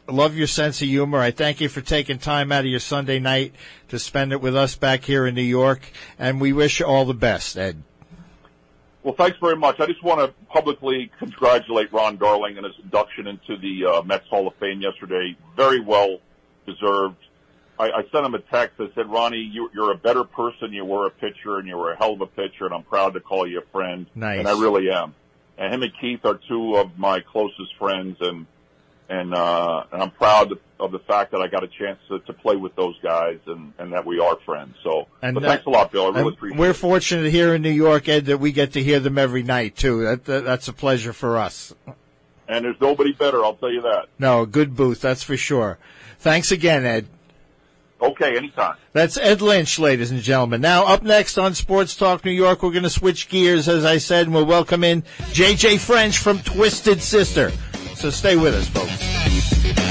love 0.07 0.35
your 0.35 0.47
sense 0.47 0.81
of 0.81 0.87
humor. 0.87 1.19
I 1.19 1.31
thank 1.31 1.61
you 1.61 1.69
for 1.69 1.81
taking 1.81 2.17
time 2.17 2.51
out 2.51 2.61
of 2.61 2.67
your 2.67 2.79
Sunday 2.79 3.19
night 3.19 3.53
to 3.89 3.99
spend 3.99 4.31
it 4.31 4.41
with 4.41 4.55
us 4.55 4.75
back 4.75 5.03
here 5.03 5.25
in 5.25 5.35
New 5.35 5.41
York, 5.41 5.91
and 6.17 6.41
we 6.41 6.53
wish 6.53 6.79
you 6.79 6.85
all 6.85 7.05
the 7.05 7.13
best, 7.13 7.57
Ed. 7.57 7.83
Well, 9.03 9.15
thanks 9.15 9.37
very 9.39 9.55
much. 9.55 9.79
I 9.79 9.87
just 9.87 10.03
want 10.03 10.19
to 10.19 10.33
publicly 10.45 11.11
congratulate 11.17 11.91
Ron 11.91 12.17
Darling 12.17 12.57
on 12.57 12.63
his 12.63 12.73
induction 12.83 13.25
into 13.27 13.57
the 13.57 13.85
uh, 13.85 14.01
Mets 14.03 14.27
Hall 14.27 14.47
of 14.47 14.53
Fame 14.55 14.81
yesterday. 14.81 15.35
Very 15.55 15.79
well 15.79 16.19
deserved. 16.67 17.17
I, 17.79 17.85
I 17.85 18.01
sent 18.11 18.25
him 18.25 18.35
a 18.35 18.39
text 18.39 18.77
that 18.77 18.93
said, 18.93 19.09
Ronnie, 19.09 19.37
you, 19.37 19.71
you're 19.73 19.91
a 19.91 19.97
better 19.97 20.23
person. 20.23 20.71
You 20.71 20.85
were 20.85 21.07
a 21.07 21.09
pitcher 21.09 21.57
and 21.57 21.67
you 21.67 21.77
were 21.77 21.93
a 21.93 21.97
hell 21.97 22.13
of 22.13 22.21
a 22.21 22.27
pitcher 22.27 22.65
and 22.65 22.75
I'm 22.75 22.83
proud 22.83 23.15
to 23.15 23.19
call 23.19 23.47
you 23.47 23.59
a 23.59 23.65
friend. 23.71 24.05
Nice. 24.13 24.37
And 24.37 24.47
I 24.47 24.51
really 24.51 24.91
am. 24.91 25.15
And 25.57 25.73
him 25.73 25.81
and 25.81 25.91
Keith 25.99 26.23
are 26.23 26.39
two 26.47 26.75
of 26.75 26.97
my 26.99 27.21
closest 27.21 27.75
friends 27.79 28.17
and, 28.21 28.45
and, 29.11 29.33
uh, 29.33 29.83
and 29.91 30.01
I'm 30.01 30.11
proud 30.11 30.53
of 30.79 30.93
the 30.93 30.99
fact 30.99 31.31
that 31.31 31.41
I 31.41 31.47
got 31.47 31.65
a 31.65 31.67
chance 31.67 31.99
to, 32.07 32.19
to 32.19 32.31
play 32.33 32.55
with 32.55 32.73
those 32.77 32.95
guys 33.03 33.39
and, 33.45 33.73
and 33.77 33.91
that 33.91 34.05
we 34.05 34.19
are 34.19 34.37
friends. 34.45 34.75
So, 34.83 35.07
And, 35.21 35.35
but 35.35 35.43
uh, 35.43 35.47
thanks 35.49 35.65
a 35.65 35.69
lot, 35.69 35.91
Bill. 35.91 36.05
I 36.05 36.19
really 36.19 36.33
appreciate 36.33 36.57
we're 36.57 36.69
it. 36.71 36.75
fortunate 36.75 37.29
here 37.29 37.53
in 37.53 37.61
New 37.61 37.71
York, 37.71 38.07
Ed, 38.07 38.25
that 38.27 38.39
we 38.39 38.53
get 38.53 38.71
to 38.73 38.81
hear 38.81 39.01
them 39.01 39.17
every 39.17 39.43
night 39.43 39.75
too. 39.75 40.03
That, 40.05 40.23
that 40.25 40.45
that's 40.45 40.69
a 40.69 40.73
pleasure 40.73 41.11
for 41.11 41.37
us. 41.37 41.73
And 42.47 42.63
there's 42.63 42.79
nobody 42.79 43.11
better. 43.11 43.43
I'll 43.43 43.55
tell 43.55 43.71
you 43.71 43.81
that. 43.81 44.05
No, 44.17 44.43
a 44.43 44.47
good 44.47 44.77
booth, 44.77 45.01
that's 45.01 45.23
for 45.23 45.35
sure. 45.35 45.77
Thanks 46.19 46.51
again, 46.51 46.85
Ed. 46.85 47.07
Okay, 48.01 48.35
anytime. 48.37 48.77
That's 48.93 49.17
Ed 49.17 49.41
Lynch, 49.41 49.77
ladies 49.77 50.09
and 50.09 50.21
gentlemen. 50.21 50.61
Now, 50.61 50.85
up 50.85 51.03
next 51.03 51.37
on 51.37 51.53
Sports 51.53 51.95
Talk 51.95 52.25
New 52.25 52.31
York, 52.31 52.63
we're 52.63 52.71
going 52.71 52.83
to 52.83 52.89
switch 52.89 53.29
gears, 53.29 53.67
as 53.67 53.85
I 53.85 53.97
said, 53.97 54.25
and 54.25 54.33
we'll 54.33 54.45
welcome 54.45 54.83
in 54.83 55.03
JJ 55.33 55.79
French 55.79 56.17
from 56.17 56.39
Twisted 56.39 57.01
Sister. 57.01 57.51
So 58.01 58.09
stay 58.09 58.35
with 58.35 58.55
us, 58.55 58.67
folks. 58.67 59.90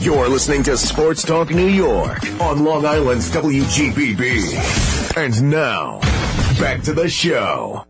You're 0.00 0.30
listening 0.30 0.62
to 0.62 0.78
Sports 0.78 1.22
Talk 1.22 1.50
New 1.50 1.68
York 1.68 2.24
on 2.40 2.64
Long 2.64 2.86
Island's 2.86 3.30
WGBB. 3.30 5.14
And 5.14 5.50
now, 5.50 6.00
back 6.58 6.80
to 6.84 6.94
the 6.94 7.06
show. 7.06 7.84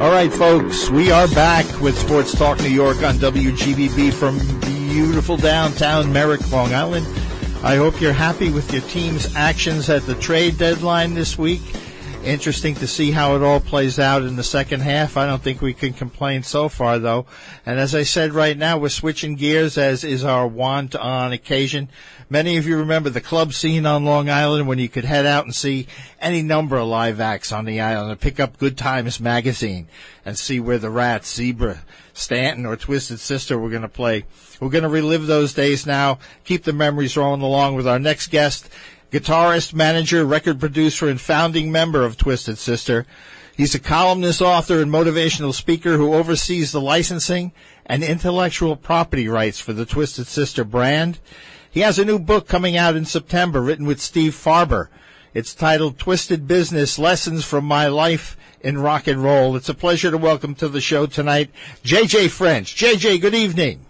All 0.00 0.12
right, 0.12 0.32
folks, 0.32 0.88
we 0.88 1.10
are 1.10 1.26
back 1.28 1.66
with 1.80 1.98
Sports 1.98 2.32
Talk 2.38 2.60
New 2.60 2.68
York 2.68 2.98
on 2.98 3.16
WGBB 3.16 4.12
from 4.12 4.38
beautiful 4.60 5.36
downtown 5.36 6.12
Merrick, 6.12 6.48
Long 6.52 6.72
Island. 6.72 7.08
I 7.64 7.74
hope 7.74 8.00
you're 8.00 8.12
happy 8.12 8.52
with 8.52 8.72
your 8.72 8.82
team's 8.82 9.34
actions 9.34 9.90
at 9.90 10.06
the 10.06 10.14
trade 10.14 10.58
deadline 10.58 11.14
this 11.14 11.36
week. 11.36 11.62
Interesting 12.26 12.74
to 12.74 12.88
see 12.88 13.12
how 13.12 13.36
it 13.36 13.42
all 13.44 13.60
plays 13.60 14.00
out 14.00 14.24
in 14.24 14.34
the 14.34 14.42
second 14.42 14.80
half. 14.80 15.16
I 15.16 15.26
don't 15.26 15.40
think 15.40 15.62
we 15.62 15.72
can 15.72 15.92
complain 15.92 16.42
so 16.42 16.68
far, 16.68 16.98
though. 16.98 17.24
And 17.64 17.78
as 17.78 17.94
I 17.94 18.02
said 18.02 18.32
right 18.32 18.58
now, 18.58 18.78
we're 18.78 18.88
switching 18.88 19.36
gears, 19.36 19.78
as 19.78 20.02
is 20.02 20.24
our 20.24 20.44
wont 20.44 20.96
on 20.96 21.32
occasion. 21.32 21.88
Many 22.28 22.56
of 22.56 22.66
you 22.66 22.78
remember 22.78 23.10
the 23.10 23.20
club 23.20 23.52
scene 23.52 23.86
on 23.86 24.04
Long 24.04 24.28
Island 24.28 24.66
when 24.66 24.80
you 24.80 24.88
could 24.88 25.04
head 25.04 25.24
out 25.24 25.44
and 25.44 25.54
see 25.54 25.86
any 26.20 26.42
number 26.42 26.76
of 26.76 26.88
live 26.88 27.20
acts 27.20 27.52
on 27.52 27.64
the 27.64 27.80
island 27.80 28.10
and 28.10 28.20
pick 28.20 28.40
up 28.40 28.58
Good 28.58 28.76
Times 28.76 29.20
magazine 29.20 29.86
and 30.24 30.36
see 30.36 30.58
where 30.58 30.78
the 30.78 30.90
Rats, 30.90 31.32
Zebra, 31.32 31.84
Stanton, 32.12 32.66
or 32.66 32.74
Twisted 32.74 33.20
Sister 33.20 33.56
were 33.56 33.70
going 33.70 33.82
to 33.82 33.88
play. 33.88 34.24
We're 34.58 34.70
going 34.70 34.82
to 34.82 34.90
relive 34.90 35.28
those 35.28 35.54
days 35.54 35.86
now, 35.86 36.18
keep 36.42 36.64
the 36.64 36.72
memories 36.72 37.16
rolling 37.16 37.42
along 37.42 37.76
with 37.76 37.86
our 37.86 38.00
next 38.00 38.32
guest 38.32 38.68
guitarist, 39.10 39.72
manager, 39.72 40.24
record 40.24 40.58
producer, 40.58 41.08
and 41.08 41.20
founding 41.20 41.70
member 41.70 42.04
of 42.04 42.16
Twisted 42.16 42.58
Sister. 42.58 43.06
He's 43.56 43.74
a 43.74 43.80
columnist, 43.80 44.42
author, 44.42 44.82
and 44.82 44.90
motivational 44.90 45.54
speaker 45.54 45.96
who 45.96 46.14
oversees 46.14 46.72
the 46.72 46.80
licensing 46.80 47.52
and 47.86 48.04
intellectual 48.04 48.76
property 48.76 49.28
rights 49.28 49.60
for 49.60 49.72
the 49.72 49.86
Twisted 49.86 50.26
Sister 50.26 50.64
brand. 50.64 51.18
He 51.70 51.80
has 51.80 51.98
a 51.98 52.04
new 52.04 52.18
book 52.18 52.48
coming 52.48 52.76
out 52.76 52.96
in 52.96 53.04
September 53.04 53.62
written 53.62 53.86
with 53.86 54.00
Steve 54.00 54.32
Farber. 54.32 54.88
It's 55.32 55.54
titled 55.54 55.98
Twisted 55.98 56.46
Business 56.46 56.98
Lessons 56.98 57.44
from 57.44 57.64
My 57.64 57.86
Life 57.86 58.36
in 58.60 58.78
Rock 58.78 59.06
and 59.06 59.22
Roll. 59.22 59.56
It's 59.56 59.68
a 59.68 59.74
pleasure 59.74 60.10
to 60.10 60.18
welcome 60.18 60.54
to 60.56 60.68
the 60.68 60.80
show 60.80 61.06
tonight 61.06 61.50
JJ 61.84 62.30
French. 62.30 62.74
JJ, 62.76 63.20
good 63.20 63.34
evening. 63.34 63.85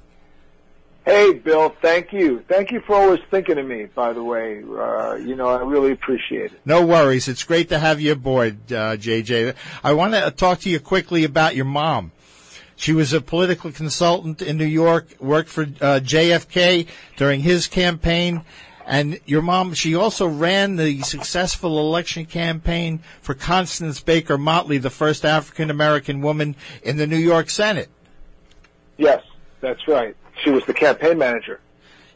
Hey, 1.06 1.34
Bill, 1.34 1.68
thank 1.80 2.12
you. 2.12 2.42
Thank 2.48 2.72
you 2.72 2.80
for 2.80 2.96
always 2.96 3.20
thinking 3.30 3.58
of 3.58 3.66
me, 3.66 3.84
by 3.84 4.12
the 4.12 4.24
way. 4.24 4.64
Uh, 4.64 5.14
you 5.14 5.36
know, 5.36 5.46
I 5.46 5.62
really 5.62 5.92
appreciate 5.92 6.46
it. 6.50 6.60
No 6.64 6.84
worries. 6.84 7.28
It's 7.28 7.44
great 7.44 7.68
to 7.68 7.78
have 7.78 8.00
you 8.00 8.10
aboard, 8.10 8.72
uh, 8.72 8.96
JJ. 8.96 9.54
I 9.84 9.92
want 9.92 10.14
to 10.14 10.32
talk 10.32 10.58
to 10.60 10.68
you 10.68 10.80
quickly 10.80 11.22
about 11.22 11.54
your 11.54 11.64
mom. 11.64 12.10
She 12.74 12.92
was 12.92 13.12
a 13.12 13.20
political 13.20 13.70
consultant 13.70 14.42
in 14.42 14.58
New 14.58 14.66
York, 14.66 15.06
worked 15.20 15.48
for 15.48 15.62
uh, 15.62 16.00
JFK 16.02 16.88
during 17.16 17.40
his 17.40 17.68
campaign. 17.68 18.42
And 18.84 19.20
your 19.26 19.42
mom, 19.42 19.74
she 19.74 19.94
also 19.94 20.26
ran 20.26 20.74
the 20.74 21.02
successful 21.02 21.78
election 21.78 22.26
campaign 22.26 22.98
for 23.20 23.34
Constance 23.34 24.00
Baker 24.00 24.38
Motley, 24.38 24.78
the 24.78 24.90
first 24.90 25.24
African 25.24 25.70
American 25.70 26.20
woman 26.20 26.56
in 26.82 26.96
the 26.96 27.06
New 27.06 27.16
York 27.16 27.48
Senate. 27.48 27.90
Yes, 28.96 29.22
that's 29.60 29.86
right. 29.86 30.16
She 30.42 30.50
was 30.50 30.64
the 30.66 30.74
campaign 30.74 31.18
manager 31.18 31.60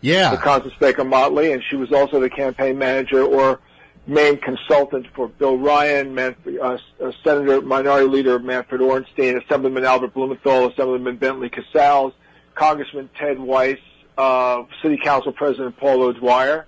Yeah. 0.00 0.30
for 0.30 0.36
Constance 0.36 0.74
Baker 0.78 1.04
Motley, 1.04 1.52
and 1.52 1.62
she 1.68 1.76
was 1.76 1.92
also 1.92 2.20
the 2.20 2.30
campaign 2.30 2.78
manager 2.78 3.22
or 3.24 3.60
main 4.06 4.38
consultant 4.38 5.06
for 5.14 5.28
Bill 5.28 5.56
Ryan, 5.58 6.14
Manfred, 6.14 6.58
uh, 6.58 6.78
uh, 7.02 7.12
Senator 7.22 7.60
Minority 7.60 8.08
Leader 8.08 8.38
Manfred 8.38 8.80
Ohrenstein, 8.80 9.42
Assemblyman 9.42 9.84
Albert 9.84 10.14
Blumenthal, 10.14 10.68
Assemblyman 10.70 11.16
Bentley 11.16 11.50
Kassal, 11.50 12.12
Congressman 12.54 13.08
Ted 13.18 13.38
Weiss, 13.38 13.78
uh, 14.18 14.62
City 14.82 14.98
Council 15.02 15.32
President 15.32 15.76
Paul 15.76 16.02
O'Dwyer. 16.02 16.66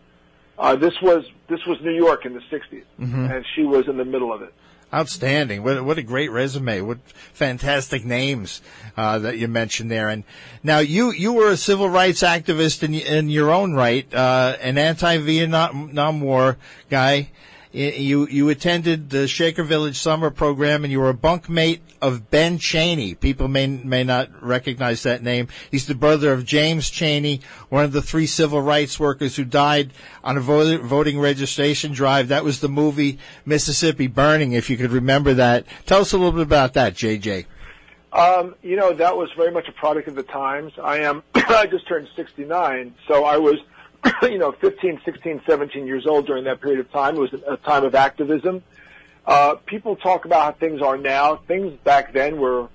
Uh, 0.58 0.76
this 0.76 0.94
was 1.02 1.24
this 1.48 1.64
was 1.66 1.80
New 1.80 1.92
York 1.94 2.24
in 2.26 2.34
the 2.34 2.40
'60s, 2.50 2.84
and 2.98 3.44
she 3.54 3.64
was 3.64 3.88
in 3.88 3.96
the 3.96 4.04
middle 4.04 4.32
of 4.32 4.42
it. 4.42 4.52
Outstanding. 4.94 5.62
What, 5.62 5.84
what 5.84 5.96
a 5.96 6.02
great 6.02 6.30
resume. 6.30 6.82
What 6.82 6.98
fantastic 7.32 8.04
names 8.04 8.60
uh, 8.96 9.18
that 9.20 9.38
you 9.38 9.48
mentioned 9.48 9.90
there. 9.90 10.10
And 10.10 10.24
now 10.62 10.80
you, 10.80 11.12
you 11.12 11.32
were 11.32 11.50
a 11.50 11.56
civil 11.56 11.88
rights 11.88 12.22
activist 12.22 12.82
in, 12.82 12.92
in 12.94 13.30
your 13.30 13.50
own 13.50 13.72
right, 13.72 14.12
uh, 14.12 14.56
an 14.60 14.76
anti-Vietnam 14.76 16.20
War 16.20 16.58
guy. 16.90 17.30
You, 17.72 18.28
you 18.28 18.50
attended 18.50 19.08
the 19.08 19.26
Shaker 19.26 19.62
Village 19.62 19.98
summer 19.98 20.30
program 20.30 20.84
and 20.84 20.92
you 20.92 21.00
were 21.00 21.08
a 21.08 21.14
bunkmate 21.14 21.80
of 22.02 22.30
Ben 22.30 22.58
Chaney. 22.58 23.14
People 23.14 23.48
may, 23.48 23.66
may 23.66 24.04
not 24.04 24.28
recognize 24.42 25.02
that 25.04 25.22
name. 25.22 25.48
He's 25.70 25.86
the 25.86 25.94
brother 25.94 26.34
of 26.34 26.44
James 26.44 26.90
Chaney, 26.90 27.40
one 27.70 27.84
of 27.84 27.92
the 27.92 28.02
three 28.02 28.26
civil 28.26 28.60
rights 28.60 29.00
workers 29.00 29.36
who 29.36 29.44
died 29.44 29.92
on 30.22 30.36
a 30.36 30.40
voting 30.40 31.18
registration 31.18 31.92
drive. 31.92 32.28
That 32.28 32.44
was 32.44 32.60
the 32.60 32.68
movie 32.68 33.18
Mississippi 33.46 34.06
Burning, 34.06 34.52
if 34.52 34.68
you 34.68 34.76
could 34.76 34.92
remember 34.92 35.32
that. 35.34 35.64
Tell 35.86 36.02
us 36.02 36.12
a 36.12 36.18
little 36.18 36.32
bit 36.32 36.42
about 36.42 36.74
that, 36.74 36.94
JJ. 36.94 37.46
Um, 38.12 38.54
you 38.62 38.76
know, 38.76 38.92
that 38.92 39.16
was 39.16 39.30
very 39.34 39.50
much 39.50 39.68
a 39.68 39.72
product 39.72 40.08
of 40.08 40.14
the 40.14 40.22
times. 40.22 40.72
I 40.82 40.98
am, 40.98 41.22
I 41.34 41.66
just 41.66 41.88
turned 41.88 42.08
69, 42.14 42.94
so 43.08 43.24
I 43.24 43.38
was, 43.38 43.56
you 44.22 44.38
know, 44.38 44.52
15, 44.52 45.00
16, 45.04 45.42
17 45.46 45.86
years 45.86 46.06
old 46.06 46.26
during 46.26 46.44
that 46.44 46.60
period 46.60 46.80
of 46.80 46.90
time. 46.90 47.16
It 47.16 47.20
was 47.20 47.34
a 47.46 47.56
time 47.58 47.84
of 47.84 47.94
activism. 47.94 48.62
Uh, 49.24 49.54
people 49.66 49.96
talk 49.96 50.24
about 50.24 50.42
how 50.42 50.52
things 50.58 50.82
are 50.82 50.96
now. 50.96 51.36
Things 51.36 51.72
back 51.84 52.12
then 52.12 52.38
were, 52.38 52.68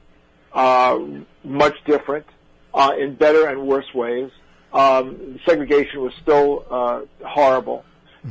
uh, 0.54 1.00
much 1.44 1.76
different, 1.86 2.26
uh, 2.74 2.94
in 2.98 3.16
better 3.16 3.48
and 3.48 3.68
worse 3.68 3.94
ways. 3.94 4.32
Um, 4.74 5.40
segregation 5.46 6.02
was 6.02 6.14
still, 6.22 6.66
uh, 6.70 7.02
horrible. 7.26 7.84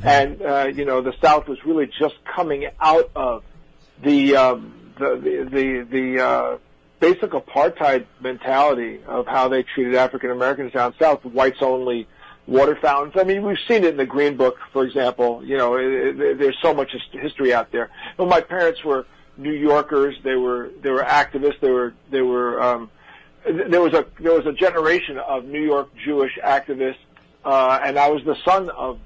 And, 0.03 0.43
uh, 0.43 0.71
you 0.75 0.85
know, 0.85 1.01
the 1.01 1.15
South 1.23 1.49
was 1.49 1.59
really 1.65 1.91
just 1.99 2.15
coming 2.25 2.69
out 2.81 3.11
of 3.15 3.45
the, 4.03 4.37
um, 4.37 4.93
the, 4.99 5.17
the, 5.17 5.49
the, 5.51 5.87
the, 5.91 6.25
uh, 6.25 6.59
basic 6.99 7.31
apartheid 7.31 8.07
mentality 8.21 9.01
of 9.07 9.27
how 9.27 9.49
they 9.49 9.63
treated 9.63 9.95
African 9.95 10.31
Americans 10.31 10.73
down 10.73 10.95
south, 10.99 11.25
whites 11.25 11.59
only 11.61 12.09
water 12.47 12.77
fountains. 12.77 13.15
I 13.17 13.25
mean, 13.25 13.43
we've 13.43 13.59
seen 13.67 13.85
it 13.85 13.91
in 13.91 13.97
the 13.97 14.07
Green 14.07 14.37
Book, 14.37 14.57
for 14.73 14.85
example. 14.85 15.43
You 15.45 15.57
know, 15.57 15.77
it, 15.77 16.21
it, 16.21 16.39
there's 16.39 16.57
so 16.63 16.73
much 16.73 16.95
history 17.13 17.53
out 17.53 17.73
there. 17.73 17.91
But 18.17 18.29
my 18.29 18.41
parents 18.41 18.85
were 18.85 19.07
New 19.37 19.53
Yorkers. 19.53 20.17
They 20.23 20.37
were 20.37 20.71
they 20.83 20.91
were 20.91 21.03
activists. 21.03 21.61
They 21.61 21.71
were 21.71 21.95
they 22.11 22.23
were. 22.23 22.63
Um, 22.63 22.91
there 23.45 23.81
was 23.81 23.95
a 23.95 24.07
there 24.19 24.33
was 24.33 24.47
a 24.47 24.53
generation 24.53 25.19
of 25.19 25.45
New 25.45 25.63
York 25.63 25.89
Jewish 26.05 26.37
activists, 26.45 26.99
uh, 27.45 27.81
and 27.83 27.99
I 27.99 28.11
was 28.11 28.25
the 28.25 28.37
son 28.45 28.71
of 28.71 28.99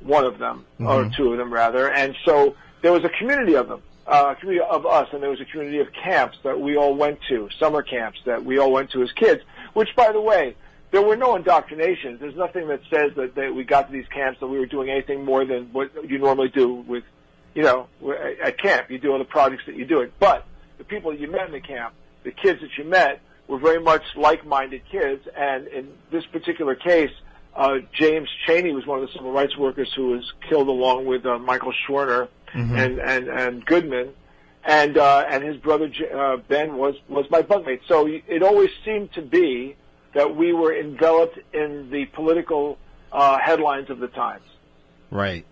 one 0.00 0.24
of 0.24 0.38
them 0.38 0.66
or 0.80 1.10
two 1.16 1.32
of 1.32 1.38
them 1.38 1.52
rather. 1.52 1.90
And 1.90 2.14
so 2.24 2.56
there 2.82 2.92
was 2.92 3.04
a 3.04 3.08
community 3.08 3.54
of 3.54 3.68
them 3.68 3.82
uh, 4.06 4.34
community 4.34 4.66
of 4.70 4.86
us, 4.86 5.08
and 5.12 5.22
there 5.22 5.30
was 5.30 5.40
a 5.40 5.44
community 5.44 5.80
of 5.80 5.88
camps 5.92 6.38
that 6.42 6.60
we 6.60 6.76
all 6.76 6.94
went 6.94 7.18
to, 7.28 7.48
summer 7.58 7.82
camps 7.82 8.18
that 8.26 8.44
we 8.44 8.58
all 8.58 8.72
went 8.72 8.90
to 8.90 9.02
as 9.02 9.10
kids. 9.12 9.42
Which, 9.72 9.94
by 9.96 10.12
the 10.12 10.20
way, 10.20 10.56
there 10.94 11.02
were 11.02 11.16
no 11.16 11.34
indoctrinations. 11.36 12.20
There's 12.20 12.36
nothing 12.36 12.68
that 12.68 12.80
says 12.88 13.10
that, 13.16 13.34
that 13.34 13.54
we 13.54 13.64
got 13.64 13.88
to 13.88 13.92
these 13.92 14.06
camps 14.08 14.38
that 14.40 14.46
we 14.46 14.58
were 14.58 14.66
doing 14.66 14.88
anything 14.90 15.24
more 15.24 15.44
than 15.44 15.72
what 15.72 15.90
you 16.08 16.18
normally 16.18 16.48
do 16.48 16.72
with 16.72 17.04
you 17.54 17.62
know, 17.62 17.88
at 18.42 18.58
camp. 18.58 18.90
You 18.90 18.98
do 18.98 19.12
all 19.12 19.18
the 19.18 19.24
projects 19.24 19.64
that 19.66 19.76
you 19.76 19.84
do 19.84 20.00
it. 20.00 20.12
But 20.18 20.46
the 20.78 20.84
people 20.84 21.12
that 21.12 21.20
you 21.20 21.30
met 21.30 21.46
in 21.46 21.52
the 21.52 21.60
camp, 21.60 21.94
the 22.24 22.32
kids 22.32 22.60
that 22.60 22.76
you 22.76 22.84
met, 22.84 23.20
were 23.46 23.58
very 23.58 23.80
much 23.80 24.02
like-minded 24.16 24.82
kids. 24.90 25.26
And 25.36 25.68
in 25.68 25.92
this 26.10 26.24
particular 26.26 26.74
case, 26.74 27.12
uh, 27.54 27.78
James 27.92 28.28
Chaney 28.46 28.72
was 28.72 28.86
one 28.86 29.00
of 29.00 29.06
the 29.06 29.12
civil 29.12 29.30
rights 29.30 29.56
workers 29.56 29.92
who 29.94 30.08
was 30.08 30.32
killed 30.48 30.68
along 30.68 31.06
with 31.06 31.24
uh, 31.24 31.38
Michael 31.38 31.72
Schwerner 31.86 32.28
mm-hmm. 32.52 32.76
and, 32.76 32.98
and, 32.98 33.28
and 33.28 33.64
Goodman. 33.64 34.12
And, 34.64 34.96
uh, 34.96 35.26
and 35.28 35.44
his 35.44 35.58
brother, 35.58 35.92
uh, 36.12 36.38
Ben 36.48 36.76
was, 36.76 36.96
was 37.08 37.26
my 37.30 37.42
bunkmate. 37.42 37.80
So 37.86 38.06
it 38.06 38.42
always 38.42 38.70
seemed 38.84 39.12
to 39.12 39.22
be 39.22 39.76
that 40.14 40.34
we 40.34 40.52
were 40.52 40.74
enveloped 40.74 41.38
in 41.52 41.90
the 41.90 42.06
political, 42.06 42.78
uh, 43.12 43.38
headlines 43.38 43.90
of 43.90 43.98
the 43.98 44.08
times. 44.08 44.44
Right. 45.10 45.44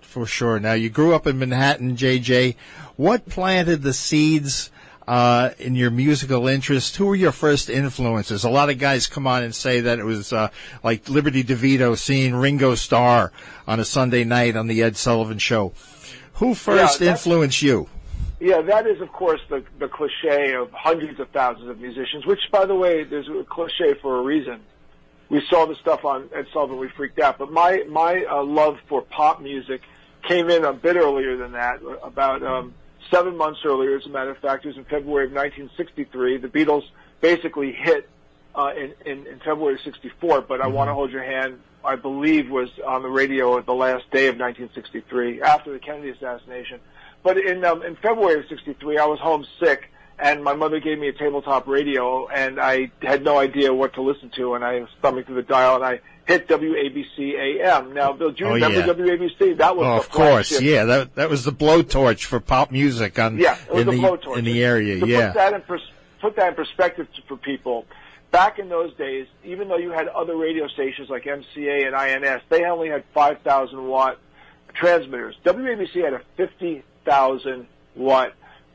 For 0.00 0.26
sure. 0.26 0.60
Now 0.60 0.74
you 0.74 0.90
grew 0.90 1.14
up 1.14 1.26
in 1.26 1.38
Manhattan, 1.38 1.96
JJ. 1.96 2.56
What 2.96 3.26
planted 3.26 3.82
the 3.82 3.94
seeds 3.94 4.70
uh, 5.08 5.50
in 5.58 5.74
your 5.74 5.90
musical 5.90 6.46
interest? 6.46 6.96
Who 6.96 7.06
were 7.06 7.14
your 7.14 7.32
first 7.32 7.70
influences? 7.70 8.44
A 8.44 8.50
lot 8.50 8.68
of 8.68 8.78
guys 8.78 9.06
come 9.06 9.26
on 9.26 9.42
and 9.42 9.54
say 9.54 9.80
that 9.80 9.98
it 9.98 10.04
was 10.04 10.32
uh, 10.32 10.48
like 10.84 11.08
Liberty 11.08 11.42
DeVito 11.42 11.96
seeing 11.96 12.34
Ringo 12.34 12.74
Starr 12.74 13.32
on 13.66 13.80
a 13.80 13.84
Sunday 13.84 14.24
night 14.24 14.56
on 14.56 14.66
the 14.66 14.82
Ed 14.82 14.96
Sullivan 14.96 15.38
Show. 15.38 15.72
Who 16.34 16.54
first 16.54 17.00
yeah, 17.00 17.12
influenced 17.12 17.62
you? 17.62 17.88
Yeah, 18.42 18.60
that 18.62 18.88
is, 18.88 19.00
of 19.00 19.12
course, 19.12 19.40
the 19.48 19.62
the 19.78 19.86
cliche 19.86 20.54
of 20.54 20.72
hundreds 20.72 21.20
of 21.20 21.28
thousands 21.28 21.68
of 21.70 21.78
musicians. 21.78 22.26
Which, 22.26 22.40
by 22.50 22.66
the 22.66 22.74
way, 22.74 23.04
there's 23.04 23.28
a 23.28 23.44
cliche 23.44 23.94
for 24.02 24.18
a 24.18 24.22
reason. 24.22 24.58
We 25.28 25.46
saw 25.48 25.64
the 25.64 25.76
stuff 25.76 26.04
on 26.04 26.28
Ed 26.34 26.46
Sullivan, 26.52 26.78
we 26.78 26.88
freaked 26.88 27.20
out. 27.20 27.38
But 27.38 27.52
my 27.52 27.84
my 27.88 28.24
uh, 28.28 28.42
love 28.42 28.78
for 28.88 29.00
pop 29.00 29.40
music 29.40 29.82
came 30.26 30.50
in 30.50 30.64
a 30.64 30.72
bit 30.72 30.96
earlier 30.96 31.36
than 31.36 31.52
that, 31.52 31.78
about 32.02 32.42
um, 32.42 32.74
seven 33.12 33.36
months 33.36 33.60
earlier, 33.64 33.96
as 33.96 34.06
a 34.06 34.08
matter 34.08 34.30
of 34.30 34.38
fact. 34.38 34.64
It 34.64 34.68
was 34.70 34.76
in 34.76 34.86
February 34.86 35.26
of 35.26 35.32
1963. 35.32 36.38
The 36.38 36.48
Beatles 36.48 36.82
basically 37.20 37.70
hit 37.70 38.10
uh, 38.56 38.72
in, 38.76 38.92
in, 39.06 39.24
in 39.28 39.38
February 39.38 39.74
of 39.74 39.82
64, 39.82 40.40
but 40.40 40.60
I 40.60 40.66
Want 40.66 40.88
to 40.88 40.94
Hold 40.94 41.12
Your 41.12 41.22
Hand, 41.22 41.60
I 41.84 41.94
believe, 41.94 42.50
was 42.50 42.70
on 42.84 43.02
the 43.02 43.08
radio 43.08 43.56
at 43.56 43.66
the 43.66 43.74
last 43.74 44.10
day 44.10 44.26
of 44.26 44.36
1963, 44.36 45.42
after 45.42 45.72
the 45.72 45.78
Kennedy 45.78 46.10
assassination. 46.10 46.80
But 47.22 47.38
in, 47.38 47.64
um, 47.64 47.82
in 47.82 47.96
February 47.96 48.40
of 48.40 48.48
63, 48.48 48.98
I 48.98 49.06
was 49.06 49.18
homesick 49.20 49.92
and 50.22 50.42
my 50.42 50.54
mother 50.54 50.78
gave 50.78 50.98
me 50.98 51.08
a 51.08 51.12
tabletop 51.12 51.66
radio, 51.66 52.28
and 52.28 52.60
I 52.60 52.90
had 53.02 53.24
no 53.24 53.38
idea 53.38 53.74
what 53.74 53.94
to 53.94 54.02
listen 54.02 54.30
to, 54.36 54.54
and 54.54 54.64
I 54.64 54.80
was 54.80 54.88
thumbing 55.02 55.24
through 55.24 55.36
the 55.36 55.42
dial, 55.42 55.76
and 55.76 55.84
I 55.84 56.00
hit 56.26 56.46
WABC 56.48 57.34
AM. 57.34 57.92
Now, 57.92 58.12
Bill, 58.12 58.30
do 58.30 58.44
you 58.44 58.50
oh, 58.50 58.54
remember 58.54 58.80
yeah. 58.80 59.16
WABC? 59.16 59.58
That 59.58 59.76
was 59.76 59.84
oh, 59.84 59.96
of 59.96 60.10
course, 60.10 60.60
yeah. 60.60 60.84
That 60.84 61.16
that 61.16 61.28
was 61.28 61.44
the 61.44 61.52
blowtorch 61.52 62.24
for 62.24 62.38
pop 62.38 62.70
music 62.70 63.18
on 63.18 63.38
yeah, 63.38 63.58
in 63.72 63.86
the, 63.86 63.92
the 63.92 63.98
blowtorch. 63.98 64.38
in 64.38 64.44
the 64.44 64.62
area. 64.62 65.00
To 65.00 65.06
yeah, 65.06 65.32
put 65.32 65.34
that 65.34 65.54
in 65.54 65.60
pers- 65.62 65.92
put 66.20 66.36
that 66.36 66.48
in 66.50 66.54
perspective 66.54 67.08
for 67.26 67.36
people. 67.36 67.86
Back 68.30 68.58
in 68.58 68.68
those 68.68 68.94
days, 68.94 69.26
even 69.44 69.68
though 69.68 69.76
you 69.76 69.90
had 69.90 70.08
other 70.08 70.36
radio 70.36 70.66
stations 70.68 71.10
like 71.10 71.24
MCA 71.24 71.86
and 71.86 71.94
INS, 71.94 72.42
they 72.48 72.64
only 72.64 72.88
had 72.88 73.04
5,000 73.12 73.86
watt 73.86 74.18
transmitters. 74.72 75.36
WABC 75.44 76.02
had 76.02 76.14
a 76.14 76.22
50,000 77.04 77.66
watt 77.94 78.32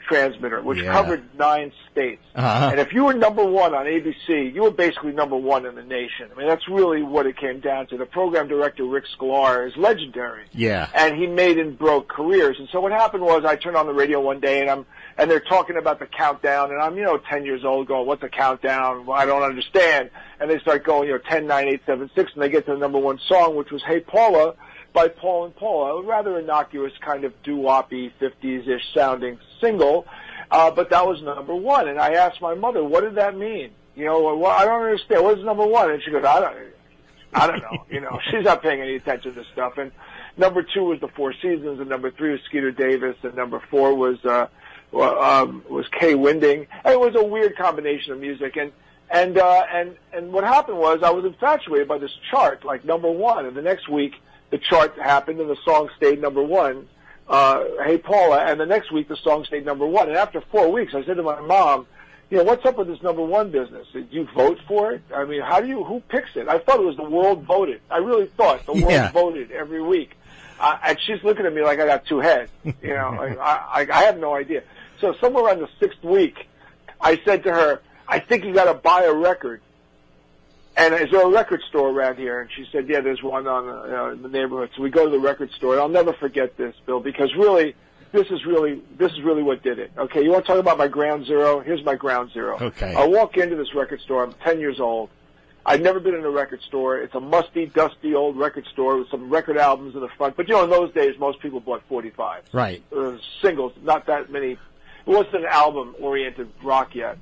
transmitter, 0.08 0.62
which 0.62 0.80
yeah. 0.80 0.94
covered 0.94 1.38
nine 1.38 1.72
states. 1.92 2.24
Uh-huh. 2.34 2.70
And 2.72 2.80
if 2.80 2.94
you 2.94 3.04
were 3.04 3.14
number 3.14 3.44
one 3.44 3.74
on 3.74 3.86
ABC, 3.86 4.54
you 4.54 4.62
were 4.62 4.72
basically 4.72 5.12
number 5.12 5.36
one 5.36 5.66
in 5.66 5.76
the 5.76 5.84
nation. 5.84 6.30
I 6.34 6.38
mean, 6.38 6.48
that's 6.48 6.66
really 6.70 7.04
what 7.04 7.26
it 7.26 7.36
came 7.36 7.60
down 7.60 7.88
to. 7.88 7.98
The 7.98 8.06
program 8.06 8.48
director, 8.48 8.86
Rick 8.86 9.04
Sklar, 9.18 9.68
is 9.68 9.76
legendary. 9.76 10.46
Yeah. 10.54 10.88
And 10.96 11.18
he 11.18 11.28
made 11.28 11.58
and 11.58 11.78
broke 11.78 12.08
careers. 12.08 12.56
And 12.58 12.70
so 12.72 12.80
what 12.80 12.94
happened 12.94 13.24
was 13.24 13.44
I 13.44 13.58
turned 13.58 13.76
on 13.76 13.86
the 13.86 13.94
radio 13.94 14.22
one 14.22 14.40
day 14.40 14.62
and 14.62 14.70
I'm, 14.70 14.86
and 15.18 15.30
they're 15.30 15.42
talking 15.42 15.76
about 15.76 16.00
the 16.00 16.06
countdown 16.06 16.72
and 16.72 16.82
I'm, 16.82 16.96
you 16.96 17.04
know, 17.04 17.18
10 17.18 17.44
years 17.44 17.66
old 17.66 17.88
going, 17.88 18.08
what's 18.08 18.24
a 18.24 18.30
countdown? 18.30 19.06
Well, 19.06 19.18
I 19.18 19.26
don't 19.26 19.44
understand. 19.44 20.10
And 20.40 20.50
they 20.50 20.60
start 20.60 20.86
going, 20.86 21.10
you 21.10 21.16
know, 21.16 21.22
10, 21.30 21.48
9, 21.48 21.68
8, 21.68 21.82
7, 21.86 22.12
6, 22.16 22.32
and 22.34 22.44
they 22.44 22.50
get 22.50 22.66
to 22.68 22.72
the 22.72 22.78
number 22.78 23.00
one 23.00 23.20
song, 23.28 23.58
which 23.58 23.72
was 23.72 23.84
Hey 23.84 24.00
Paula 24.00 24.56
by 24.98 25.08
Paul 25.08 25.45
and 25.45 25.56
Paula, 25.56 26.02
a 26.02 26.02
rather 26.02 26.39
innocuous 26.39 26.91
kind 27.02 27.24
of 27.24 27.32
doo-woppy 27.43 28.12
50s-ish 28.20 28.82
sounding 28.95 29.38
single, 29.62 30.08
uh, 30.50 30.72
but 30.72 30.89
that 30.89 31.06
was 31.06 31.22
number 31.22 31.54
one. 31.54 31.88
And 31.88 32.00
I 32.00 32.14
asked 32.14 32.41
my 32.41 32.56
mother, 32.56 32.84
what 32.84 33.02
did 33.02 33.14
that 33.14 33.38
mean? 33.38 33.70
You 33.95 34.06
know, 34.06 34.36
well, 34.36 34.52
I 34.52 34.66
don't 34.66 34.82
understand. 34.82 35.24
What 35.24 35.38
is 35.38 35.45
number 35.45 35.68
one? 35.68 35.91
And 35.91 36.02
she 36.02 36.10
goes, 36.10 36.26
I 36.26 36.39
don't, 36.39 36.58
I 37.32 37.45
don't 37.45 37.62
know. 37.62 37.86
You 37.91 38.02
know, 38.02 38.20
she's 38.32 38.43
not 38.43 38.64
paying 38.64 38.82
any 38.82 38.95
attention 38.95 39.36
to 39.36 39.43
stuff. 39.54 39.78
And 39.78 39.91
number 40.36 40.64
two 40.64 40.86
was 40.86 41.00
the 41.00 41.10
Four 41.10 41.32
Seasons, 41.32 41.80
and 41.80 41.88
number 41.88 42.10
three 42.10 42.32
was 42.32 42.41
Skeeter 42.45 42.72
Davis, 42.72 43.18
and 43.22 43.36
number 43.36 43.62
four 43.70 43.93
was 43.93 44.18
uh, 44.26 44.48
um, 45.00 45.64
was 45.70 45.86
Kai 45.89 46.16
Winding. 46.16 46.66
And 46.84 46.91
it 46.91 47.00
was 47.00 47.14
a 47.16 47.24
weird 47.24 47.56
combination 47.56 48.14
of 48.14 48.20
music. 48.20 48.58
And 48.58 48.72
and 49.12 49.38
uh, 49.38 49.64
and 49.72 49.95
and 50.12 50.34
what 50.34 50.43
happened 50.43 50.80
was 50.80 51.04
I 51.04 51.12
was 51.12 51.24
infatuated 51.24 51.88
by 51.88 52.00
this 52.00 52.18
chart, 52.32 52.66
like 52.66 52.84
number 52.84 53.12
one. 53.12 53.45
And 53.45 53.56
the 53.56 53.62
next 53.62 53.88
week, 53.89 54.16
the 54.50 54.58
chart 54.58 54.98
happened 54.98 55.39
and 55.39 55.50
the 55.50 55.58
song 55.64 55.89
stayed 55.98 56.22
number 56.22 56.43
one. 56.43 56.88
Uh, 57.28 57.64
hey 57.84 57.98
Paula, 57.98 58.45
and 58.45 58.60
the 58.60 58.66
next 58.66 58.91
week 58.91 59.08
the 59.08 59.18
song 59.18 59.43
stayed 59.45 59.66
number 59.66 59.86
one. 59.86 60.08
And 60.08 60.18
after 60.18 60.41
four 60.41 60.72
weeks, 60.72 60.93
I 60.95 61.04
said 61.04 61.18
to 61.18 61.24
my 61.24 61.41
mom, 61.41 61.88
you 62.30 62.38
know, 62.38 62.43
what's 62.43 62.66
up 62.66 62.78
with 62.78 62.88
this 62.88 63.02
number 63.02 63.24
one 63.24 63.52
business? 63.52 63.88
Did 63.93 64.08
you 64.12 64.28
vote 64.36 64.60
for 64.68 64.91
it? 64.91 65.02
I 65.16 65.24
mean, 65.24 65.41
how 65.41 65.62
do 65.62 65.68
you, 65.68 65.84
who 65.84 66.02
picks 66.10 66.36
it? 66.36 66.48
I 66.50 66.60
thought 66.60 66.80
it 66.80 66.86
was 66.86 66.98
the 66.98 67.10
world 67.10 67.43
voted. 67.43 67.82
I 67.89 67.98
really 67.98 68.28
thought 68.38 68.66
the 68.66 68.74
world 68.74 68.91
yeah. 68.91 69.12
voted 69.12 69.52
every 69.52 69.82
week. 69.82 70.18
Uh, 70.60 70.78
and 70.84 71.00
she's 71.00 71.24
looking 71.24 71.45
at 71.45 71.54
me 71.54 71.62
like 71.62 71.80
I 71.80 71.86
got 71.86 72.06
two 72.06 72.20
heads. 72.20 72.52
You 72.64 72.74
know, 72.95 73.16
like, 73.18 73.38
I, 73.38 73.88
I, 73.88 73.88
I 73.93 74.04
have 74.04 74.20
no 74.20 74.36
idea. 74.36 74.64
So 75.00 75.16
somewhere 75.22 75.45
around 75.45 75.60
the 75.60 75.70
sixth 75.80 76.04
week, 76.04 76.48
I 77.00 77.22
said 77.24 77.43
to 77.43 77.54
her, 77.54 77.82
I 78.08 78.20
think 78.20 78.43
you 78.43 78.54
got 78.54 78.66
to 78.66 78.74
buy 78.74 79.04
a 79.04 79.14
record. 79.14 79.62
And 80.78 80.94
is 80.94 81.10
there 81.10 81.26
a 81.26 81.30
record 81.30 81.62
store 81.68 81.90
around 81.90 82.18
here? 82.18 82.40
And 82.40 82.52
she 82.52 82.68
said, 82.72 82.88
yeah, 82.88 83.02
there's 83.02 83.24
one 83.24 83.48
on 83.48 83.68
uh, 83.68 84.12
in 84.12 84.22
the 84.22 84.30
neighborhood. 84.30 84.70
So 84.76 84.84
we 84.84 84.92
go 84.92 85.06
to 85.06 85.12
the 85.12 85.20
record 85.20 85.52
store. 85.52 85.74
And 85.74 85.82
I'll 85.82 85.90
never 85.90 86.14
forget 86.14 86.56
this, 86.56 86.76
Bill, 86.86 87.00
because 87.00 87.34
really, 87.36 87.76
this 88.12 88.28
is 88.30 88.46
really 88.46 88.82
this 88.98 89.12
is 89.12 89.22
really 89.24 89.42
what 89.42 89.64
did 89.64 89.80
it. 89.80 89.92
Okay, 89.98 90.24
you 90.24 90.32
want 90.32 90.46
to 90.46 90.52
talk 90.52 90.60
about 90.60 90.78
my 90.78 90.88
ground 90.88 91.26
zero? 91.26 91.62
Here's 91.62 91.84
my 91.84 91.96
ground 91.96 92.32
zero. 92.32 92.60
Okay. 92.62 92.94
I 92.94 93.08
walk 93.08 93.38
into 93.38 93.56
this 93.56 93.74
record 93.74 94.02
store. 94.02 94.24
I'm 94.24 94.34
10 94.34 94.60
years 94.60 94.80
old. 94.80 95.10
I've 95.66 95.82
never 95.82 96.00
been 96.00 96.14
in 96.14 96.24
a 96.24 96.30
record 96.30 96.62
store. 96.62 97.00
It's 97.00 97.16
a 97.16 97.20
musty, 97.20 97.66
dusty 97.66 98.14
old 98.14 98.38
record 98.38 98.66
store 98.68 98.98
with 99.00 99.10
some 99.10 99.30
record 99.30 99.58
albums 99.58 99.96
in 99.96 100.02
the 100.02 100.08
front. 100.10 100.38
But 100.38 100.48
you 100.48 100.54
know, 100.54 100.64
in 100.64 100.70
those 100.70 100.94
days, 100.94 101.20
most 101.20 101.42
people 101.42 101.60
bought 101.60 101.84
45. 101.90 102.44
Right. 102.54 102.84
Uh, 102.96 103.18
singles, 103.42 103.74
not 103.82 104.06
that 104.06 104.32
many. 104.32 104.52
It 104.52 104.60
wasn't 105.06 105.38
an 105.38 105.46
album-oriented 105.46 106.50
rock 106.64 106.96
yet. 106.96 107.18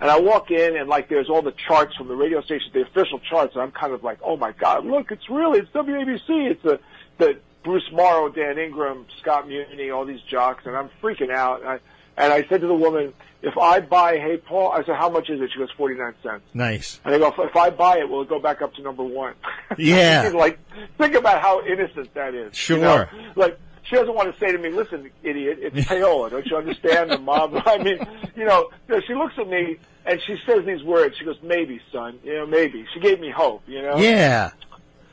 And 0.00 0.10
I 0.10 0.18
walk 0.18 0.50
in 0.50 0.76
and 0.76 0.88
like 0.88 1.08
there's 1.08 1.28
all 1.28 1.42
the 1.42 1.52
charts 1.52 1.94
from 1.96 2.08
the 2.08 2.16
radio 2.16 2.40
station, 2.40 2.70
the 2.72 2.82
official 2.82 3.18
charts, 3.18 3.54
and 3.54 3.62
I'm 3.62 3.70
kind 3.72 3.92
of 3.92 4.02
like, 4.02 4.18
oh 4.22 4.36
my 4.36 4.52
god, 4.52 4.86
look, 4.86 5.12
it's 5.12 5.28
really 5.28 5.58
it's 5.60 5.70
WABC, 5.70 6.50
it's 6.50 6.62
the 6.62 6.80
the 7.18 7.38
Bruce 7.62 7.90
Morrow, 7.92 8.30
Dan 8.30 8.58
Ingram, 8.58 9.04
Scott 9.20 9.46
Muni, 9.46 9.90
all 9.90 10.06
these 10.06 10.22
jocks, 10.22 10.64
and 10.64 10.74
I'm 10.74 10.88
freaking 11.02 11.30
out. 11.30 11.60
And 11.60 11.68
I, 11.68 11.78
and 12.16 12.32
I 12.32 12.46
said 12.48 12.62
to 12.62 12.66
the 12.66 12.74
woman, 12.74 13.12
if 13.42 13.56
I 13.58 13.80
buy 13.80 14.18
Hey 14.18 14.38
Paul, 14.38 14.72
I 14.72 14.82
said, 14.84 14.96
how 14.96 15.08
much 15.10 15.28
is 15.28 15.40
it? 15.40 15.50
She 15.52 15.58
goes, 15.58 15.70
49 15.76 16.14
cents. 16.22 16.42
Nice. 16.54 17.00
And 17.04 17.14
I 17.14 17.18
go, 17.18 17.34
if 17.42 17.56
I 17.56 17.70
buy 17.70 17.98
it, 17.98 18.08
will 18.08 18.22
it 18.22 18.28
go 18.28 18.38
back 18.40 18.62
up 18.62 18.74
to 18.74 18.82
number 18.82 19.02
one? 19.02 19.34
Yeah. 19.78 20.30
like, 20.34 20.58
think 20.98 21.14
about 21.14 21.40
how 21.40 21.64
innocent 21.64 22.12
that 22.14 22.34
is. 22.34 22.56
Sure. 22.56 22.76
You 22.76 22.82
know? 22.82 23.06
Like, 23.36 23.58
she 23.90 23.96
doesn't 23.96 24.14
want 24.14 24.32
to 24.32 24.38
say 24.38 24.52
to 24.52 24.58
me, 24.58 24.70
listen, 24.70 25.10
idiot, 25.24 25.58
it's 25.60 25.88
payola. 25.88 26.30
Don't 26.30 26.46
you 26.46 26.56
understand 26.56 27.10
the 27.10 27.18
mob? 27.18 27.60
I 27.66 27.78
mean, 27.78 27.98
you 28.36 28.44
know, 28.44 28.70
she 29.06 29.14
looks 29.14 29.34
at 29.36 29.48
me 29.48 29.78
and 30.06 30.20
she 30.26 30.36
says 30.46 30.64
these 30.64 30.82
words. 30.84 31.16
She 31.18 31.24
goes, 31.24 31.38
maybe, 31.42 31.80
son, 31.90 32.20
you 32.22 32.34
know, 32.34 32.46
maybe. 32.46 32.86
She 32.94 33.00
gave 33.00 33.18
me 33.18 33.30
hope, 33.30 33.62
you 33.66 33.82
know? 33.82 33.96
Yeah. 33.96 34.52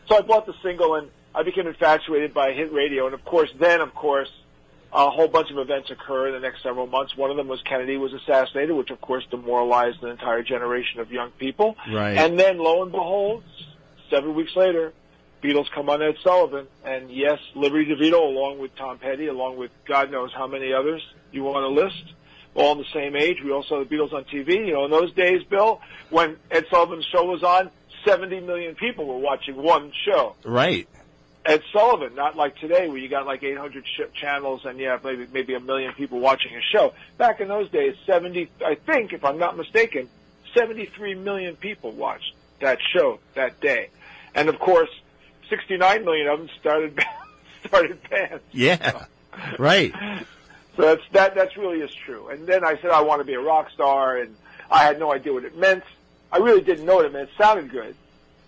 So 0.07 0.17
I 0.17 0.21
bought 0.21 0.45
the 0.45 0.53
single 0.61 0.93
and 0.93 1.09
I 1.34 1.41
became 1.41 1.65
infatuated 1.65 2.36
by 2.36 2.53
hit 2.53 2.71
radio. 2.71 3.07
And 3.07 3.15
of 3.15 3.25
course, 3.25 3.49
then, 3.59 3.82
of 3.82 3.95
course, 3.95 4.30
a 4.93 5.09
whole 5.09 5.28
bunch 5.28 5.49
of 5.49 5.57
events 5.57 5.89
occur 5.89 6.28
in 6.28 6.34
the 6.34 6.39
next 6.39 6.61
several 6.61 6.86
months. 6.86 7.17
One 7.17 7.32
of 7.32 7.38
them 7.38 7.47
was 7.47 7.61
Kennedy 7.63 7.97
was 7.97 8.13
assassinated, 8.13 8.75
which 8.75 8.91
of 8.91 9.01
course 9.01 9.25
demoralized 9.32 10.03
an 10.03 10.09
entire 10.09 10.43
generation 10.43 10.99
of 10.99 11.11
young 11.11 11.32
people. 11.32 11.75
Right. 11.91 12.15
And 12.15 12.39
then, 12.39 12.59
lo 12.59 12.84
and 12.84 12.91
behold, 12.91 13.43
seven 14.11 14.36
weeks 14.36 14.55
later, 14.55 14.93
Beatles 15.41 15.69
come 15.73 15.89
on 15.89 16.01
Ed 16.01 16.15
Sullivan, 16.23 16.67
and 16.83 17.11
yes, 17.11 17.39
Liberty 17.55 17.85
DeVito, 17.85 18.19
along 18.19 18.59
with 18.59 18.75
Tom 18.75 18.97
Petty, 18.97 19.27
along 19.27 19.57
with 19.57 19.71
God 19.88 20.11
knows 20.11 20.31
how 20.33 20.47
many 20.47 20.73
others 20.73 21.05
you 21.31 21.43
want 21.43 21.63
to 21.63 21.67
list, 21.67 22.13
all 22.55 22.71
in 22.73 22.79
the 22.79 22.85
same 22.93 23.15
age. 23.15 23.38
We 23.43 23.51
also 23.51 23.67
saw 23.69 23.83
the 23.83 23.85
Beatles 23.85 24.13
on 24.13 24.23
TV. 24.25 24.67
You 24.67 24.73
know, 24.73 24.85
in 24.85 24.91
those 24.91 25.13
days, 25.13 25.43
Bill, 25.43 25.79
when 26.09 26.38
Ed 26.49 26.65
Sullivan's 26.71 27.05
show 27.05 27.25
was 27.25 27.43
on, 27.43 27.69
70 28.05 28.39
million 28.41 28.75
people 28.75 29.05
were 29.05 29.17
watching 29.17 29.55
one 29.55 29.91
show. 30.05 30.35
Right. 30.43 30.88
Ed 31.45 31.61
Sullivan, 31.71 32.13
not 32.15 32.35
like 32.35 32.57
today 32.57 32.89
where 32.89 32.97
you 32.97 33.07
got 33.07 33.25
like 33.25 33.41
800 33.41 33.85
sh- 33.85 34.19
channels 34.19 34.65
and 34.65 34.77
yeah, 34.79 34.97
maybe 35.01 35.27
maybe 35.31 35.53
a 35.53 35.61
million 35.61 35.93
people 35.93 36.19
watching 36.19 36.53
a 36.53 36.61
show. 36.61 36.93
Back 37.17 37.39
in 37.39 37.47
those 37.47 37.69
days, 37.69 37.95
70, 38.05 38.49
I 38.65 38.75
think, 38.75 39.13
if 39.13 39.23
I'm 39.23 39.38
not 39.38 39.55
mistaken, 39.55 40.09
73 40.53 41.15
million 41.15 41.55
people 41.55 41.91
watched 41.91 42.33
that 42.59 42.79
show 42.93 43.19
that 43.35 43.61
day, 43.61 43.89
and 44.35 44.49
of 44.49 44.59
course, 44.59 44.89
69 45.50 46.06
million 46.06 46.28
of 46.28 46.39
them 46.39 46.50
started 46.60 47.00
started 47.68 48.00
bands. 48.10 48.43
Yeah. 48.52 49.06
Right. 49.60 49.93
So 50.76 50.84
that's 50.84 51.02
that. 51.14 51.36
That's 51.36 51.58
really 51.58 51.82
is 51.82 51.93
true. 51.93 52.30
And 52.30 52.45
then 52.48 52.64
I 52.66 52.78
said 52.82 52.91
I 52.91 53.02
want 53.02 53.20
to 53.22 53.26
be 53.26 53.34
a 53.34 53.39
rock 53.39 53.70
star, 53.72 54.18
and 54.18 54.36
I 54.70 54.84
had 54.84 55.00
no 55.00 55.12
idea 55.14 55.34
what 55.34 55.43
it 55.45 55.58
meant. 55.58 55.84
I 56.32 56.38
really 56.38 56.62
didn't 56.62 56.86
know 56.86 56.95
what 56.98 57.06
it 57.06 57.14
meant. 57.14 57.30
It 57.30 57.36
sounded 57.38 57.72
good. 57.72 57.95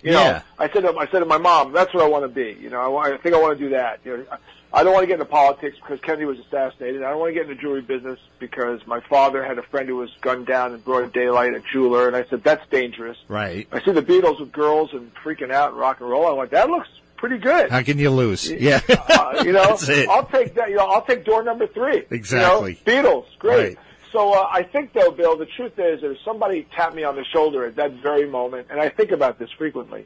You 0.02 0.12
know, 0.12 0.22
Yeah. 0.24 0.42
I 0.58 0.70
said 0.70 0.82
to, 0.84 0.96
I 0.98 1.08
said 1.08 1.20
to 1.20 1.26
my 1.26 1.38
mom, 1.38 1.74
"That's 1.74 1.94
what 1.94 2.04
I 2.04 2.08
want 2.08 2.24
to 2.24 2.28
be." 2.30 2.58
You 2.62 2.70
know, 2.70 2.80
I, 2.80 2.88
want, 2.88 3.14
I 3.14 3.18
think 3.18 3.36
I 3.36 3.40
want 3.42 3.58
to 3.58 3.64
do 3.64 3.70
that. 3.72 4.00
You 4.06 4.18
know, 4.18 4.26
I- 4.74 4.80
I 4.80 4.84
don't 4.84 4.94
want 4.94 5.04
to 5.04 5.08
get 5.08 5.14
into 5.16 5.26
politics 5.26 5.78
because 5.82 6.00
Kennedy 6.02 6.26
was 6.26 6.40
assassinated. 6.40 7.04
I 7.04 7.10
don't 7.10 7.20
want 7.20 7.30
to 7.30 7.34
get 7.34 7.50
into 7.50 7.62
jewelry 7.62 7.82
business 7.82 8.20
because 8.40 8.86
my 8.88 9.00
father 9.02 9.44
had 9.44 9.58
a 9.58 9.64
friend 9.64 9.90
who 9.90 9.96
was 9.98 10.10
gunned 10.22 10.46
down 10.48 10.74
in 10.74 10.80
broad 10.80 11.12
daylight, 11.14 11.54
a 11.54 11.62
jeweler, 11.72 12.08
and 12.08 12.16
I 12.16 12.24
said 12.26 12.44
that's 12.44 12.66
dangerous. 12.70 13.18
Right. 13.28 13.68
I 13.72 13.82
see 13.84 13.92
the 13.92 14.02
Beatles 14.04 14.40
with 14.40 14.52
girls 14.52 14.94
and 14.94 15.12
freaking 15.16 15.52
out 15.52 15.72
and 15.72 15.80
rock 15.80 16.00
and 16.02 16.10
roll. 16.10 16.28
I'm 16.28 16.38
like, 16.38 16.52
that 16.52 16.70
looks 16.70 16.88
pretty 17.18 17.38
good. 17.38 17.70
How 17.72 17.82
can 17.82 17.98
you 17.98 18.10
lose? 18.12 18.50
Yeah. 18.50 18.80
Uh, 18.88 19.42
you 19.46 19.52
know. 19.52 19.78
I'll 20.10 20.26
take 20.26 20.54
that. 20.56 20.70
You 20.70 20.78
know, 20.78 20.86
I'll 20.88 21.02
take 21.04 21.26
door 21.26 21.44
number 21.44 21.68
three. 21.68 22.04
Exactly. 22.10 22.80
You 22.86 23.02
know, 23.02 23.04
Beatles, 23.10 23.26
great. 23.40 23.58
Right. 23.76 23.78
So 24.12 24.34
uh, 24.34 24.48
I 24.52 24.64
think 24.64 24.94
though, 24.94 25.12
Bill, 25.12 25.36
the 25.38 25.46
truth 25.46 25.78
is, 25.78 26.02
if 26.04 26.18
somebody 26.24 26.68
tapped 26.76 26.96
me 26.96 27.04
on 27.04 27.16
the 27.16 27.26
shoulder 27.26 27.66
at 27.66 27.76
that 27.76 27.92
very 28.02 28.28
moment, 28.28 28.68
and 28.72 28.80
I 28.80 28.90
think 28.90 29.12
about 29.12 29.38
this 29.40 29.50
frequently. 29.58 30.06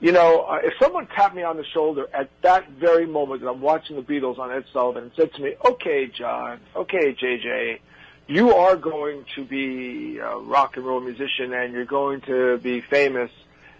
You 0.00 0.12
know, 0.12 0.42
uh, 0.42 0.60
if 0.62 0.74
someone 0.78 1.06
tapped 1.06 1.34
me 1.34 1.42
on 1.42 1.56
the 1.56 1.64
shoulder 1.64 2.06
at 2.12 2.28
that 2.42 2.68
very 2.70 3.06
moment 3.06 3.40
that 3.40 3.48
I'm 3.48 3.62
watching 3.62 3.96
the 3.96 4.02
Beatles 4.02 4.38
on 4.38 4.52
Ed 4.52 4.64
Sullivan 4.72 5.04
and 5.04 5.12
said 5.16 5.32
to 5.34 5.42
me, 5.42 5.54
"Okay, 5.64 6.06
John, 6.06 6.60
okay, 6.74 7.14
JJ, 7.14 7.80
you 8.26 8.54
are 8.54 8.76
going 8.76 9.24
to 9.36 9.44
be 9.44 10.18
a 10.18 10.36
rock 10.36 10.76
and 10.76 10.84
roll 10.84 11.00
musician, 11.00 11.52
and 11.54 11.72
you're 11.72 11.86
going 11.86 12.20
to 12.22 12.58
be 12.58 12.82
famous, 12.82 13.30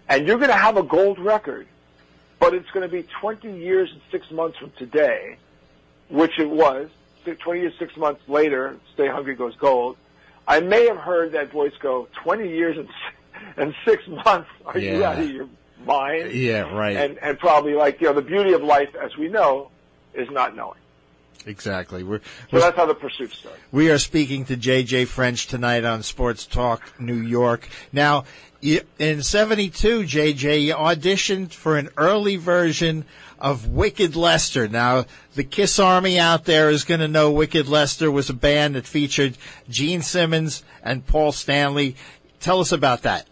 and 0.09 0.25
you're 0.25 0.37
going 0.37 0.49
to 0.49 0.57
have 0.57 0.77
a 0.77 0.83
gold 0.83 1.19
record." 1.19 1.67
but 2.39 2.53
it's 2.53 2.69
going 2.71 2.87
to 2.87 2.91
be 2.91 3.03
20 3.19 3.57
years 3.59 3.89
and 3.91 4.01
six 4.11 4.29
months 4.31 4.57
from 4.57 4.71
today, 4.77 5.37
which 6.09 6.39
it 6.39 6.49
was. 6.49 6.89
20 7.25 7.59
years, 7.59 7.73
six 7.77 7.97
months 7.97 8.21
later, 8.29 8.77
Stay 8.93 9.07
Hungry 9.07 9.35
goes 9.35 9.53
gold. 9.57 9.97
I 10.47 10.61
may 10.61 10.87
have 10.87 10.95
heard 10.95 11.33
that 11.33 11.51
voice 11.51 11.73
go, 11.81 12.07
20 12.23 12.47
years 12.47 12.77
and, 12.77 12.87
and 13.57 13.75
six 13.83 14.07
months? 14.07 14.49
Are 14.65 14.79
you 14.79 15.03
out 15.03 15.19
of 15.19 15.29
your 15.29 15.49
mind? 15.85 16.31
Yeah, 16.31 16.73
right. 16.73 16.95
And, 16.95 17.17
and 17.19 17.37
probably 17.39 17.73
like, 17.73 18.01
you 18.01 18.07
know, 18.07 18.13
the 18.13 18.21
beauty 18.21 18.53
of 18.53 18.63
life, 18.63 18.93
as 18.95 19.15
we 19.17 19.27
know, 19.29 19.69
is 20.13 20.29
not 20.31 20.55
knowing. 20.55 20.79
exactly. 21.45 22.03
We're, 22.03 22.21
So 22.51 22.59
that's 22.59 22.75
how 22.75 22.85
the 22.85 22.95
pursuit 22.95 23.31
starts. 23.33 23.59
We 23.71 23.89
are 23.91 23.99
speaking 23.99 24.45
to 24.45 24.57
JJ 24.57 25.07
French 25.07 25.47
tonight 25.47 25.85
on 25.85 26.03
Sports 26.03 26.45
Talk 26.45 26.99
New 26.99 27.21
York. 27.21 27.69
Now, 27.93 28.25
in 28.61 29.21
72, 29.21 30.01
JJ 30.03 30.63
you 30.63 30.73
auditioned 30.73 31.53
for 31.53 31.77
an 31.77 31.89
early 31.97 32.35
version 32.35 33.05
of 33.39 33.67
Wicked 33.67 34.15
Lester. 34.15 34.67
Now, 34.67 35.05
the 35.35 35.43
Kiss 35.43 35.77
Army 35.77 36.17
out 36.17 36.45
there 36.45 36.69
is 36.71 36.83
going 36.83 37.01
to 37.01 37.07
know 37.07 37.31
Wicked 37.31 37.67
Lester 37.67 38.09
was 38.11 38.29
a 38.29 38.33
band 38.33 38.73
that 38.75 38.87
featured 38.87 39.37
Gene 39.69 40.01
Simmons 40.01 40.63
and 40.83 41.05
Paul 41.05 41.31
Stanley. 41.31 41.95
Tell 42.39 42.59
us 42.59 42.71
about 42.71 43.03
that. 43.03 43.27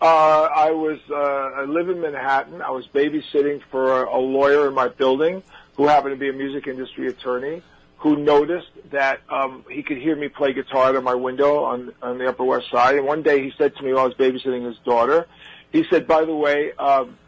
Uh, 0.00 0.48
I 0.54 0.70
was, 0.70 0.98
uh, 1.10 1.14
I 1.14 1.64
live 1.64 1.90
in 1.90 2.00
Manhattan. 2.00 2.62
I 2.62 2.70
was 2.70 2.86
babysitting 2.86 3.60
for 3.70 4.04
a, 4.04 4.16
a 4.16 4.18
lawyer 4.18 4.66
in 4.66 4.74
my 4.74 4.88
building 4.88 5.42
who 5.76 5.86
happened 5.86 6.14
to 6.14 6.18
be 6.18 6.30
a 6.30 6.32
music 6.32 6.66
industry 6.66 7.06
attorney 7.08 7.62
who 7.98 8.16
noticed 8.16 8.70
that, 8.92 9.20
um, 9.28 9.62
he 9.70 9.82
could 9.82 9.98
hear 9.98 10.16
me 10.16 10.28
play 10.28 10.54
guitar 10.54 10.88
out 10.88 10.96
of 10.96 11.04
my 11.04 11.14
window 11.14 11.64
on, 11.64 11.92
on 12.00 12.16
the 12.16 12.26
Upper 12.26 12.44
West 12.44 12.70
Side. 12.70 12.96
And 12.96 13.06
one 13.06 13.22
day 13.22 13.42
he 13.42 13.52
said 13.58 13.76
to 13.76 13.82
me 13.82 13.92
while 13.92 14.04
I 14.04 14.06
was 14.06 14.14
babysitting 14.14 14.66
his 14.66 14.78
daughter, 14.86 15.26
he 15.70 15.84
said, 15.90 16.06
by 16.06 16.24
the 16.24 16.34
way, 16.34 16.72
um, 16.78 17.18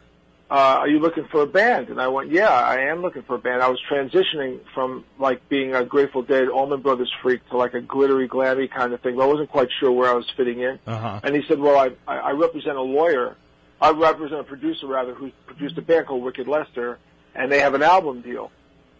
are 0.57 0.87
you 0.87 0.99
looking 0.99 1.25
for 1.31 1.41
a 1.41 1.47
band? 1.47 1.89
And 1.89 1.99
I 1.99 2.07
went, 2.07 2.31
yeah, 2.31 2.49
I 2.49 2.81
am 2.81 3.01
looking 3.01 3.23
for 3.23 3.35
a 3.35 3.39
band. 3.39 3.63
I 3.63 3.69
was 3.69 3.81
transitioning 3.89 4.59
from 4.73 5.03
like 5.17 5.49
being 5.49 5.73
a 5.73 5.83
Grateful 5.83 6.21
Dead, 6.21 6.47
Allman 6.47 6.81
Brothers 6.81 7.11
freak 7.23 7.47
to 7.49 7.57
like 7.57 7.73
a 7.73 7.81
glittery, 7.81 8.29
glammy 8.29 8.69
kind 8.69 8.93
of 8.93 9.01
thing. 9.01 9.15
But 9.15 9.23
I 9.23 9.27
wasn't 9.27 9.49
quite 9.49 9.69
sure 9.79 9.91
where 9.91 10.09
I 10.09 10.13
was 10.13 10.29
fitting 10.37 10.59
in. 10.59 10.77
Uh-huh. 10.85 11.19
And 11.23 11.35
he 11.35 11.41
said, 11.47 11.59
well, 11.59 11.77
I, 12.07 12.13
I 12.13 12.31
represent 12.31 12.77
a 12.77 12.81
lawyer. 12.81 13.35
I 13.81 13.91
represent 13.91 14.41
a 14.41 14.43
producer 14.43 14.85
rather 14.85 15.15
who 15.15 15.31
produced 15.47 15.77
a 15.79 15.81
band 15.81 16.05
called 16.05 16.21
Wicked 16.23 16.47
Lester, 16.47 16.99
and 17.33 17.51
they 17.51 17.59
have 17.59 17.73
an 17.73 17.81
album 17.81 18.21
deal. 18.21 18.51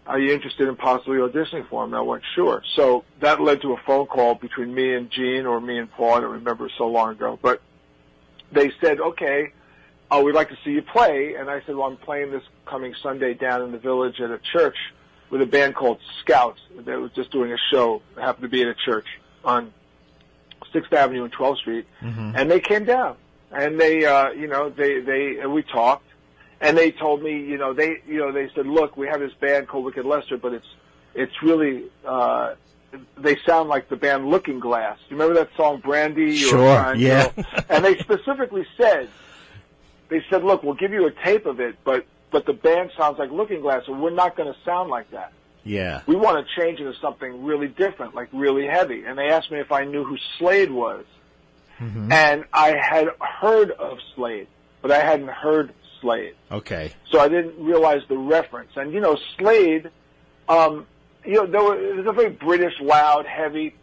Are 0.08 0.20
you 0.20 0.34
interested 0.34 0.68
in 0.68 0.76
possibly 0.76 1.18
auditioning 1.18 1.70
for 1.70 1.84
them? 1.84 1.94
And 1.94 1.96
I 1.96 2.02
went, 2.02 2.24
sure. 2.36 2.64
So 2.76 3.06
that 3.20 3.40
led 3.40 3.62
to 3.62 3.74
a 3.74 3.78
phone 3.86 4.08
call 4.08 4.36
between 4.36 4.74
me 4.74 4.96
and 4.96 5.10
Gene 5.10 5.46
or 5.46 5.62
me 5.62 5.78
and 5.78 5.90
Paul. 5.92 6.16
I 6.16 6.22
don't 6.22 6.32
remember 6.32 6.70
so 6.78 6.88
long 6.88 7.12
ago, 7.12 7.40
but 7.42 7.62
they 8.52 8.72
said, 8.82 9.00
okay, 9.00 9.54
uh, 10.14 10.22
we'd 10.22 10.36
like 10.36 10.50
to 10.50 10.58
see 10.64 10.72
you 10.72 10.82
play. 10.82 11.36
And 11.36 11.50
I 11.50 11.62
said, 11.66 11.76
well, 11.76 11.88
I'm 11.88 11.98
playing 11.98 12.32
this 12.32 12.44
coming 12.66 12.94
Sunday 13.02 13.34
down 13.34 13.62
in 13.64 13.72
the 13.72 13.78
village 13.78 14.20
at 14.22 14.32
a 14.32 14.40
church 14.40 14.78
with 15.30 15.42
a 15.42 15.46
band 15.46 15.76
called 15.76 16.00
Scouts 16.22 16.60
that 16.78 17.00
was 17.00 17.12
just 17.12 17.32
doing 17.32 17.52
a 17.52 17.58
show. 17.72 18.02
It 18.18 18.22
happened 18.22 18.44
to 18.44 18.50
be 18.50 18.62
at 18.62 18.68
a 18.68 18.76
church 18.76 19.08
on 19.44 19.74
Sixth 20.72 20.94
Avenue 20.94 21.24
and 21.24 21.34
12th 21.34 21.58
Street. 21.58 21.88
And 22.36 22.50
they 22.52 22.60
came 22.60 22.86
down 22.86 23.18
and 23.52 23.80
they, 23.80 24.06
uh, 24.06 24.30
you 24.32 24.48
know, 24.48 24.70
they, 24.70 25.00
they, 25.00 25.40
and 25.40 25.54
we 25.54 25.64
talked 25.64 26.08
and 26.62 26.78
they 26.78 26.92
told 26.92 27.22
me, 27.22 27.40
you 27.40 27.58
know, 27.58 27.74
they, 27.74 28.02
you 28.08 28.20
know, 28.20 28.32
they 28.32 28.50
said, 28.56 28.68
look, 28.68 28.96
we 28.96 29.08
have 29.08 29.20
this 29.20 29.34
band 29.34 29.68
called 29.68 29.86
Wicked 29.86 30.06
Lester, 30.06 30.38
but 30.38 30.54
it's, 30.54 30.68
it's 31.14 31.44
really, 31.44 31.86
uh, 32.06 32.56
they 33.18 33.38
sound 33.46 33.70
like 33.70 33.90
the 33.90 33.96
band 33.96 34.30
Looking 34.30 34.60
Glass. 34.60 34.98
Do 35.10 35.16
you 35.16 35.22
remember 35.22 35.44
that 35.44 35.56
song 35.58 35.80
Brandy? 35.80 36.38
Sure, 36.38 36.76
Fine 36.76 37.00
yeah. 37.00 37.32
And 37.70 37.84
they 37.84 37.98
specifically 37.98 38.66
said, 38.78 39.10
they 40.14 40.24
said, 40.30 40.44
look, 40.44 40.64
we'll 40.64 40.76
give 40.76 40.92
you 40.94 41.08
a 41.08 41.12
tape 41.12 41.46
of 41.46 41.60
it, 41.60 41.76
but, 41.84 42.06
but 42.32 42.46
the 42.46 42.54
band 42.54 42.92
sounds 42.98 43.18
like 43.20 43.32
Looking 43.32 43.62
Glass, 43.62 43.84
and 43.88 44.02
we're 44.02 44.12
not 44.12 44.36
going 44.38 44.52
to 44.52 44.60
sound 44.64 44.90
like 44.90 45.10
that. 45.12 45.34
Yeah. 45.64 46.02
We 46.08 46.16
want 46.16 46.46
to 46.46 46.62
change 46.62 46.80
it 46.80 46.84
to 46.84 46.94
something 47.00 47.44
really 47.44 47.68
different, 47.68 48.16
like 48.16 48.28
really 48.34 48.68
heavy. 48.68 49.06
And 49.06 49.18
they 49.18 49.30
asked 49.30 49.50
me 49.50 49.60
if 49.60 49.72
I 49.72 49.86
knew 49.86 50.04
who 50.04 50.18
Slade 50.38 50.72
was. 50.72 51.06
And 51.80 52.46
I 52.54 52.78
had 52.82 53.08
heard 53.20 53.72
of 53.72 53.98
Slade, 54.16 54.48
but 54.82 54.90
I 54.92 55.00
hadn't 55.00 55.28
heard 55.28 55.74
Slade. 56.00 56.36
Okay. 56.50 56.94
So 57.12 57.20
I 57.20 57.28
didn't 57.28 57.62
realize 57.62 58.02
the 58.08 58.18
reference. 58.18 58.72
And, 58.78 58.94
you 58.94 59.02
know, 59.02 59.18
Slade, 59.38 59.90
um, 60.48 60.86
you 61.26 61.34
know, 61.34 61.46
there 61.46 61.62
was 61.62 62.06
a 62.08 62.14
very 62.14 62.30
British, 62.30 62.74
loud, 62.80 63.26
heavy, 63.26 63.76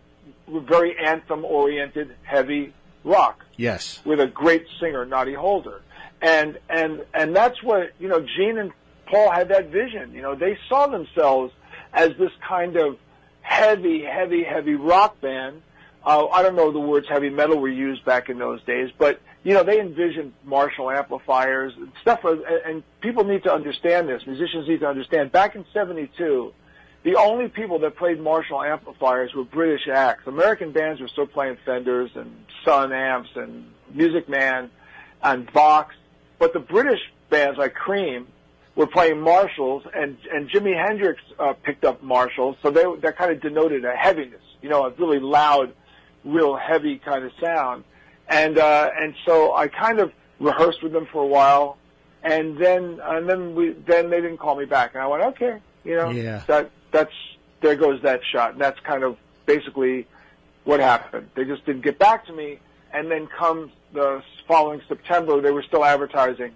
very 0.48 0.96
anthem-oriented, 0.98 2.16
heavy 2.22 2.72
rock 3.04 3.44
Yes. 3.56 4.00
with 4.04 4.20
a 4.20 4.26
great 4.26 4.66
singer, 4.80 5.04
Noddy 5.04 5.34
Holder. 5.34 5.82
And, 6.22 6.58
and, 6.68 7.04
and 7.14 7.34
that's 7.34 7.62
what, 7.62 7.92
you 7.98 8.08
know, 8.08 8.20
Gene 8.20 8.58
and 8.58 8.72
Paul 9.06 9.30
had 9.30 9.48
that 9.48 9.70
vision. 9.70 10.12
You 10.12 10.22
know, 10.22 10.34
they 10.34 10.58
saw 10.68 10.86
themselves 10.86 11.52
as 11.92 12.10
this 12.18 12.30
kind 12.46 12.76
of 12.76 12.98
heavy, 13.40 14.04
heavy, 14.04 14.44
heavy 14.44 14.74
rock 14.74 15.20
band. 15.20 15.62
Uh, 16.04 16.26
I 16.28 16.42
don't 16.42 16.56
know 16.56 16.72
the 16.72 16.80
words 16.80 17.06
heavy 17.08 17.30
metal 17.30 17.58
were 17.58 17.68
used 17.68 18.04
back 18.04 18.28
in 18.28 18.38
those 18.38 18.62
days, 18.62 18.90
but, 18.96 19.20
you 19.42 19.52
know, 19.52 19.62
they 19.62 19.80
envisioned 19.80 20.32
Marshall 20.44 20.90
amplifiers 20.90 21.74
and 21.76 21.92
stuff. 22.00 22.20
And, 22.24 22.42
and 22.64 22.82
people 23.00 23.24
need 23.24 23.42
to 23.44 23.52
understand 23.52 24.08
this. 24.08 24.22
Musicians 24.26 24.68
need 24.68 24.80
to 24.80 24.88
understand. 24.88 25.32
Back 25.32 25.56
in 25.56 25.64
72, 25.74 26.54
the 27.02 27.16
only 27.16 27.48
people 27.48 27.78
that 27.80 27.96
played 27.96 28.20
Marshall 28.20 28.62
amplifiers 28.62 29.34
were 29.34 29.44
British 29.44 29.88
acts. 29.88 30.26
American 30.26 30.72
bands 30.72 31.00
were 31.00 31.08
still 31.08 31.26
playing 31.26 31.56
Fenders 31.64 32.10
and 32.14 32.44
Sun 32.64 32.92
amps 32.92 33.30
and 33.34 33.70
Music 33.92 34.28
Man 34.28 34.70
and 35.22 35.50
Vox, 35.50 35.94
but 36.40 36.52
the 36.52 36.58
British 36.58 36.98
bands 37.28 37.56
like 37.58 37.74
Cream 37.74 38.26
were 38.74 38.88
playing 38.88 39.20
Marshalls, 39.20 39.84
and 39.94 40.16
and 40.32 40.50
Jimi 40.50 40.74
Hendrix 40.74 41.20
uh, 41.38 41.52
picked 41.52 41.84
up 41.84 42.02
Marshalls, 42.02 42.56
so 42.62 42.70
they 42.72 42.84
that 43.02 43.16
kind 43.16 43.30
of 43.30 43.40
denoted 43.40 43.84
a 43.84 43.94
heaviness, 43.94 44.42
you 44.62 44.68
know, 44.68 44.84
a 44.86 44.90
really 44.90 45.20
loud, 45.20 45.72
real 46.24 46.56
heavy 46.56 46.98
kind 46.98 47.24
of 47.24 47.30
sound, 47.40 47.84
and 48.28 48.58
uh, 48.58 48.90
and 48.98 49.14
so 49.24 49.54
I 49.54 49.68
kind 49.68 50.00
of 50.00 50.12
rehearsed 50.40 50.82
with 50.82 50.92
them 50.92 51.06
for 51.12 51.22
a 51.22 51.26
while, 51.26 51.76
and 52.24 52.56
then 52.58 52.98
and 53.04 53.28
then 53.28 53.54
we 53.54 53.70
then 53.86 54.10
they 54.10 54.20
didn't 54.20 54.38
call 54.38 54.56
me 54.56 54.64
back, 54.64 54.94
and 54.94 55.02
I 55.02 55.06
went 55.06 55.22
okay, 55.22 55.58
you 55.84 55.96
know, 55.96 56.10
Yeah. 56.10 56.42
that 56.46 56.70
that's 56.90 57.12
there 57.60 57.76
goes 57.76 58.00
that 58.02 58.22
shot, 58.32 58.52
and 58.52 58.60
that's 58.60 58.80
kind 58.80 59.04
of 59.04 59.18
basically 59.44 60.06
what 60.64 60.80
happened. 60.80 61.28
They 61.34 61.44
just 61.44 61.66
didn't 61.66 61.82
get 61.82 61.98
back 61.98 62.26
to 62.26 62.32
me, 62.32 62.58
and 62.94 63.10
then 63.10 63.26
come 63.26 63.70
the 63.92 64.22
following 64.46 64.80
September, 64.88 65.40
they 65.40 65.50
were 65.50 65.62
still 65.62 65.84
advertising 65.84 66.54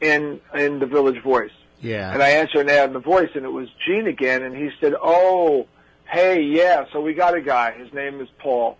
in 0.00 0.40
in 0.54 0.78
the 0.78 0.86
Village 0.86 1.22
Voice, 1.22 1.52
Yeah. 1.80 2.12
and 2.12 2.22
I 2.22 2.30
answered 2.30 2.60
an 2.62 2.70
ad 2.70 2.88
in 2.88 2.92
the 2.92 2.98
Voice, 3.00 3.30
and 3.34 3.44
it 3.44 3.52
was 3.52 3.68
Gene 3.86 4.06
again, 4.06 4.42
and 4.42 4.56
he 4.56 4.70
said, 4.80 4.94
"Oh, 5.00 5.66
hey, 6.06 6.40
yeah, 6.42 6.84
so 6.92 7.00
we 7.00 7.14
got 7.14 7.34
a 7.34 7.40
guy. 7.40 7.72
His 7.72 7.92
name 7.92 8.20
is 8.20 8.28
Paul, 8.38 8.76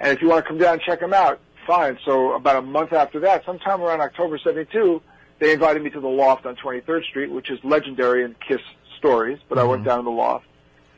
and 0.00 0.12
if 0.12 0.22
you 0.22 0.28
want 0.28 0.44
to 0.44 0.48
come 0.48 0.58
down 0.58 0.74
and 0.74 0.82
check 0.82 1.00
him 1.00 1.12
out, 1.12 1.40
fine." 1.66 1.98
So 2.04 2.32
about 2.34 2.56
a 2.56 2.62
month 2.62 2.92
after 2.92 3.20
that, 3.20 3.44
sometime 3.44 3.80
around 3.82 4.00
October 4.00 4.38
'72, 4.38 5.02
they 5.38 5.52
invited 5.52 5.82
me 5.82 5.90
to 5.90 6.00
the 6.00 6.08
Loft 6.08 6.46
on 6.46 6.54
23rd 6.56 7.04
Street, 7.04 7.30
which 7.30 7.50
is 7.50 7.58
legendary 7.64 8.22
in 8.24 8.34
Kiss 8.46 8.60
stories. 8.98 9.38
But 9.48 9.58
I 9.58 9.64
went 9.64 9.84
down 9.84 9.98
to 9.98 10.04
the 10.04 10.10
Loft, 10.10 10.46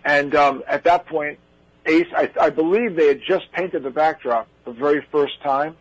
and 0.05 0.35
um, 0.35 0.63
at 0.69 0.85
that 0.85 1.07
point, 1.07 1.39
Ace, 1.87 2.07
I, 2.15 2.31
I 2.39 2.51
believe 2.51 2.97
they 2.97 3.09
had 3.09 3.23
just 3.27 3.51
painted 3.53 3.83
the 3.83 3.91
backdrop 3.91 4.47
the 4.67 4.73
very 4.73 5.01
first 5.11 5.41
time. 5.43 5.75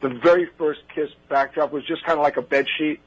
The 0.00 0.08
very 0.08 0.46
first 0.58 0.80
Kiss 0.94 1.10
backdrop 1.28 1.72
was 1.72 1.84
just 1.84 2.04
kind 2.04 2.18
of 2.18 2.22
like 2.22 2.36
a 2.36 2.42
bed 2.42 2.66
sheet 2.78 3.00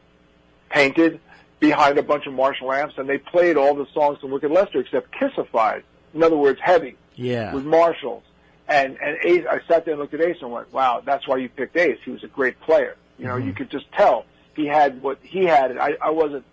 painted, 0.70 1.20
behind 1.64 1.98
a 1.98 2.04
bunch 2.04 2.28
of 2.28 2.34
Marshall 2.34 2.74
amps, 2.74 2.96
and 2.98 3.08
they 3.08 3.18
played 3.18 3.56
all 3.56 3.74
the 3.74 3.88
songs 3.94 4.20
from 4.20 4.32
Wicked 4.32 4.52
Lester 4.52 4.82
except 4.82 5.12
Kissified. 5.18 5.84
In 6.14 6.22
other 6.22 6.36
words, 6.36 6.60
heavy 6.62 6.98
Yeah. 7.16 7.54
with 7.54 7.66
Marshalls. 7.66 8.24
And 8.68 8.98
and 9.02 9.18
Ace, 9.24 9.46
I 9.50 9.60
sat 9.68 9.86
there 9.86 9.94
and 9.94 10.02
looked 10.02 10.14
at 10.14 10.22
Ace 10.22 10.38
and 10.42 10.52
went, 10.52 10.72
"Wow, 10.74 11.02
that's 11.04 11.28
why 11.28 11.38
you 11.38 11.50
picked 11.50 11.76
Ace. 11.76 12.00
He 12.06 12.12
was 12.12 12.24
a 12.24 12.28
great 12.28 12.60
player. 12.62 12.96
You 13.18 13.26
know, 13.26 13.36
mm-hmm. 13.36 13.48
you 13.48 13.54
could 13.54 13.70
just 13.70 13.92
tell 13.92 14.26
he 14.56 14.66
had 14.66 15.02
what 15.02 15.20
he 15.22 15.46
had. 15.46 15.72
And 15.72 15.80
I, 15.80 15.96
I 16.02 16.12
wasn't 16.12 16.46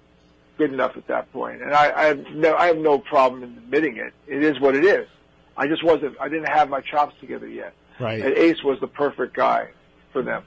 good 0.58 0.72
enough 0.72 0.96
at 0.96 1.06
that 1.06 1.32
point, 1.32 1.62
and 1.62 1.72
I, 1.72 1.92
I 1.96 2.04
have 2.06 2.26
no 2.32 2.56
I 2.56 2.66
have 2.66 2.78
no 2.78 2.98
problem 2.98 3.42
in 3.44 3.50
admitting 3.50 3.96
it. 3.96 4.12
It 4.26 4.42
is 4.42 4.58
what 4.58 4.74
it 4.74 4.84
is. 4.84 5.06
I 5.56 5.66
just 5.68 5.84
wasn't. 5.84 6.16
I 6.20 6.28
didn't 6.28 6.48
have 6.48 6.68
my 6.68 6.80
chops 6.80 7.14
together 7.20 7.48
yet. 7.48 7.74
Right. 8.00 8.24
And 8.24 8.36
Ace 8.36 8.62
was 8.64 8.80
the 8.80 8.88
perfect 8.88 9.34
guy 9.34 9.68
for 10.12 10.22
them. 10.22 10.42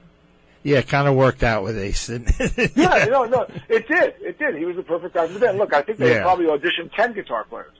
Yeah, 0.62 0.78
it 0.78 0.88
kind 0.88 1.06
of 1.06 1.14
worked 1.14 1.42
out 1.42 1.62
with 1.62 1.76
Ace. 1.78 2.08
Yeah, 2.74 3.04
no, 3.10 3.24
no, 3.24 3.46
it 3.68 3.86
did. 3.86 4.14
It 4.20 4.38
did. 4.38 4.54
He 4.56 4.64
was 4.64 4.76
the 4.76 4.82
perfect 4.82 5.14
guy 5.14 5.26
for 5.28 5.38
them. 5.38 5.58
Look, 5.58 5.74
I 5.74 5.82
think 5.82 5.98
they 5.98 6.14
Yeah. 6.14 6.22
probably 6.22 6.46
auditioned 6.46 6.94
ten 6.96 7.12
guitar 7.12 7.44
players. 7.44 7.72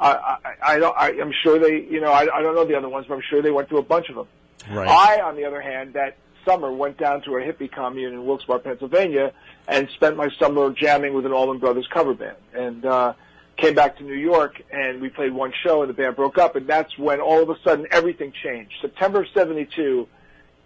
I, 0.00 0.12
I, 0.12 0.38
I 0.74 0.78
don't. 0.78 0.96
I, 0.96 1.08
I'm 1.20 1.32
sure 1.42 1.58
they. 1.58 1.80
You 1.80 2.00
know, 2.00 2.12
I, 2.12 2.22
I 2.32 2.42
don't 2.42 2.54
know 2.54 2.64
the 2.66 2.76
other 2.76 2.88
ones, 2.88 3.06
but 3.08 3.14
I'm 3.14 3.22
sure 3.30 3.40
they 3.42 3.50
went 3.50 3.68
through 3.68 3.78
a 3.78 3.82
bunch 3.82 4.10
of 4.10 4.16
them. 4.16 4.26
Right. 4.70 4.86
I, 4.88 5.20
on 5.22 5.36
the 5.36 5.44
other 5.46 5.60
hand, 5.60 5.94
that 5.94 6.16
summer 6.44 6.70
went 6.70 6.98
down 6.98 7.22
to 7.22 7.36
a 7.36 7.40
hippie 7.40 7.70
commune 7.72 8.12
in 8.12 8.26
Wilkes-Barre, 8.26 8.60
Pennsylvania, 8.60 9.32
and 9.66 9.88
spent 9.90 10.16
my 10.16 10.28
summer 10.38 10.70
jamming 10.70 11.14
with 11.14 11.24
an 11.26 11.32
Allman 11.32 11.58
Brothers 11.58 11.88
cover 11.92 12.14
band. 12.14 12.36
And 12.54 12.84
uh, 12.84 13.14
came 13.56 13.74
back 13.74 13.96
to 13.98 14.04
New 14.04 14.14
York, 14.14 14.60
and 14.70 15.00
we 15.00 15.08
played 15.08 15.32
one 15.32 15.52
show, 15.64 15.80
and 15.82 15.88
the 15.90 15.94
band 15.94 16.14
broke 16.14 16.38
up. 16.38 16.54
And 16.56 16.66
that's 16.66 16.96
when 16.98 17.20
all 17.20 17.42
of 17.42 17.48
a 17.50 17.56
sudden 17.64 17.86
everything 17.90 18.32
changed. 18.44 18.74
September 18.82 19.22
of 19.22 19.28
'72, 19.34 20.06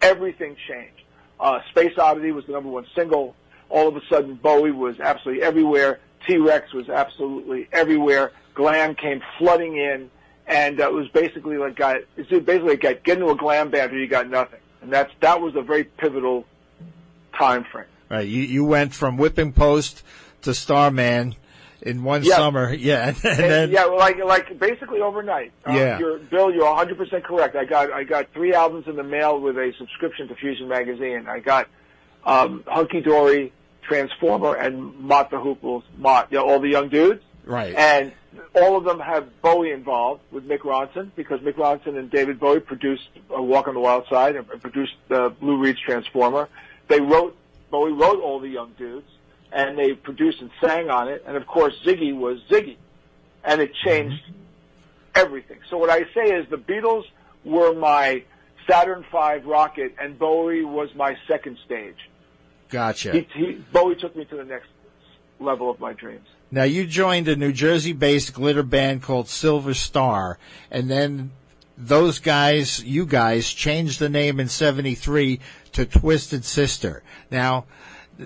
everything 0.02 0.56
changed. 0.68 1.02
Uh, 1.40 1.60
Space 1.70 1.96
Oddity 1.98 2.32
was 2.32 2.46
the 2.46 2.52
number 2.52 2.68
one 2.68 2.86
single. 2.94 3.34
All 3.68 3.88
of 3.88 3.96
a 3.96 4.00
sudden, 4.08 4.34
Bowie 4.34 4.70
was 4.70 5.00
absolutely 5.00 5.42
everywhere. 5.42 6.00
T-Rex 6.26 6.72
was 6.72 6.88
absolutely 6.88 7.68
everywhere. 7.72 8.32
Glam 8.54 8.94
came 8.94 9.22
flooding 9.38 9.76
in, 9.76 10.10
and 10.46 10.80
uh, 10.80 10.84
it 10.84 10.92
was 10.92 11.08
basically 11.08 11.56
like 11.56 11.76
got 11.76 11.96
it's 12.16 12.28
basically 12.28 12.70
like 12.70 12.80
get, 12.80 13.02
get 13.02 13.18
into 13.18 13.30
a 13.30 13.36
glam 13.36 13.70
band 13.70 13.92
or 13.92 13.98
you 13.98 14.06
got 14.06 14.28
nothing. 14.28 14.60
And 14.82 14.92
that's 14.92 15.12
that 15.20 15.40
was 15.40 15.54
a 15.56 15.62
very 15.62 15.84
pivotal 15.84 16.44
time 17.36 17.64
frame. 17.64 17.86
right. 18.10 18.26
You 18.26 18.42
you 18.42 18.64
went 18.64 18.94
from 18.94 19.16
whipping 19.16 19.52
post 19.52 20.02
to 20.42 20.54
Starman 20.54 21.34
in 21.82 22.02
one 22.04 22.22
Yeah. 22.24 22.36
summer. 22.36 22.72
Yeah, 22.78 23.08
and, 23.08 23.16
And, 23.24 23.38
then 23.38 23.70
yeah, 23.70 23.86
well, 23.86 23.98
like 23.98 24.18
like 24.24 24.58
basically 24.58 25.00
overnight. 25.00 25.52
Uh, 25.66 25.72
Yeah. 25.72 25.98
You're, 25.98 26.18
Bill, 26.18 26.52
you're 26.52 26.64
100 26.66 26.96
percent 26.96 27.24
correct. 27.24 27.56
I 27.56 27.64
got 27.64 27.92
I 27.92 28.04
got 28.04 28.32
three 28.32 28.54
albums 28.54 28.86
in 28.88 28.96
the 28.96 29.02
mail 29.02 29.40
with 29.40 29.56
a 29.56 29.72
subscription 29.78 30.28
to 30.28 30.34
Fusion 30.34 30.68
magazine. 30.68 31.26
I 31.28 31.40
got 31.40 31.68
um, 32.24 32.62
Hunky 32.66 33.00
Dory, 33.00 33.52
Transformer, 33.82 34.54
and 34.54 34.98
Mott 35.00 35.30
the 35.30 35.38
Hooples. 35.40 35.82
Mott, 35.98 36.28
you 36.30 36.38
know, 36.38 36.48
all 36.48 36.60
the 36.60 36.68
young 36.68 36.88
dudes. 36.88 37.22
right. 37.44 37.74
And 37.74 38.12
all 38.54 38.76
of 38.78 38.84
them 38.84 38.98
have 39.00 39.42
Bowie 39.42 39.72
involved 39.72 40.22
with 40.30 40.48
Mick 40.48 40.60
Ronson 40.60 41.10
because 41.16 41.40
Mick 41.40 41.54
Ronson 41.54 41.98
and 41.98 42.10
David 42.10 42.38
Bowie 42.40 42.60
produced 42.60 43.08
uh, 43.34 43.42
Walk 43.42 43.68
on 43.68 43.74
the 43.74 43.80
Wild 43.80 44.06
Side 44.08 44.36
and 44.36 44.46
produced 44.62 44.94
uh, 45.10 45.30
Lou 45.42 45.58
Reed's 45.58 45.80
Transformer. 45.80 46.48
They 46.88 47.00
wrote, 47.00 47.36
Bowie 47.70 47.92
wrote 47.92 48.20
all 48.22 48.40
the 48.40 48.48
young 48.48 48.72
dudes 48.78 49.08
and 49.52 49.78
they 49.78 49.92
produced 49.92 50.40
and 50.40 50.50
sang 50.60 50.90
on 50.90 51.08
it. 51.08 51.24
And 51.26 51.36
of 51.36 51.46
course 51.46 51.74
Ziggy 51.84 52.16
was 52.16 52.40
Ziggy 52.50 52.76
and 53.44 53.60
it 53.60 53.72
changed 53.74 54.22
everything. 55.14 55.58
So 55.68 55.78
what 55.78 55.90
I 55.90 56.04
say 56.14 56.32
is 56.32 56.48
the 56.48 56.56
Beatles 56.56 57.04
were 57.44 57.74
my 57.74 58.24
Saturn 58.68 59.04
V 59.10 59.38
rocket 59.44 59.94
and 60.00 60.18
Bowie 60.18 60.64
was 60.64 60.94
my 60.94 61.16
second 61.28 61.58
stage. 61.64 61.96
gotcha. 62.70 63.12
He, 63.12 63.26
he, 63.34 63.52
Bowie 63.72 63.96
took 63.96 64.16
me 64.16 64.24
to 64.26 64.36
the 64.36 64.44
next 64.44 64.68
level 65.40 65.70
of 65.70 65.80
my 65.80 65.92
dreams. 65.92 66.26
Now 66.50 66.64
you 66.64 66.86
joined 66.86 67.28
a 67.28 67.36
New 67.36 67.52
Jersey-based 67.52 68.34
glitter 68.34 68.62
band 68.62 69.02
called 69.02 69.28
Silver 69.28 69.74
Star, 69.74 70.38
and 70.70 70.90
then 70.90 71.32
those 71.78 72.18
guys, 72.18 72.84
you 72.84 73.06
guys, 73.06 73.50
changed 73.50 73.98
the 73.98 74.10
name 74.10 74.38
in 74.38 74.48
'73 74.48 75.40
to 75.72 75.86
Twisted 75.86 76.44
Sister. 76.44 77.02
Now, 77.30 77.64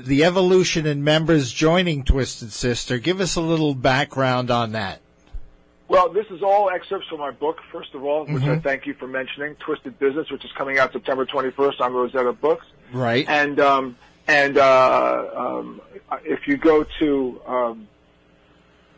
the 0.05 0.25
evolution 0.25 0.87
in 0.87 1.05
members 1.05 1.53
joining 1.53 2.05
Twisted 2.05 2.53
Sister. 2.53 2.99
Give 2.99 3.21
us 3.21 3.37
a 3.37 3.41
little 3.41 3.75
background 3.75 4.51
on 4.51 4.73
that. 4.73 5.01
Well, 5.89 6.09
this 6.09 6.27
is 6.31 6.43
all 6.43 6.69
excerpts 6.71 7.07
from 7.09 7.21
my 7.21 7.31
book, 7.31 7.61
first 7.71 7.95
of 7.95 8.03
all, 8.05 8.27
which 8.27 8.43
I 8.43 8.59
thank 8.59 8.87
you 8.87 8.95
for 8.95 9.07
mentioning, 9.07 9.55
Twisted 9.57 9.99
Business, 10.01 10.31
which 10.31 10.45
is 10.45 10.51
coming 10.53 10.79
out 10.79 10.93
September 10.93 11.25
21st 11.25 11.81
on 11.81 11.93
Rosetta 11.93 12.33
Books. 12.33 12.67
Right. 12.93 13.25
And 13.29 13.61
um, 13.61 13.97
and 14.27 14.59
uh, 14.59 15.31
um, 15.37 15.81
if 16.25 16.49
you 16.49 16.57
go 16.57 16.85
to 16.99 17.41
um, 17.47 17.89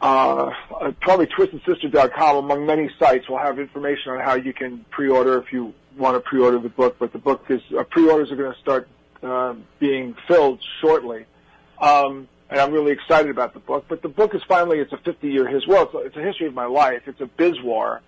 uh, 0.01 0.51
uh, 0.81 0.93
probably 1.01 1.27
twistedsister.com, 1.27 2.37
among 2.37 2.65
many 2.65 2.91
sites, 2.99 3.29
will 3.29 3.39
have 3.39 3.59
information 3.59 4.13
on 4.13 4.21
how 4.21 4.35
you 4.35 4.55
can 4.55 4.85
pre-order 4.91 5.39
if 5.39 5.53
you 5.53 5.75
want 5.97 6.17
to 6.17 6.21
pre-order 6.21 6.59
the 6.59 6.69
book. 6.71 6.97
But 6.99 7.13
the 7.13 7.19
book 7.19 7.45
is 7.51 7.61
uh, 7.77 7.83
pre-orders 7.85 8.31
are 8.31 8.37
going 8.37 8.53
to 8.53 8.59
start 8.61 8.89
uh, 9.23 9.55
being 9.79 10.15
filled 10.27 10.61
shortly. 10.81 11.27
Um, 11.81 12.29
and 12.51 12.61
I'm 12.61 12.73
really 12.73 12.93
excited 12.93 13.31
about 13.31 13.53
the 13.55 13.61
book. 13.61 13.85
But 13.89 14.03
the 14.03 14.09
book 14.09 14.35
is 14.35 14.43
finally, 14.49 14.79
it's 14.79 14.93
a 14.93 14.97
50-year 14.97 15.47
history. 15.47 15.73
Well, 15.73 15.85
it's 15.85 15.95
a, 15.95 15.99
it's 15.99 16.17
a 16.17 16.23
history 16.23 16.47
of 16.47 16.55
my 16.55 16.67
life. 16.67 17.03
It's 17.07 17.21
a 17.21 17.27
bizwar. 17.27 18.01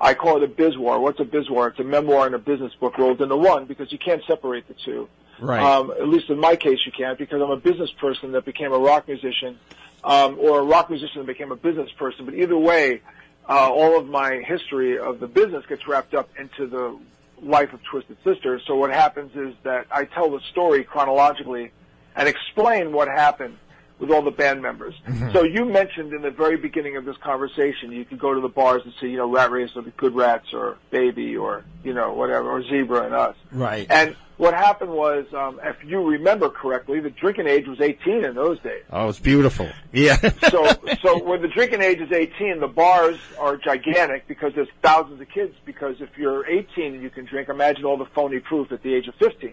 I 0.00 0.14
call 0.14 0.42
it 0.42 0.42
a 0.42 0.52
bizwar. 0.52 1.00
What's 1.00 1.20
a 1.20 1.24
bizwar? 1.24 1.70
It's 1.70 1.78
a 1.78 1.84
memoir 1.84 2.26
and 2.26 2.34
a 2.34 2.38
business 2.38 2.74
book 2.74 2.98
rolled 2.98 3.22
into 3.22 3.36
one 3.36 3.66
because 3.66 3.92
you 3.92 3.98
can't 3.98 4.22
separate 4.26 4.66
the 4.66 4.74
two. 4.74 5.08
Right. 5.40 5.62
Um, 5.62 5.90
at 5.92 6.08
least 6.08 6.30
in 6.30 6.38
my 6.38 6.56
case, 6.56 6.80
you 6.84 6.92
can't 6.92 7.18
because 7.18 7.40
I'm 7.40 7.50
a 7.50 7.56
business 7.56 7.90
person 7.92 8.32
that 8.32 8.44
became 8.44 8.72
a 8.72 8.78
rock 8.78 9.08
musician, 9.08 9.58
um, 10.02 10.38
or 10.38 10.60
a 10.60 10.62
rock 10.62 10.90
musician 10.90 11.20
that 11.20 11.26
became 11.26 11.52
a 11.52 11.56
business 11.56 11.90
person. 11.92 12.24
But 12.24 12.34
either 12.34 12.56
way, 12.56 13.00
uh, 13.48 13.70
all 13.70 13.98
of 13.98 14.08
my 14.08 14.40
history 14.46 14.98
of 14.98 15.20
the 15.20 15.26
business 15.26 15.64
gets 15.66 15.86
wrapped 15.86 16.14
up 16.14 16.28
into 16.38 16.66
the 16.66 16.98
life 17.44 17.72
of 17.72 17.82
Twisted 17.84 18.16
Sister. 18.24 18.60
So 18.66 18.76
what 18.76 18.90
happens 18.90 19.32
is 19.34 19.54
that 19.64 19.86
I 19.90 20.04
tell 20.04 20.30
the 20.30 20.40
story 20.50 20.84
chronologically 20.84 21.70
and 22.16 22.28
explain 22.28 22.92
what 22.92 23.08
happened 23.08 23.58
with 24.04 24.14
all 24.14 24.22
the 24.22 24.30
band 24.30 24.62
members. 24.62 24.94
So 25.32 25.42
you 25.42 25.64
mentioned 25.64 26.12
in 26.12 26.22
the 26.22 26.30
very 26.30 26.56
beginning 26.56 26.96
of 26.96 27.04
this 27.04 27.16
conversation, 27.18 27.92
you 27.92 28.04
could 28.04 28.18
go 28.18 28.34
to 28.34 28.40
the 28.40 28.48
bars 28.48 28.82
and 28.84 28.92
see, 29.00 29.08
you 29.08 29.16
know, 29.16 29.30
Rat 29.30 29.50
Race 29.50 29.70
or 29.74 29.82
the 29.82 29.90
Good 29.90 30.14
Rats 30.14 30.52
or 30.52 30.76
Baby 30.90 31.36
or, 31.36 31.64
you 31.82 31.94
know, 31.94 32.12
whatever, 32.12 32.50
or 32.50 32.62
Zebra 32.62 33.04
and 33.04 33.14
us. 33.14 33.36
Right. 33.50 33.86
And 33.90 34.16
what 34.36 34.54
happened 34.54 34.90
was, 34.90 35.26
um, 35.32 35.60
if 35.62 35.76
you 35.84 36.02
remember 36.02 36.48
correctly, 36.50 37.00
the 37.00 37.10
drinking 37.10 37.46
age 37.46 37.66
was 37.66 37.80
18 37.80 38.24
in 38.24 38.34
those 38.34 38.58
days. 38.60 38.82
Oh, 38.90 39.08
it's 39.08 39.20
beautiful. 39.20 39.68
Yeah. 39.92 40.16
So, 40.50 40.64
so 41.02 41.22
when 41.22 41.42
the 41.42 41.48
drinking 41.48 41.82
age 41.82 42.00
is 42.00 42.12
18, 42.12 42.60
the 42.60 42.68
bars 42.68 43.18
are 43.40 43.56
gigantic 43.56 44.28
because 44.28 44.52
there's 44.54 44.68
thousands 44.82 45.20
of 45.20 45.28
kids. 45.28 45.54
Because 45.64 46.00
if 46.00 46.10
you're 46.16 46.46
18 46.46 46.94
and 46.94 47.02
you 47.02 47.10
can 47.10 47.24
drink, 47.24 47.48
imagine 47.48 47.84
all 47.84 47.96
the 47.96 48.06
phony 48.06 48.40
proof 48.40 48.70
at 48.72 48.82
the 48.82 48.94
age 48.94 49.08
of 49.08 49.14
15. 49.16 49.52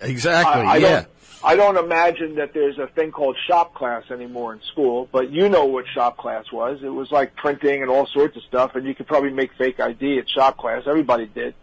exactly. 0.00 0.62
I, 0.62 0.74
I 0.74 0.76
yeah. 0.76 1.04
I 1.44 1.54
don't 1.54 1.76
imagine 1.76 2.36
that 2.36 2.52
there's 2.54 2.78
a 2.78 2.86
thing 2.88 3.12
called 3.12 3.36
shop 3.46 3.74
class 3.74 4.04
anymore 4.10 4.54
in 4.54 4.60
school, 4.72 5.08
but 5.12 5.30
you 5.30 5.48
know 5.48 5.64
what 5.66 5.86
shop 5.88 6.16
class 6.16 6.50
was. 6.50 6.82
It 6.82 6.88
was 6.88 7.10
like 7.12 7.36
printing 7.36 7.82
and 7.82 7.90
all 7.90 8.06
sorts 8.06 8.36
of 8.36 8.42
stuff, 8.44 8.74
and 8.74 8.86
you 8.86 8.94
could 8.94 9.06
probably 9.06 9.30
make 9.30 9.52
fake 9.54 9.78
ID 9.78 10.18
at 10.18 10.28
shop 10.28 10.56
class. 10.56 10.82
Everybody 10.86 11.26
did. 11.26 11.54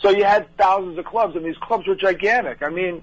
So 0.00 0.10
you 0.10 0.24
had 0.24 0.54
thousands 0.56 0.98
of 0.98 1.04
clubs, 1.06 1.34
and 1.36 1.44
these 1.44 1.56
clubs 1.56 1.86
were 1.86 1.94
gigantic. 1.96 2.62
I 2.62 2.68
mean, 2.68 3.02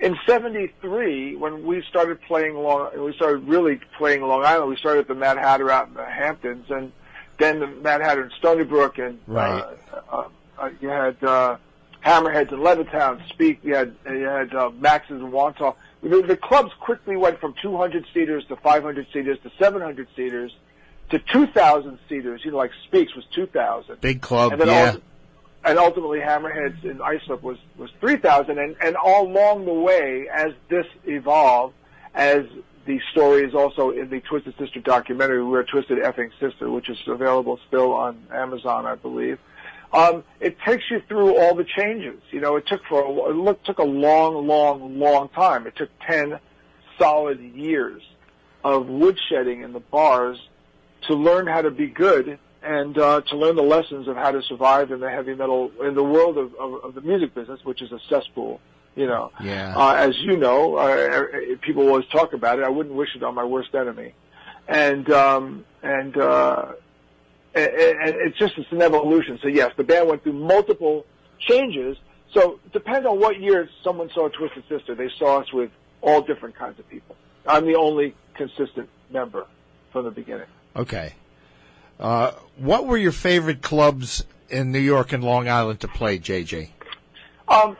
in 0.00 0.16
'73, 0.26 1.34
when 1.36 1.66
we 1.66 1.82
started 1.88 2.20
playing 2.22 2.54
Long, 2.54 2.90
we 3.04 3.12
started 3.14 3.48
really 3.48 3.80
playing 3.98 4.22
Long 4.22 4.44
Island. 4.44 4.70
We 4.70 4.76
started 4.76 5.00
at 5.00 5.08
the 5.08 5.14
Mad 5.16 5.36
Hatter 5.38 5.70
out 5.70 5.88
in 5.88 5.94
the 5.94 6.04
Hamptons, 6.04 6.70
and 6.70 6.92
then 7.38 7.58
the 7.58 7.66
Mad 7.66 8.00
Hatter 8.00 8.24
in 8.24 8.30
Stony 8.38 8.64
Brook, 8.64 8.98
and 8.98 9.18
Right. 9.26 9.62
uh, 9.92 10.00
uh, 10.10 10.28
uh, 10.58 10.70
you 10.80 10.88
had 10.88 11.22
uh, 11.24 11.56
Hammerheads 12.04 12.52
in 12.52 12.58
Levittown. 12.60 13.26
Speak, 13.28 13.60
you 13.62 13.74
had 13.74 13.94
you 14.08 14.24
had 14.24 14.54
uh, 14.54 14.70
Max's 14.78 15.20
in 15.20 15.30
Wantagh. 15.30 15.74
The, 16.02 16.22
the 16.22 16.36
clubs 16.36 16.72
quickly 16.80 17.16
went 17.16 17.40
from 17.40 17.54
200 17.60 18.06
seaters 18.14 18.44
to 18.46 18.56
500 18.56 19.06
seaters 19.12 19.38
to 19.42 19.50
700 19.58 20.06
seaters 20.14 20.54
to 21.10 21.18
2,000 21.18 21.98
seaters. 22.08 22.44
You 22.44 22.52
know, 22.52 22.58
like 22.58 22.70
Speaks 22.84 23.14
was 23.16 23.24
2,000 23.34 24.00
Big 24.00 24.20
club. 24.20 24.52
and 24.52 24.60
then 24.60 24.68
Yeah. 24.68 24.90
ult- 24.92 25.02
and 25.64 25.76
ultimately 25.76 26.20
Hammerheads 26.20 26.84
in 26.84 27.00
Islip 27.02 27.42
was 27.42 27.58
was 27.76 27.90
three 28.00 28.16
thousand, 28.16 28.58
and 28.58 28.76
and 28.80 28.94
all 28.96 29.26
along 29.26 29.64
the 29.64 29.72
way 29.74 30.28
as 30.32 30.52
this 30.68 30.86
evolved, 31.04 31.74
as 32.14 32.44
the 32.86 33.00
story 33.10 33.42
is 33.44 33.54
also 33.54 33.90
in 33.90 34.08
the 34.08 34.20
Twisted 34.20 34.54
Sister 34.56 34.78
documentary, 34.80 35.42
We're 35.44 35.60
a 35.60 35.66
Twisted 35.66 35.98
Effing 35.98 36.30
Sister, 36.38 36.70
which 36.70 36.88
is 36.88 36.96
available 37.08 37.58
still 37.66 37.92
on 37.92 38.22
Amazon, 38.32 38.86
I 38.86 38.94
believe. 38.94 39.38
Um, 39.92 40.24
it 40.40 40.58
takes 40.66 40.84
you 40.90 41.00
through 41.08 41.38
all 41.38 41.54
the 41.54 41.64
changes. 41.64 42.20
You 42.30 42.40
know, 42.40 42.56
it 42.56 42.66
took 42.66 42.82
for 42.88 43.02
a, 43.02 43.50
it 43.50 43.64
took 43.64 43.78
a 43.78 43.84
long, 43.84 44.46
long, 44.46 44.98
long 44.98 45.28
time. 45.30 45.66
It 45.66 45.76
took 45.76 45.90
ten 46.06 46.38
solid 46.98 47.40
years 47.40 48.02
of 48.64 48.86
woodshedding 48.86 49.64
in 49.64 49.72
the 49.72 49.80
bars 49.80 50.38
to 51.06 51.14
learn 51.14 51.46
how 51.46 51.62
to 51.62 51.70
be 51.70 51.86
good 51.86 52.38
and 52.62 52.98
uh, 52.98 53.20
to 53.22 53.36
learn 53.36 53.54
the 53.56 53.62
lessons 53.62 54.08
of 54.08 54.16
how 54.16 54.32
to 54.32 54.42
survive 54.42 54.90
in 54.90 55.00
the 55.00 55.08
heavy 55.08 55.34
metal 55.34 55.70
in 55.82 55.94
the 55.94 56.02
world 56.02 56.36
of, 56.36 56.54
of, 56.56 56.84
of 56.84 56.94
the 56.94 57.00
music 57.00 57.34
business, 57.34 57.60
which 57.64 57.80
is 57.80 57.92
a 57.92 58.00
cesspool. 58.08 58.60
You 58.96 59.06
know, 59.06 59.30
Yeah. 59.40 59.74
uh, 59.76 59.94
as 59.94 60.18
you 60.18 60.36
know, 60.36 60.74
uh, 60.74 61.24
people 61.62 61.86
always 61.86 62.06
talk 62.06 62.32
about 62.32 62.58
it. 62.58 62.64
I 62.64 62.68
wouldn't 62.68 62.96
wish 62.96 63.14
it 63.14 63.22
on 63.22 63.32
my 63.36 63.44
worst 63.44 63.72
enemy, 63.74 64.12
and 64.66 65.08
um, 65.12 65.64
and 65.84 66.16
uh, 66.18 66.72
and, 67.58 68.00
and 68.08 68.14
it's 68.28 68.38
just 68.38 68.56
it's 68.58 68.70
an 68.72 68.82
evolution. 68.82 69.38
So 69.42 69.48
yes, 69.48 69.72
the 69.76 69.84
band 69.84 70.08
went 70.08 70.22
through 70.22 70.34
multiple 70.34 71.06
changes. 71.38 71.96
So 72.32 72.60
depends 72.72 73.06
on 73.06 73.18
what 73.20 73.40
year 73.40 73.68
someone 73.82 74.10
saw 74.10 74.28
Twisted 74.28 74.64
Sister. 74.68 74.94
They 74.94 75.08
saw 75.18 75.40
us 75.40 75.52
with 75.52 75.70
all 76.00 76.20
different 76.22 76.54
kinds 76.56 76.78
of 76.78 76.88
people. 76.88 77.16
I'm 77.46 77.66
the 77.66 77.76
only 77.76 78.14
consistent 78.34 78.88
member 79.10 79.46
from 79.92 80.04
the 80.04 80.10
beginning. 80.10 80.46
Okay. 80.76 81.14
Uh, 81.98 82.32
what 82.56 82.86
were 82.86 82.98
your 82.98 83.12
favorite 83.12 83.62
clubs 83.62 84.24
in 84.50 84.70
New 84.72 84.78
York 84.78 85.12
and 85.12 85.24
Long 85.24 85.48
Island 85.48 85.80
to 85.80 85.88
play, 85.88 86.18
JJ? 86.18 86.68
Um, 87.48 87.76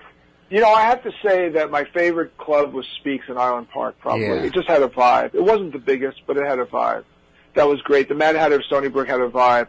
you 0.51 0.61
know, 0.61 0.73
I 0.73 0.83
have 0.83 1.03
to 1.05 1.13
say 1.23 1.51
that 1.51 1.71
my 1.71 1.85
favorite 1.85 2.37
club 2.39 2.73
was 2.73 2.87
Speaks 3.01 3.27
in 3.29 3.37
Island 3.37 3.69
Park. 3.71 3.97
Probably 4.01 4.27
Yeah. 4.27 4.43
it 4.45 4.55
just 4.55 4.67
had 4.67 4.83
a 4.83 4.89
vibe. 4.89 5.35
It 5.35 5.43
wasn't 5.43 5.73
the 5.73 5.79
biggest, 5.79 6.23
but 6.27 6.37
it 6.39 6.47
had 6.47 6.59
a 6.59 6.65
vibe. 6.65 7.05
That 7.55 7.67
was 7.67 7.81
great. 7.83 8.09
The 8.09 8.15
Mad 8.15 8.37
Hatter 8.37 8.57
of 8.57 8.65
Stony 8.65 8.89
Brook 8.89 9.09
had 9.09 9.21
a 9.21 9.29
vibe. 9.29 9.69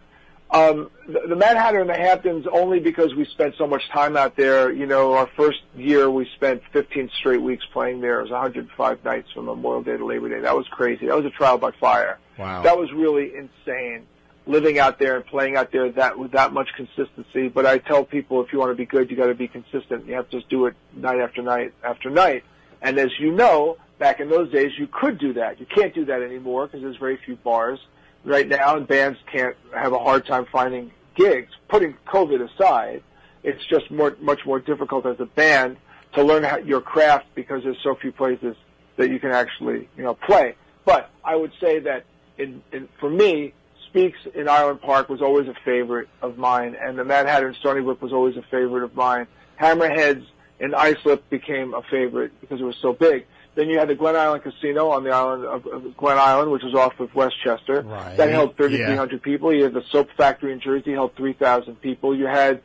Um, 0.51 0.89
the, 1.07 1.21
the 1.29 1.35
Mad 1.35 1.57
Hatter 1.57 1.79
and 1.79 1.89
the 1.89 1.95
Hamptons 1.95 2.47
only 2.51 2.79
because 2.79 3.13
we 3.13 3.25
spent 3.25 3.55
so 3.57 3.67
much 3.67 3.87
time 3.89 4.17
out 4.17 4.35
there. 4.35 4.71
You 4.71 4.87
know, 4.87 5.13
our 5.13 5.29
first 5.37 5.59
year 5.75 6.09
we 6.09 6.27
spent 6.35 6.63
15 6.73 7.09
straight 7.19 7.41
weeks 7.41 7.63
playing 7.71 8.01
there. 8.01 8.19
It 8.19 8.23
was 8.23 8.31
105 8.31 9.03
nights 9.03 9.29
from 9.31 9.45
Memorial 9.45 9.83
Day 9.83 9.97
to 9.97 10.05
Labor 10.05 10.29
Day. 10.29 10.39
That 10.39 10.55
was 10.55 10.67
crazy. 10.69 11.05
That 11.05 11.15
was 11.15 11.25
a 11.25 11.29
trial 11.29 11.59
by 11.59 11.71
fire. 11.71 12.17
Wow. 12.37 12.63
That 12.63 12.77
was 12.77 12.91
really 12.91 13.31
insane. 13.35 14.07
Living 14.47 14.79
out 14.79 14.97
there 14.97 15.17
and 15.17 15.25
playing 15.25 15.55
out 15.55 15.71
there 15.71 15.91
that 15.91 16.17
with 16.17 16.31
that 16.31 16.51
much 16.51 16.69
consistency. 16.75 17.49
But 17.49 17.67
I 17.67 17.77
tell 17.77 18.03
people 18.03 18.41
if 18.43 18.51
you 18.51 18.57
want 18.57 18.71
to 18.71 18.75
be 18.75 18.85
good, 18.85 19.11
you 19.11 19.17
got 19.17 19.27
to 19.27 19.35
be 19.35 19.47
consistent. 19.47 20.07
You 20.07 20.15
have 20.15 20.27
to 20.31 20.37
just 20.37 20.49
do 20.49 20.65
it 20.65 20.73
night 20.95 21.19
after 21.19 21.43
night 21.43 21.73
after 21.83 22.09
night. 22.09 22.43
And 22.81 22.97
as 22.97 23.11
you 23.19 23.31
know, 23.31 23.77
back 23.99 24.19
in 24.19 24.29
those 24.29 24.51
days, 24.51 24.71
you 24.77 24.87
could 24.87 25.19
do 25.19 25.33
that. 25.33 25.59
You 25.59 25.65
can't 25.65 25.93
do 25.93 26.05
that 26.05 26.21
anymore 26.21 26.65
because 26.65 26.81
there's 26.81 26.97
very 26.97 27.17
few 27.17 27.35
bars 27.35 27.79
right 28.23 28.47
now, 28.47 28.75
and 28.75 28.87
bands 28.87 29.19
can't 29.31 29.55
have 29.73 29.93
a 29.93 29.99
hard 29.99 30.25
time 30.25 30.45
finding 30.51 30.91
gigs. 31.15 31.51
Putting 31.67 31.95
COVID 32.07 32.49
aside, 32.49 33.03
it's 33.43 33.63
just 33.65 33.91
more 33.91 34.17
much 34.19 34.45
more 34.45 34.59
difficult 34.59 35.05
as 35.05 35.19
a 35.19 35.25
band 35.25 35.77
to 36.13 36.23
learn 36.23 36.43
how, 36.43 36.57
your 36.57 36.81
craft 36.81 37.27
because 37.35 37.63
there's 37.63 37.77
so 37.83 37.95
few 37.95 38.11
places 38.11 38.55
that 38.97 39.09
you 39.09 39.19
can 39.19 39.31
actually 39.31 39.87
you 39.95 40.03
know 40.03 40.15
play. 40.15 40.55
But 40.85 41.09
I 41.23 41.35
would 41.35 41.51
say 41.59 41.79
that 41.79 42.05
in, 42.37 42.63
in 42.71 42.89
for 42.99 43.09
me, 43.09 43.53
Speaks 43.89 44.19
in 44.35 44.47
Island 44.47 44.81
Park 44.81 45.09
was 45.09 45.19
always 45.19 45.47
a 45.47 45.55
favorite 45.65 46.09
of 46.21 46.37
mine, 46.37 46.75
and 46.79 46.97
the 46.97 47.03
Mad 47.03 47.43
in 47.43 47.55
Stony 47.55 47.81
Brook 47.81 48.03
was 48.03 48.13
always 48.13 48.37
a 48.37 48.43
favorite 48.43 48.83
of 48.83 48.95
mine. 48.95 49.25
Hammerheads 49.59 50.27
in 50.59 50.75
Islip 50.75 51.27
became 51.31 51.73
a 51.73 51.81
favorite 51.81 52.31
because 52.39 52.61
it 52.61 52.65
was 52.65 52.77
so 52.83 52.93
big. 52.93 53.25
Then 53.55 53.67
you 53.69 53.77
had 53.79 53.87
the 53.89 53.95
Glen 53.95 54.15
Island 54.15 54.43
Casino 54.43 54.89
on 54.89 55.03
the 55.03 55.09
island 55.11 55.43
of, 55.45 55.65
of 55.67 55.97
Glen 55.97 56.17
Island, 56.17 56.51
which 56.51 56.63
was 56.63 56.73
off 56.75 56.99
of 56.99 57.13
Westchester. 57.15 57.81
Right. 57.81 58.15
That 58.15 58.29
held 58.29 58.55
3,300 58.55 59.21
people. 59.21 59.53
You 59.53 59.63
had 59.63 59.73
the 59.73 59.83
Soap 59.91 60.09
Factory 60.15 60.53
in 60.53 60.59
Jersey 60.59 60.91
held 60.93 61.15
3,000 61.15 61.75
people. 61.81 62.15
You 62.15 62.27
had 62.27 62.61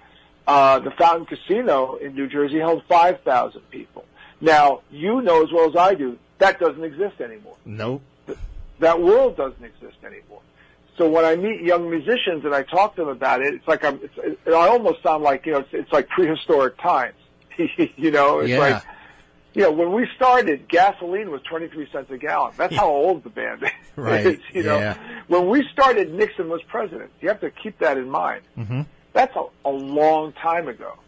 uh, 0.47 0.79
the 0.81 0.91
Fountain 0.93 1.27
Casino 1.27 1.97
in 1.97 2.15
New 2.15 2.29
Jersey 2.29 2.59
held 2.59 2.85
5,000 2.89 3.61
people. 3.71 4.05
Now, 4.41 4.83
you 4.91 5.21
know 5.23 5.43
as 5.43 5.51
well 5.51 5.69
as 5.69 5.75
I 5.77 5.95
do, 5.95 6.19
that 6.39 6.61
doesn't 6.61 6.85
exist 6.85 7.21
anymore 7.21 7.57
Nope. 7.65 8.03
that 8.81 9.01
world 9.01 9.37
doesn't 9.37 9.65
exist 9.65 9.97
anymore. 10.05 10.41
So 10.99 11.09
when 11.09 11.25
I 11.25 11.35
meet 11.35 11.63
young 11.63 11.89
musicians 11.91 12.45
and 12.45 12.55
I 12.55 12.63
talk 12.63 12.95
to 12.97 13.03
them 13.03 13.09
about 13.09 13.41
it, 13.41 13.55
it's 13.55 13.67
like 13.67 13.85
I'm, 13.85 13.99
it's, 14.03 14.15
it, 14.19 14.39
I 14.53 14.69
almost 14.69 15.03
sound 15.03 15.23
like, 15.25 15.47
you 15.47 15.53
know, 15.53 15.59
it's, 15.61 15.69
it's 15.73 15.93
like 15.93 16.09
prehistoric 16.09 16.77
times. 16.79 17.15
you 17.57 18.11
know, 18.11 18.41
it's 18.41 18.51
Yeah. 18.51 18.59
like, 18.59 18.83
you 19.55 19.63
know, 19.63 19.71
when 19.71 19.93
we 19.93 20.09
started, 20.17 20.69
gasoline 20.69 21.31
was 21.31 21.41
23 21.43 21.89
cents 21.93 22.11
a 22.11 22.19
gallon. 22.19 22.53
That's 22.57 22.75
how 22.75 22.89
old 22.89 23.23
the 23.23 23.31
band 23.31 23.63
is. 23.63 23.71
Right, 23.97 24.41
you 24.53 24.65
know, 24.65 24.77
yeah. 24.77 24.99
when 25.29 25.49
we 25.49 25.65
started, 25.73 26.13
Nixon 26.13 26.49
was 26.49 26.61
president. 26.65 27.13
You 27.21 27.29
have 27.29 27.41
to 27.43 27.51
keep 27.53 27.79
that 27.79 27.97
in 27.97 28.11
mind. 28.11 28.43
Mm-hmm. 28.59 28.81
That's 29.13 29.35
a, 29.37 29.45
a 29.65 29.71
long 29.71 30.33
time 30.33 30.67
ago. 30.67 30.99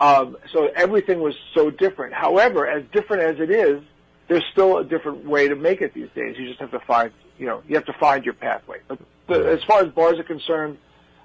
Um, 0.00 0.38
so 0.54 0.70
everything 0.74 1.20
was 1.20 1.34
so 1.54 1.70
different. 1.70 2.14
However, 2.14 2.66
as 2.66 2.82
different 2.92 3.24
as 3.24 3.40
it 3.40 3.50
is, 3.50 3.82
there's 4.28 4.44
still 4.52 4.78
a 4.78 4.84
different 4.84 5.26
way 5.26 5.48
to 5.48 5.54
make 5.54 5.82
it 5.82 5.92
these 5.92 6.08
days. 6.14 6.38
You 6.38 6.46
just 6.48 6.60
have 6.60 6.70
to 6.70 6.80
find, 6.80 7.12
you 7.38 7.44
know, 7.44 7.62
you 7.68 7.74
have 7.74 7.84
to 7.86 7.94
find 7.94 8.24
your 8.24 8.32
pathway. 8.32 8.78
But 8.88 8.98
the, 9.26 9.46
as 9.50 9.62
far 9.64 9.82
as 9.82 9.90
bars 9.92 10.18
are 10.18 10.24
concerned, 10.24 10.78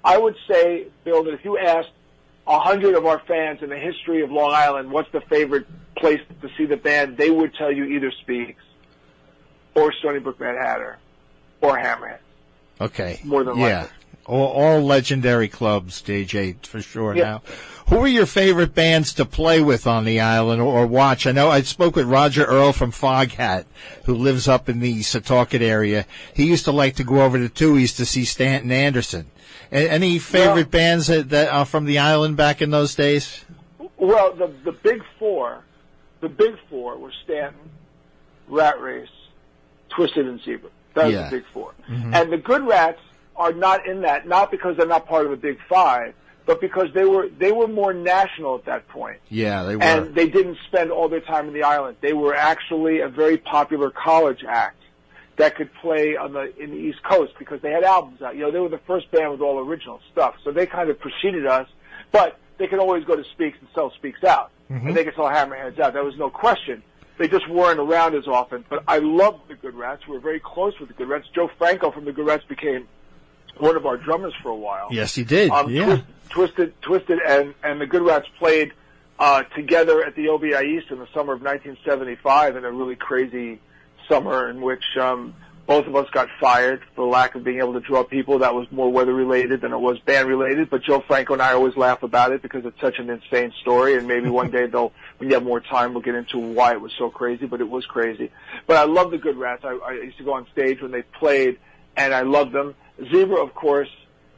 I 0.04 0.18
would 0.18 0.36
say, 0.46 0.88
Bill, 1.04 1.24
that 1.24 1.32
if 1.32 1.46
you 1.46 1.56
asked 1.56 1.92
a 2.46 2.58
hundred 2.58 2.94
of 2.94 3.06
our 3.06 3.20
fans 3.20 3.62
in 3.62 3.70
the 3.70 3.78
history 3.78 4.22
of 4.22 4.30
Long 4.30 4.52
Island, 4.52 4.90
what's 4.90 5.10
the 5.12 5.20
favorite 5.22 5.66
place 5.96 6.20
to 6.40 6.48
see 6.56 6.66
the 6.66 6.76
band, 6.76 7.16
they 7.16 7.30
would 7.30 7.54
tell 7.54 7.70
you 7.70 7.84
either 7.84 8.10
Speaks 8.22 8.62
or 9.74 9.92
Stony 9.92 10.18
Brook 10.18 10.40
Mad 10.40 10.56
Hatter 10.56 10.98
or 11.60 11.78
Hammerhead. 11.78 12.18
Okay. 12.80 13.20
More 13.24 13.44
than 13.44 13.56
yeah. 13.58 13.82
likely. 13.82 13.96
All, 14.26 14.46
all 14.46 14.80
legendary 14.82 15.48
clubs, 15.48 16.00
JJ, 16.00 16.64
for 16.66 16.80
sure 16.80 17.14
Yeah. 17.16 17.22
now. 17.24 17.42
Who 17.88 17.98
are 17.98 18.08
your 18.08 18.26
favorite 18.26 18.74
bands 18.74 19.12
to 19.14 19.24
play 19.24 19.60
with 19.60 19.86
on 19.86 20.04
the 20.04 20.20
island 20.20 20.62
or, 20.62 20.82
or 20.82 20.86
watch? 20.86 21.26
I 21.26 21.32
know 21.32 21.50
I 21.50 21.62
spoke 21.62 21.96
with 21.96 22.06
Roger 22.06 22.44
Earl 22.44 22.72
from 22.72 22.92
Foghat, 22.92 23.64
who 24.04 24.14
lives 24.14 24.46
up 24.48 24.68
in 24.68 24.78
the 24.80 25.00
Setauket 25.00 25.60
area. 25.60 26.06
He 26.34 26.44
used 26.46 26.64
to 26.66 26.72
like 26.72 26.94
to 26.96 27.04
go 27.04 27.22
over 27.22 27.36
to 27.38 27.48
Tui's 27.48 27.92
to 27.94 28.06
see 28.06 28.24
Stanton 28.24 28.70
Anderson. 28.70 29.26
A- 29.72 29.88
any 29.90 30.18
favorite 30.20 30.70
bands 30.70 31.08
that, 31.08 31.28
that 31.30 31.48
are 31.52 31.64
from 31.66 31.84
the 31.86 31.98
island 31.98 32.36
back 32.36 32.62
in 32.62 32.70
those 32.70 32.94
days? 32.94 33.44
Well, 33.96 34.32
the 34.34 34.52
the 34.64 34.72
big 34.72 35.02
four, 35.18 35.62
the 36.20 36.28
big 36.28 36.56
four 36.70 36.96
were 36.96 37.12
Stanton, 37.24 37.70
Rat 38.48 38.80
Race, 38.80 39.08
Twisted, 39.90 40.26
and 40.26 40.40
Zebra. 40.42 40.70
That 40.94 41.06
was 41.06 41.14
Yeah. 41.14 41.24
the 41.28 41.36
big 41.36 41.46
4 41.52 41.72
mm-hmm. 41.88 42.14
And 42.14 42.32
the 42.32 42.36
Good 42.38 42.66
Rats 42.66 43.00
are 43.42 43.52
not 43.52 43.86
in 43.86 44.02
that, 44.02 44.26
not 44.26 44.50
because 44.50 44.76
they're 44.76 44.86
not 44.86 45.06
part 45.06 45.24
of 45.24 45.30
the 45.30 45.36
Big 45.36 45.58
Five, 45.68 46.14
but 46.46 46.60
because 46.60 46.88
they 46.94 47.04
were 47.04 47.28
they 47.28 47.52
were 47.52 47.68
more 47.68 47.92
national 47.92 48.56
at 48.56 48.64
that 48.66 48.88
point. 48.88 49.20
Yeah, 49.28 49.62
they 49.64 49.76
were. 49.76 49.82
and 49.82 50.14
they 50.14 50.28
didn't 50.28 50.58
spend 50.66 50.90
all 50.90 51.08
their 51.08 51.20
time 51.20 51.48
in 51.48 51.54
the 51.54 51.62
island. 51.62 51.96
They 52.00 52.12
were 52.12 52.34
actually 52.34 53.00
a 53.00 53.08
very 53.08 53.38
popular 53.38 53.90
college 53.90 54.44
act 54.48 54.76
that 55.36 55.56
could 55.56 55.72
play 55.74 56.16
on 56.16 56.32
the 56.32 56.56
in 56.62 56.70
the 56.70 56.76
East 56.76 57.02
Coast 57.02 57.32
because 57.38 57.60
they 57.62 57.70
had 57.70 57.84
albums 57.84 58.22
out. 58.22 58.34
You 58.34 58.42
know, 58.42 58.50
they 58.50 58.60
were 58.60 58.68
the 58.68 58.80
first 58.86 59.10
band 59.10 59.30
with 59.32 59.40
all 59.40 59.58
original 59.58 60.00
stuff, 60.12 60.34
so 60.44 60.52
they 60.52 60.66
kind 60.66 60.90
of 60.90 60.98
preceded 60.98 61.46
us. 61.46 61.68
But 62.10 62.38
they 62.58 62.66
could 62.66 62.78
always 62.78 63.04
go 63.04 63.16
to 63.16 63.24
Speaks 63.32 63.58
and 63.60 63.68
sell 63.74 63.92
Speaks 63.92 64.22
out, 64.24 64.50
mm-hmm. 64.70 64.88
and 64.88 64.96
they 64.96 65.04
could 65.04 65.14
sell 65.14 65.28
Hammerheads 65.28 65.78
out. 65.78 65.92
There 65.92 66.04
was 66.04 66.18
no 66.18 66.30
question. 66.30 66.82
They 67.18 67.28
just 67.28 67.48
weren't 67.48 67.78
around 67.78 68.14
as 68.14 68.26
often. 68.26 68.64
But 68.68 68.84
I 68.88 68.98
loved 68.98 69.48
the 69.48 69.54
Good 69.54 69.74
Rats. 69.74 70.06
We 70.06 70.14
were 70.14 70.20
very 70.20 70.40
close 70.40 70.78
with 70.80 70.88
the 70.88 70.94
Good 70.94 71.08
Rats. 71.08 71.28
Joe 71.34 71.50
Franco 71.58 71.90
from 71.90 72.04
the 72.04 72.12
Good 72.12 72.26
Rats 72.26 72.44
became 72.48 72.88
one 73.58 73.76
of 73.76 73.86
our 73.86 73.96
drummers 73.96 74.34
for 74.42 74.50
a 74.50 74.56
while. 74.56 74.88
yes, 74.90 75.14
he 75.14 75.24
did. 75.24 75.50
Um, 75.50 75.70
yeah. 75.70 75.84
Twist, 75.84 76.04
Twisted, 76.30 76.82
Twisted, 76.82 77.18
and 77.26 77.54
and 77.62 77.80
the 77.80 77.86
Good 77.86 78.02
Rats 78.02 78.26
played 78.38 78.72
uh, 79.18 79.42
together 79.54 80.02
at 80.04 80.16
the 80.16 80.28
OBI 80.28 80.76
East 80.76 80.90
in 80.90 80.98
the 80.98 81.06
summer 81.14 81.32
of 81.34 81.42
1975 81.42 82.56
in 82.56 82.64
a 82.64 82.70
really 82.72 82.96
crazy 82.96 83.60
summer 84.08 84.48
in 84.50 84.60
which 84.60 84.82
um, 85.00 85.34
both 85.66 85.86
of 85.86 85.94
us 85.94 86.08
got 86.10 86.28
fired 86.40 86.82
for 86.96 87.06
lack 87.06 87.34
of 87.34 87.44
being 87.44 87.58
able 87.58 87.74
to 87.74 87.80
draw 87.80 88.02
people. 88.02 88.40
That 88.40 88.54
was 88.54 88.66
more 88.72 88.90
weather 88.90 89.14
related 89.14 89.60
than 89.60 89.72
it 89.72 89.78
was 89.78 89.98
band 90.00 90.28
related. 90.28 90.70
But 90.70 90.82
Joe 90.82 91.04
Franco 91.06 91.34
and 91.34 91.42
I 91.42 91.52
always 91.52 91.76
laugh 91.76 92.02
about 92.02 92.32
it 92.32 92.42
because 92.42 92.64
it's 92.64 92.80
such 92.80 92.98
an 92.98 93.10
insane 93.10 93.52
story. 93.60 93.96
And 93.96 94.08
maybe 94.08 94.28
one 94.28 94.50
day 94.50 94.66
they'll, 94.66 94.92
when 95.18 95.28
you 95.28 95.34
have 95.34 95.44
more 95.44 95.60
time, 95.60 95.92
we'll 95.94 96.02
get 96.02 96.14
into 96.16 96.38
why 96.38 96.72
it 96.72 96.80
was 96.80 96.92
so 96.98 97.10
crazy. 97.10 97.46
But 97.46 97.60
it 97.60 97.68
was 97.68 97.86
crazy. 97.86 98.30
But 98.66 98.76
I 98.76 98.84
love 98.84 99.12
the 99.12 99.18
Good 99.18 99.36
Rats. 99.36 99.62
I, 99.64 99.78
I 99.84 99.92
used 99.92 100.18
to 100.18 100.24
go 100.24 100.34
on 100.34 100.46
stage 100.52 100.82
when 100.82 100.90
they 100.90 101.02
played, 101.02 101.58
and 101.96 102.12
I 102.12 102.22
loved 102.22 102.52
them. 102.52 102.74
Zebra, 103.10 103.42
of 103.42 103.54
course, 103.54 103.88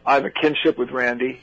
I 0.06 0.14
have 0.14 0.24
a 0.24 0.30
kinship 0.30 0.78
with 0.78 0.90
Randy. 0.90 1.40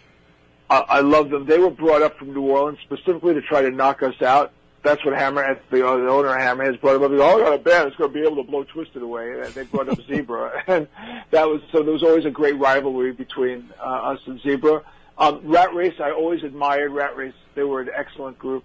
I, 0.69 0.85
I 0.87 0.99
love 1.01 1.29
them. 1.29 1.45
They 1.45 1.59
were 1.59 1.69
brought 1.69 2.01
up 2.01 2.17
from 2.17 2.33
New 2.33 2.43
Orleans 2.43 2.79
specifically 2.83 3.33
to 3.33 3.41
try 3.41 3.61
to 3.61 3.71
knock 3.71 4.03
us 4.03 4.21
out. 4.21 4.53
That's 4.83 5.03
what 5.05 5.13
Hammerhead, 5.13 5.59
the, 5.69 5.85
uh, 5.85 5.91
owner 5.91 6.29
of 6.29 6.41
Hammerhead, 6.41 6.81
brought 6.81 6.95
up. 6.95 7.11
He 7.11 7.17
goes, 7.17 7.21
oh, 7.21 7.39
I 7.39 7.43
got 7.43 7.53
a 7.53 7.57
band 7.59 7.85
that's 7.85 7.95
going 7.97 8.11
to 8.11 8.13
be 8.13 8.25
able 8.25 8.37
to 8.37 8.49
blow 8.49 8.63
Twisted 8.63 9.01
away. 9.03 9.41
And 9.41 9.53
they 9.53 9.63
brought 9.63 9.89
up 9.89 9.99
Zebra. 10.07 10.63
And 10.67 10.87
that 11.29 11.47
was, 11.47 11.61
so 11.71 11.83
there 11.83 11.93
was 11.93 12.03
always 12.03 12.25
a 12.25 12.31
great 12.31 12.57
rivalry 12.57 13.11
between 13.11 13.69
uh, 13.79 13.83
us 13.83 14.19
and 14.25 14.41
Zebra. 14.41 14.83
Um, 15.17 15.41
Rat 15.43 15.73
Race, 15.75 15.93
I 15.99 16.11
always 16.11 16.43
admired 16.43 16.91
Rat 16.91 17.15
Race. 17.15 17.33
They 17.53 17.63
were 17.63 17.81
an 17.81 17.89
excellent 17.95 18.39
group. 18.39 18.63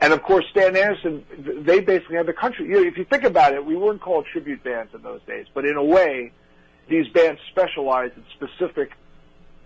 And 0.00 0.12
of 0.12 0.22
course, 0.22 0.44
Stan 0.50 0.76
Anderson, 0.76 1.24
they 1.38 1.80
basically 1.80 2.16
had 2.16 2.26
the 2.26 2.34
country. 2.34 2.66
You 2.66 2.82
know, 2.82 2.82
if 2.82 2.98
you 2.98 3.04
think 3.04 3.24
about 3.24 3.54
it, 3.54 3.64
we 3.64 3.74
weren't 3.74 4.02
called 4.02 4.26
tribute 4.26 4.62
bands 4.62 4.92
in 4.92 5.00
those 5.00 5.22
days, 5.22 5.46
but 5.54 5.64
in 5.64 5.76
a 5.76 5.84
way, 5.84 6.32
these 6.88 7.08
bands 7.08 7.40
specialized 7.50 8.14
in 8.16 8.24
specific 8.34 8.92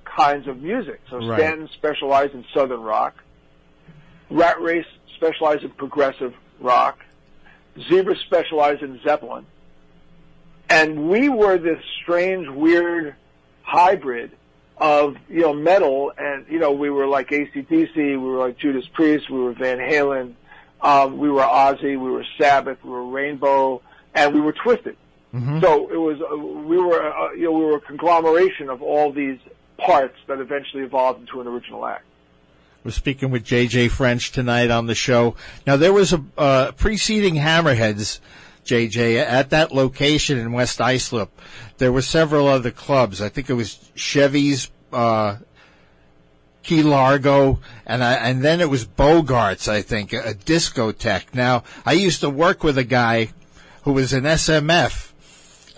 kinds 0.04 0.46
of 0.48 0.62
music. 0.62 1.00
So 1.10 1.18
Right. 1.18 1.38
Stanton 1.38 1.68
specialized 1.74 2.34
in 2.34 2.44
southern 2.54 2.82
rock. 2.82 3.14
Rat 4.30 4.60
Race 4.60 4.86
specialized 5.16 5.64
in 5.64 5.70
progressive 5.70 6.34
rock. 6.60 6.98
Zebra 7.88 8.16
specialized 8.16 8.82
in 8.82 9.00
Zeppelin. 9.02 9.46
And 10.70 11.08
we 11.08 11.28
were 11.28 11.56
this 11.58 11.82
strange, 12.02 12.48
weird 12.48 13.14
hybrid 13.62 14.32
of, 14.76 15.16
you 15.28 15.40
know, 15.40 15.52
metal 15.52 16.12
and, 16.16 16.46
you 16.48 16.58
know, 16.58 16.72
we 16.72 16.90
were 16.90 17.06
like 17.06 17.30
ACDC, 17.30 17.96
we 17.96 18.16
were 18.16 18.38
like 18.38 18.58
Judas 18.58 18.86
Priest, 18.92 19.30
we 19.30 19.38
were 19.38 19.52
Van 19.52 19.78
Halen, 19.78 20.34
Um, 20.80 21.18
we 21.18 21.28
were 21.28 21.42
Ozzy, 21.42 21.98
we 21.98 22.10
were 22.10 22.24
Sabbath, 22.38 22.78
we 22.84 22.90
were 22.90 23.04
Rainbow, 23.04 23.82
and 24.14 24.32
we 24.32 24.40
were 24.40 24.52
Twisted. 24.52 24.96
Mm-hmm. 25.34 25.60
So 25.60 25.90
it 25.90 25.96
was 25.96 26.20
uh, 26.20 26.36
we 26.36 26.78
were 26.78 27.02
uh, 27.02 27.32
you 27.32 27.44
know 27.44 27.52
we 27.52 27.64
were 27.64 27.76
a 27.76 27.80
conglomeration 27.80 28.70
of 28.70 28.82
all 28.82 29.12
these 29.12 29.38
parts 29.76 30.16
that 30.26 30.40
eventually 30.40 30.82
evolved 30.82 31.20
into 31.20 31.40
an 31.40 31.46
original 31.46 31.86
act. 31.86 32.04
We're 32.84 32.92
speaking 32.92 33.30
with 33.30 33.44
JJ 33.44 33.90
French 33.90 34.32
tonight 34.32 34.70
on 34.70 34.86
the 34.86 34.94
show. 34.94 35.36
Now 35.66 35.76
there 35.76 35.92
was 35.92 36.12
a 36.14 36.24
uh, 36.38 36.72
preceding 36.72 37.34
Hammerheads, 37.34 38.20
JJ, 38.64 39.22
at 39.22 39.50
that 39.50 39.72
location 39.72 40.38
in 40.38 40.52
West 40.52 40.80
Islip. 40.80 41.28
There 41.76 41.92
were 41.92 42.02
several 42.02 42.46
other 42.46 42.70
clubs. 42.70 43.20
I 43.20 43.28
think 43.28 43.50
it 43.50 43.54
was 43.54 43.90
Chevy's, 43.94 44.70
uh, 44.92 45.36
Key 46.62 46.82
Largo, 46.82 47.60
and 47.84 48.02
I, 48.02 48.14
and 48.14 48.42
then 48.42 48.60
it 48.60 48.70
was 48.70 48.86
Bogarts. 48.86 49.68
I 49.68 49.82
think 49.82 50.12
a, 50.12 50.20
a 50.20 50.34
discotheque. 50.34 51.34
Now 51.34 51.64
I 51.84 51.92
used 51.92 52.20
to 52.20 52.30
work 52.30 52.64
with 52.64 52.78
a 52.78 52.84
guy 52.84 53.30
who 53.82 53.92
was 53.92 54.12
an 54.12 54.24
SMF. 54.24 55.07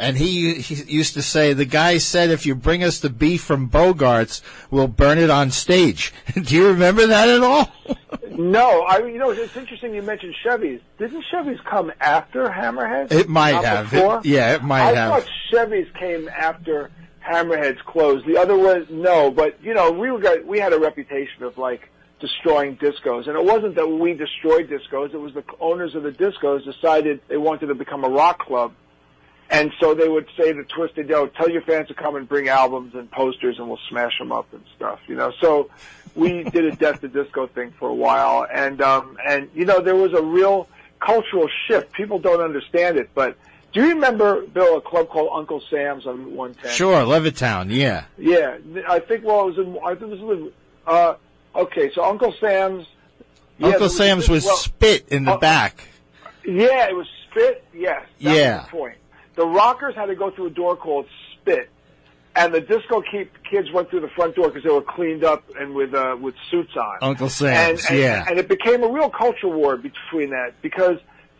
And 0.00 0.16
he, 0.16 0.54
he 0.54 0.74
used 0.90 1.12
to 1.14 1.22
say, 1.22 1.52
the 1.52 1.66
guy 1.66 1.98
said, 1.98 2.30
if 2.30 2.46
you 2.46 2.54
bring 2.54 2.82
us 2.82 2.98
the 2.98 3.10
beef 3.10 3.42
from 3.42 3.68
Bogarts, 3.68 4.40
we'll 4.70 4.88
burn 4.88 5.18
it 5.18 5.28
on 5.28 5.50
stage. 5.50 6.12
Do 6.34 6.56
you 6.56 6.68
remember 6.68 7.06
that 7.06 7.28
at 7.28 7.42
all? 7.42 7.70
No, 8.40 8.86
I 8.86 9.02
mean, 9.02 9.12
you 9.12 9.18
know 9.18 9.30
it's 9.30 9.54
interesting 9.54 9.94
you 9.94 10.00
mentioned 10.00 10.34
Chevy's. 10.42 10.80
Didn't 10.98 11.26
Chevy's 11.30 11.58
come 11.68 11.92
after 12.00 12.48
Hammerheads? 12.48 13.12
It 13.12 13.28
might 13.28 13.52
Not 13.52 13.64
have. 13.64 13.92
It- 13.92 14.24
yeah, 14.24 14.54
it 14.54 14.62
might 14.62 14.80
I 14.80 14.94
have. 14.94 15.12
I 15.12 15.20
thought 15.20 15.30
Chevy's 15.50 15.88
came 15.98 16.26
after 16.30 16.90
Hammerheads 17.22 17.80
closed. 17.80 18.26
The 18.26 18.38
other 18.38 18.56
was 18.56 18.86
no, 18.88 19.30
but 19.30 19.62
you 19.62 19.74
know 19.74 19.90
we 19.90 20.10
were 20.10 20.20
got, 20.20 20.46
we 20.46 20.58
had 20.58 20.72
a 20.72 20.78
reputation 20.78 21.42
of 21.42 21.58
like 21.58 21.90
destroying 22.18 22.76
discos, 22.78 23.28
and 23.28 23.36
it 23.36 23.44
wasn't 23.44 23.74
that 23.74 23.86
we 23.86 24.14
destroyed 24.14 24.70
discos. 24.70 25.12
It 25.12 25.18
was 25.18 25.34
the 25.34 25.44
owners 25.60 25.94
of 25.94 26.02
the 26.04 26.12
discos 26.12 26.64
decided 26.64 27.20
they 27.28 27.36
wanted 27.36 27.66
to 27.66 27.74
become 27.74 28.04
a 28.04 28.08
rock 28.08 28.38
club. 28.38 28.72
And 29.50 29.72
so 29.80 29.94
they 29.94 30.08
would 30.08 30.28
say 30.36 30.52
to 30.52 30.62
Twisted, 30.62 31.08
yo, 31.08 31.26
tell 31.26 31.50
your 31.50 31.62
fans 31.62 31.88
to 31.88 31.94
come 31.94 32.14
and 32.14 32.28
bring 32.28 32.48
albums 32.48 32.94
and 32.94 33.10
posters 33.10 33.58
and 33.58 33.68
we'll 33.68 33.80
smash 33.88 34.16
them 34.18 34.30
up 34.30 34.46
and 34.52 34.62
stuff, 34.76 35.00
you 35.08 35.16
know. 35.16 35.32
So 35.40 35.68
we 36.14 36.44
did 36.44 36.66
a 36.66 36.76
Death 36.76 37.00
to 37.00 37.08
Disco 37.08 37.48
thing 37.48 37.72
for 37.78 37.88
a 37.88 37.94
while. 37.94 38.46
And, 38.52 38.80
um, 38.80 39.16
and, 39.26 39.50
you 39.52 39.64
know, 39.64 39.80
there 39.80 39.96
was 39.96 40.12
a 40.12 40.22
real 40.22 40.68
cultural 41.00 41.48
shift. 41.66 41.92
People 41.92 42.20
don't 42.20 42.40
understand 42.40 42.96
it, 42.96 43.10
but 43.12 43.36
do 43.72 43.80
you 43.80 43.88
remember, 43.88 44.42
Bill, 44.42 44.76
a 44.76 44.80
club 44.80 45.08
called 45.08 45.30
Uncle 45.32 45.60
Sam's 45.68 46.06
on 46.06 46.18
Route 46.18 46.32
110? 46.32 46.72
Sure, 46.72 47.02
Levittown, 47.02 47.72
yeah. 47.72 48.04
Yeah, 48.18 48.56
I 48.88 49.00
think, 49.00 49.24
well, 49.24 49.48
it 49.48 49.56
was 49.56 49.58
in, 49.58 49.78
I 49.84 49.94
think 49.96 50.12
it 50.12 50.20
was, 50.20 50.38
in, 50.38 50.52
uh, 50.86 51.14
okay, 51.56 51.90
so 51.92 52.04
Uncle 52.04 52.32
Sam's. 52.40 52.86
yeah, 53.58 53.66
Uncle 53.68 53.82
was 53.82 53.96
Sam's 53.96 54.28
was 54.28 54.44
well, 54.44 54.56
spit 54.56 55.08
in 55.08 55.24
the 55.24 55.32
uh, 55.32 55.38
back. 55.38 55.88
yeah, 56.44 56.88
it 56.88 56.94
was 56.94 57.06
Spit. 57.30 57.64
Yes. 57.72 58.06
Yeah. 58.18 58.66
Point. 58.70 58.96
The 59.40 59.46
rockers 59.46 59.94
had 59.94 60.06
to 60.06 60.14
go 60.14 60.30
through 60.30 60.48
a 60.48 60.50
door 60.50 60.76
called 60.76 61.06
Spit, 61.32 61.70
and 62.36 62.52
the 62.52 62.60
disco 62.60 63.00
keep, 63.10 63.32
kids 63.50 63.72
went 63.72 63.88
through 63.88 64.00
the 64.00 64.10
front 64.14 64.36
door 64.36 64.48
because 64.48 64.62
they 64.64 64.68
were 64.70 64.82
cleaned 64.82 65.24
up 65.24 65.44
and 65.58 65.74
with 65.74 65.94
uh, 65.94 66.14
with 66.20 66.34
suits 66.50 66.76
on. 66.76 66.98
Uncle 67.00 67.30
Sam's, 67.30 67.86
and, 67.86 67.90
and, 67.92 67.98
yeah. 67.98 68.24
And 68.28 68.38
it 68.38 68.48
became 68.48 68.82
a 68.82 68.88
real 68.88 69.08
culture 69.08 69.48
war 69.48 69.78
between 69.78 70.28
that 70.30 70.60
because 70.60 70.98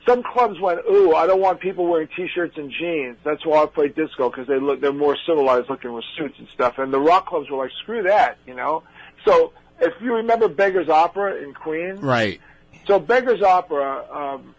some 0.09 0.23
clubs 0.23 0.59
went, 0.59 0.81
"Ooh, 0.91 1.15
I 1.15 1.27
don't 1.27 1.43
want 1.43 1.61
people 1.61 1.87
wearing 1.87 2.09
t-shirts 2.17 2.57
and 2.57 2.71
jeans. 2.73 3.19
That's 3.23 3.45
why 3.45 3.65
I 3.65 3.67
play 3.67 3.89
disco 3.89 4.31
because 4.31 4.47
they 4.47 4.59
look 4.59 4.81
they're 4.81 4.95
more 4.95 5.19
civilized 5.27 5.69
looking 5.69 5.93
with 5.93 6.07
suits 6.17 6.39
and 6.39 6.49
stuff." 6.49 6.79
And 6.79 6.91
the 6.91 6.99
rock 7.01 7.27
clubs 7.27 7.51
were 7.51 7.59
like, 7.59 7.73
"Screw 7.83 8.05
that," 8.05 8.39
you 8.47 8.55
know. 8.55 8.83
So 9.27 9.53
if 9.79 9.93
you 10.01 10.15
remember 10.15 10.49
Beggar's 10.49 10.89
Opera 10.89 11.37
in 11.43 11.53
Queens, 11.53 12.01
Right. 12.01 12.41
so 12.87 12.99
Beggar's 12.99 13.43
Opera 13.43 14.07
um, 14.11 14.55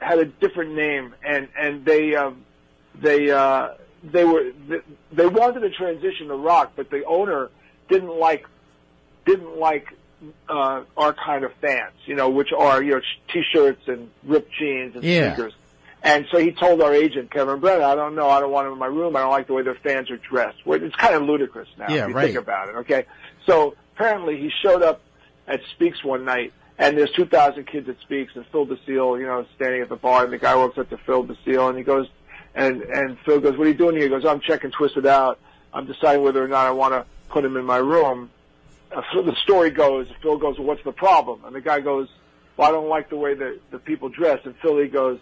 had 0.00 0.18
a 0.18 0.24
different 0.24 0.74
name, 0.74 1.14
and 1.24 1.46
and 1.56 1.84
they 1.84 2.16
um, 2.16 2.44
they 3.00 3.30
uh, 3.30 3.70
they 4.02 4.24
were 4.24 4.52
they, 4.68 4.80
they 5.12 5.26
wanted 5.26 5.60
to 5.60 5.70
transition 5.70 6.28
to 6.28 6.34
rock, 6.34 6.72
but 6.76 6.90
the 6.90 7.04
owner 7.04 7.50
didn't 7.88 8.18
like 8.18 8.46
didn't 9.26 9.58
like 9.58 9.88
uh, 10.48 10.82
our 10.96 11.12
kind 11.12 11.44
of 11.44 11.52
fans, 11.60 11.92
you 12.06 12.14
know, 12.14 12.28
which 12.30 12.52
are 12.52 12.82
you 12.82 12.92
know 12.92 13.00
t-shirts 13.32 13.86
and 13.88 14.10
ripped 14.24 14.52
jeans 14.52 14.94
and 14.94 15.04
Yeah. 15.04 15.34
sneakers. 15.34 15.52
And 16.02 16.26
so 16.30 16.38
he 16.38 16.52
told 16.52 16.82
our 16.82 16.92
agent 16.92 17.30
Kevin 17.30 17.60
Brett, 17.60 17.80
I 17.80 17.94
don't 17.94 18.14
know, 18.14 18.28
I 18.28 18.38
don't 18.40 18.50
want 18.50 18.66
them 18.66 18.74
in 18.74 18.78
my 18.78 18.84
room. 18.86 19.16
I 19.16 19.20
don't 19.20 19.30
like 19.30 19.46
the 19.46 19.54
way 19.54 19.62
their 19.62 19.74
fans 19.74 20.10
are 20.10 20.18
dressed. 20.18 20.58
It's 20.66 20.94
kind 20.96 21.14
of 21.14 21.22
ludicrous 21.22 21.68
now. 21.78 21.86
Yeah, 21.88 22.02
if 22.02 22.08
you 22.10 22.14
right. 22.14 22.24
Think 22.26 22.36
about 22.36 22.68
it. 22.68 22.74
Okay. 22.76 23.06
So 23.46 23.74
apparently 23.94 24.36
he 24.38 24.50
showed 24.62 24.82
up 24.82 25.00
at 25.48 25.60
Speaks 25.72 26.04
one 26.04 26.26
night, 26.26 26.52
and 26.78 26.98
there's 26.98 27.10
2,000 27.12 27.66
kids 27.66 27.88
at 27.88 27.98
Speaks, 28.02 28.36
and 28.36 28.44
Phil 28.48 28.66
Basile, 28.66 29.18
you 29.18 29.24
know, 29.26 29.46
standing 29.56 29.80
at 29.80 29.88
the 29.88 29.96
bar, 29.96 30.24
and 30.24 30.32
the 30.32 30.36
guy 30.36 30.54
walks 30.54 30.76
up 30.76 30.90
to 30.90 30.98
Phil 30.98 31.22
Basile, 31.22 31.68
and 31.70 31.78
he 31.78 31.84
goes, 31.84 32.06
and 32.54 32.82
and 32.82 33.18
Phil 33.20 33.40
goes, 33.40 33.56
"What 33.56 33.66
are 33.66 33.70
you 33.70 33.76
doing 33.76 33.96
here?" 33.96 34.04
He 34.04 34.10
goes, 34.10 34.24
"I'm 34.24 34.40
checking 34.40 34.70
Twisted 34.70 35.06
out. 35.06 35.38
I'm 35.72 35.86
deciding 35.86 36.22
whether 36.22 36.42
or 36.42 36.48
not 36.48 36.66
I 36.66 36.70
want 36.70 36.94
to 36.94 37.04
put 37.28 37.44
him 37.44 37.56
in 37.56 37.64
my 37.64 37.78
room." 37.78 38.30
Uh, 38.94 39.02
so 39.12 39.22
the 39.22 39.34
story 39.42 39.70
goes, 39.70 40.06
Phil 40.22 40.38
goes, 40.38 40.58
well, 40.58 40.68
"What's 40.68 40.84
the 40.84 40.92
problem?" 40.92 41.42
And 41.44 41.54
the 41.54 41.60
guy 41.60 41.80
goes, 41.80 42.08
"Well, 42.56 42.68
I 42.68 42.70
don't 42.70 42.88
like 42.88 43.08
the 43.10 43.16
way 43.16 43.34
that 43.34 43.58
the 43.70 43.78
people 43.78 44.08
dress." 44.08 44.40
And 44.44 44.54
Philly 44.56 44.88
goes, 44.88 45.18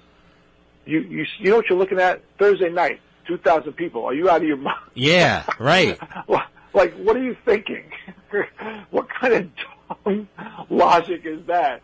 "You 0.85 1.01
you 1.01 1.27
you 1.39 1.51
know 1.51 1.57
what 1.57 1.69
you're 1.69 1.79
looking 1.79 2.01
at? 2.01 2.23
Thursday 2.39 2.71
night, 2.71 3.01
2,000 3.27 3.73
people. 3.73 4.05
Are 4.05 4.15
you 4.15 4.29
out 4.29 4.43
of 4.43 4.49
your 4.49 4.57
mind?" 4.59 4.79
Yeah, 4.95 5.45
right. 5.59 5.99
Like, 6.75 6.95
what 6.95 7.17
are 7.17 7.23
you 7.23 7.37
thinking? 7.45 7.85
what 8.91 9.07
kind 9.11 9.35
of 9.35 9.51
dumb 10.05 10.29
logic 10.71 11.27
is 11.27 11.45
that? 11.47 11.83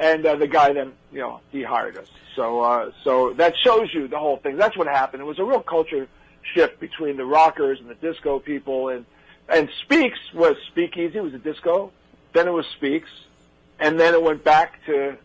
And 0.00 0.24
uh, 0.24 0.36
the 0.36 0.46
guy 0.46 0.72
then, 0.72 0.94
you 1.12 1.18
know, 1.18 1.40
he 1.52 1.62
hired 1.62 1.98
us. 1.98 2.08
So, 2.34 2.60
uh, 2.60 2.90
so 3.04 3.34
that 3.34 3.54
shows 3.62 3.92
you 3.92 4.08
the 4.08 4.18
whole 4.18 4.38
thing. 4.38 4.56
That's 4.56 4.74
what 4.76 4.86
happened. 4.86 5.20
It 5.20 5.26
was 5.26 5.38
a 5.38 5.44
real 5.44 5.60
culture 5.60 6.08
shift 6.54 6.80
between 6.80 7.18
the 7.18 7.24
rockers 7.26 7.80
and 7.80 7.88
the 7.90 7.94
disco 7.94 8.38
people, 8.38 8.88
and 8.88 9.04
and 9.46 9.68
Speaks 9.82 10.18
was 10.32 10.56
Speakeasy, 10.68 11.20
was 11.20 11.34
a 11.34 11.38
disco. 11.38 11.92
Then 12.32 12.48
it 12.48 12.52
was 12.52 12.64
Speaks, 12.76 13.10
and 13.78 14.00
then 14.00 14.14
it 14.14 14.22
went 14.22 14.42
back 14.42 14.82
to 14.86 15.18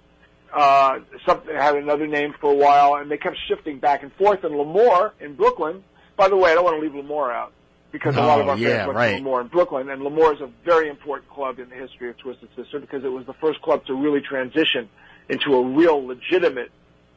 uh, 0.53 0.99
something 1.25 1.55
had 1.55 1.75
another 1.75 2.05
name 2.05 2.33
for 2.41 2.51
a 2.51 2.55
while, 2.55 2.95
and 2.95 3.09
they 3.09 3.17
kept 3.17 3.37
shifting 3.47 3.79
back 3.79 4.03
and 4.03 4.11
forth. 4.13 4.43
And 4.43 4.55
L'Amour 4.55 5.13
in 5.21 5.35
Brooklyn. 5.35 5.85
By 6.17 6.27
the 6.27 6.35
way, 6.35 6.51
I 6.51 6.55
don't 6.55 6.65
want 6.65 6.77
to 6.77 6.81
leave 6.81 6.95
L'Amour 6.95 7.31
out 7.31 7.53
because 7.97 8.17
a 8.17 8.21
oh, 8.21 8.27
lot 8.27 8.41
of 8.41 8.49
our 8.49 8.57
yeah, 8.57 8.69
fans 8.69 8.87
went 8.87 8.97
right. 8.97 9.11
to 9.11 9.17
L'Amour 9.17 9.41
in 9.41 9.47
Brooklyn, 9.47 9.89
and 9.89 10.03
L'Amour 10.03 10.33
is 10.33 10.41
a 10.41 10.49
very 10.65 10.89
important 10.89 11.29
club 11.29 11.59
in 11.59 11.69
the 11.69 11.75
history 11.75 12.09
of 12.09 12.17
Twisted 12.17 12.49
Sister 12.55 12.79
because 12.79 13.05
it 13.05 13.11
was 13.11 13.25
the 13.25 13.33
first 13.33 13.61
club 13.61 13.85
to 13.85 13.93
really 13.93 14.19
transition 14.19 14.89
into 15.29 15.55
a 15.55 15.63
real 15.63 16.05
legitimate 16.05 16.71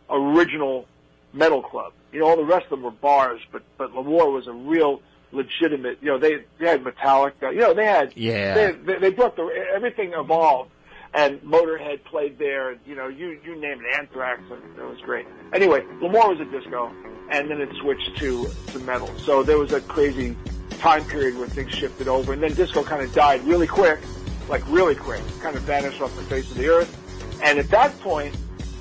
original 0.09 0.87
metal 1.33 1.63
club. 1.63 1.93
You 2.13 2.21
know, 2.21 2.27
all 2.29 2.37
the 2.37 2.45
rest 2.45 2.65
of 2.65 2.71
them 2.71 2.83
were 2.83 2.91
bars, 2.93 3.41
but 3.51 3.63
but 3.77 3.93
L'Amour 3.93 4.31
was 4.31 4.47
a 4.47 4.53
real 4.53 5.03
legitimate. 5.33 5.99
You 6.01 6.09
know, 6.09 6.19
they 6.19 6.45
they 6.59 6.69
had 6.69 6.85
Metallica. 6.85 7.53
You 7.53 7.61
know, 7.61 7.75
they 7.75 7.87
had 7.87 8.17
Yeah. 8.17 8.55
They, 8.55 8.73
they, 8.73 8.99
they 8.99 9.11
brought 9.11 9.37
the 9.37 9.43
everything 9.75 10.13
evolved, 10.15 10.71
and 11.13 11.41
Motorhead 11.43 12.05
played 12.05 12.39
there. 12.39 12.71
And, 12.71 12.81
you 12.87 12.95
know, 12.95 13.09
you 13.09 13.39
you 13.45 13.61
name 13.61 13.81
it, 13.85 13.99
Anthrax, 13.99 14.43
and 14.51 14.79
it 14.79 14.85
was 14.85 15.01
great. 15.01 15.27
Anyway, 15.53 15.85
L'Amour 16.01 16.29
was 16.35 16.41
a 16.41 16.45
disco, 16.45 16.93
and 17.31 17.51
then 17.51 17.61
it 17.61 17.69
switched 17.81 18.17
to 18.19 18.49
to 18.69 18.79
metal. 18.79 19.11
So 19.19 19.43
there 19.43 19.59
was 19.59 19.73
a 19.73 19.81
crazy 19.81 20.37
time 20.79 21.05
period 21.05 21.37
where 21.39 21.49
things 21.49 21.73
shifted 21.73 22.09
over, 22.09 22.33
and 22.33 22.43
then 22.43 22.55
disco 22.55 22.83
kind 22.83 23.03
of 23.03 23.13
died 23.13 23.43
really 23.45 23.67
quick, 23.67 24.01
like 24.49 24.63
really 24.69 24.95
quick, 24.95 25.23
kind 25.41 25.57
of 25.57 25.63
vanished 25.63 26.01
off 26.01 26.15
the 26.17 26.23
face 26.23 26.51
of 26.51 26.57
the 26.57 26.69
earth. 26.69 26.95
And 27.43 27.59
at 27.59 27.69
that 27.71 27.99
point, 28.01 28.37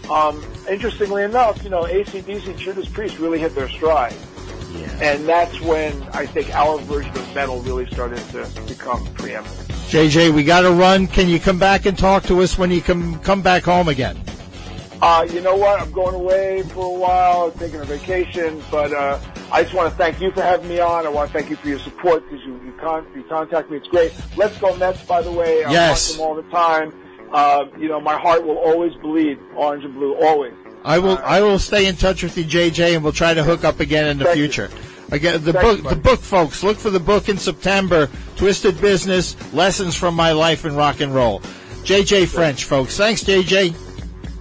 um, 0.10 0.44
interestingly 0.70 1.24
enough, 1.24 1.64
you 1.64 1.70
know, 1.70 1.84
ACDC 1.84 2.48
and 2.48 2.58
Judas 2.58 2.88
Priest 2.88 3.20
really 3.20 3.40
hit 3.40 3.56
their 3.56 3.70
stride. 3.70 4.16
And 5.02 5.28
that's 5.28 5.60
when 5.62 6.02
I 6.14 6.26
think 6.26 6.54
our 6.56 6.78
version 6.80 7.12
of 7.12 7.36
metal 7.36 7.60
really 7.62 7.86
started 7.88 8.20
to 8.30 8.50
become 8.68 9.06
preeminent. 9.14 9.68
JJ, 9.90 10.34
we 10.34 10.44
got 10.44 10.62
to 10.62 10.72
run. 10.72 11.08
Can 11.08 11.30
you 11.30 11.40
come 11.40 11.58
back 11.58 11.86
and 11.86 11.98
talk 11.98 12.24
to 12.24 12.42
us 12.42 12.58
when 12.58 12.72
you 12.72 12.82
come 12.82 13.20
come 13.20 13.42
back 13.42 13.64
home 13.64 13.88
again? 13.88 14.22
Uh, 15.02 15.28
you 15.32 15.42
know 15.42 15.56
what? 15.56 15.80
I'm 15.80 15.92
going 15.92 16.16
away 16.16 16.64
for 16.64 16.96
a 16.96 17.00
while, 17.00 17.52
taking 17.52 17.80
a 17.80 17.86
vacation, 17.86 18.62
but 18.70 18.92
uh, 18.92 19.20
I 19.52 19.64
just 19.64 19.74
want 19.74 19.90
to 19.92 19.98
thank 19.98 20.20
you 20.20 20.32
for 20.32 20.42
having 20.42 20.68
me 20.68 20.80
on. 20.80 21.06
I 21.06 21.10
want 21.10 21.32
to 21.32 21.38
thank 21.38 21.50
you 21.50 21.56
for 21.56 21.68
your 21.70 21.80
support 21.80 22.24
because 22.30 22.46
you, 22.46 22.54
you, 22.66 22.74
con- 22.80 23.08
you 23.16 23.24
contact 23.24 23.70
me. 23.72 23.78
It's 23.78 23.88
great. 23.88 24.14
Let's 24.36 24.58
go 24.58 24.76
Mets, 24.76 25.04
by 25.06 25.22
the 25.22 25.32
way. 25.32 25.64
I 25.64 25.72
Yes. 25.72 26.10
watch 26.10 26.18
them 26.18 26.26
all 26.28 26.36
the 26.36 26.50
time. 26.50 26.94
Uh, 27.32 27.66
you 27.78 27.88
know, 27.88 28.00
my 28.02 28.18
heart 28.18 28.46
will 28.46 28.58
always 28.58 28.94
bleed 28.96 29.38
orange 29.56 29.84
and 29.86 29.94
blue, 29.94 30.16
always. 30.16 30.54
I 30.84 31.00
will. 31.00 31.18
I 31.24 31.42
will 31.42 31.60
stay 31.60 31.86
in 31.88 31.96
touch 31.96 32.24
with 32.24 32.38
you, 32.38 32.46
JJ, 32.46 32.96
and 32.96 33.04
we'll 33.04 33.12
try 33.14 33.34
to 33.34 33.44
hook 33.44 33.64
up 33.66 33.80
again 33.82 34.08
in 34.08 34.18
the 34.20 34.26
Thank 34.26 34.38
you. 34.38 34.44
future. 34.46 34.70
Again, 35.12 35.44
the 35.44 35.54
book, 35.54 35.84
the 35.84 35.96
book, 35.96 36.20
folks. 36.20 36.64
Look 36.64 36.78
for 36.78 36.90
the 36.90 37.00
book 37.00 37.28
in 37.30 37.38
September. 37.38 38.10
Twisted 38.38 38.80
Business: 38.80 39.36
Lessons 39.54 39.96
from 39.96 40.14
My 40.16 40.32
Life 40.34 40.64
in 40.66 40.76
Rock 40.76 41.02
and 41.02 41.14
Roll. 41.14 41.40
JJ 41.84 42.28
French, 42.28 42.64
folks. 42.66 42.96
Thanks, 42.96 43.24
JJ. 43.24 43.74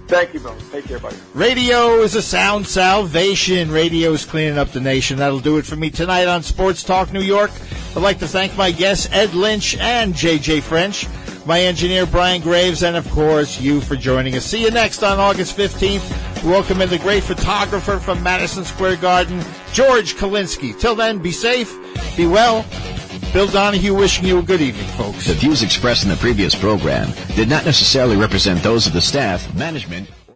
Thank 0.07 0.33
you, 0.33 0.39
Bill. 0.39 0.55
Take 0.71 0.85
care, 0.85 0.99
buddy. 0.99 1.17
Radio 1.33 1.99
is 2.01 2.15
a 2.15 2.21
sound 2.21 2.65
salvation. 2.65 3.69
Radio 3.71 4.13
is 4.13 4.23
cleaning 4.23 4.57
up 4.57 4.69
the 4.69 4.79
nation. 4.79 5.17
That'll 5.17 5.39
do 5.41 5.57
it 5.57 5.65
for 5.65 5.75
me 5.75 5.89
tonight 5.89 6.27
on 6.27 6.43
Sports 6.43 6.81
Talk 6.83 7.11
New 7.11 7.21
York. 7.21 7.51
I'd 7.95 8.01
like 8.01 8.19
to 8.19 8.27
thank 8.27 8.55
my 8.55 8.71
guests, 8.71 9.09
Ed 9.11 9.33
Lynch 9.33 9.75
and 9.77 10.13
JJ 10.13 10.61
French. 10.61 11.07
my 11.47 11.61
engineer 11.61 12.05
Brian 12.05 12.41
Graves, 12.41 12.83
and 12.83 12.97
of 12.97 13.09
course 13.09 13.59
you 13.59 13.79
for 13.79 13.95
joining 13.95 14.35
us. 14.35 14.45
See 14.45 14.61
you 14.61 14.69
next 14.69 15.01
on 15.01 15.17
August 15.17 15.57
15th. 15.57 16.43
Welcome 16.43 16.81
in 16.81 16.89
the 16.89 16.97
great 16.99 17.23
photographer 17.23 17.99
from 17.99 18.21
Madison 18.21 18.65
Square 18.65 18.97
Garden, 18.97 19.41
George 19.71 20.15
Kalinsky. 20.15 20.77
Till 20.77 20.93
then, 20.93 21.19
be 21.19 21.31
safe, 21.31 21.73
be 22.17 22.27
well. 22.27 22.65
Bill 23.33 23.47
Donahue 23.47 23.93
wishing 23.93 24.25
you 24.25 24.39
a 24.39 24.41
good 24.41 24.61
evening, 24.61 24.87
folks. 24.89 25.27
The 25.27 25.33
views 25.33 25.61
expressed 25.61 26.03
in 26.03 26.09
the 26.09 26.15
previous 26.15 26.55
program 26.55 27.11
did 27.35 27.49
not 27.49 27.65
necessarily 27.65 28.15
represent 28.15 28.63
those 28.63 28.87
of 28.87 28.93
the 28.93 29.01
staff, 29.01 29.53
management, 29.53 30.09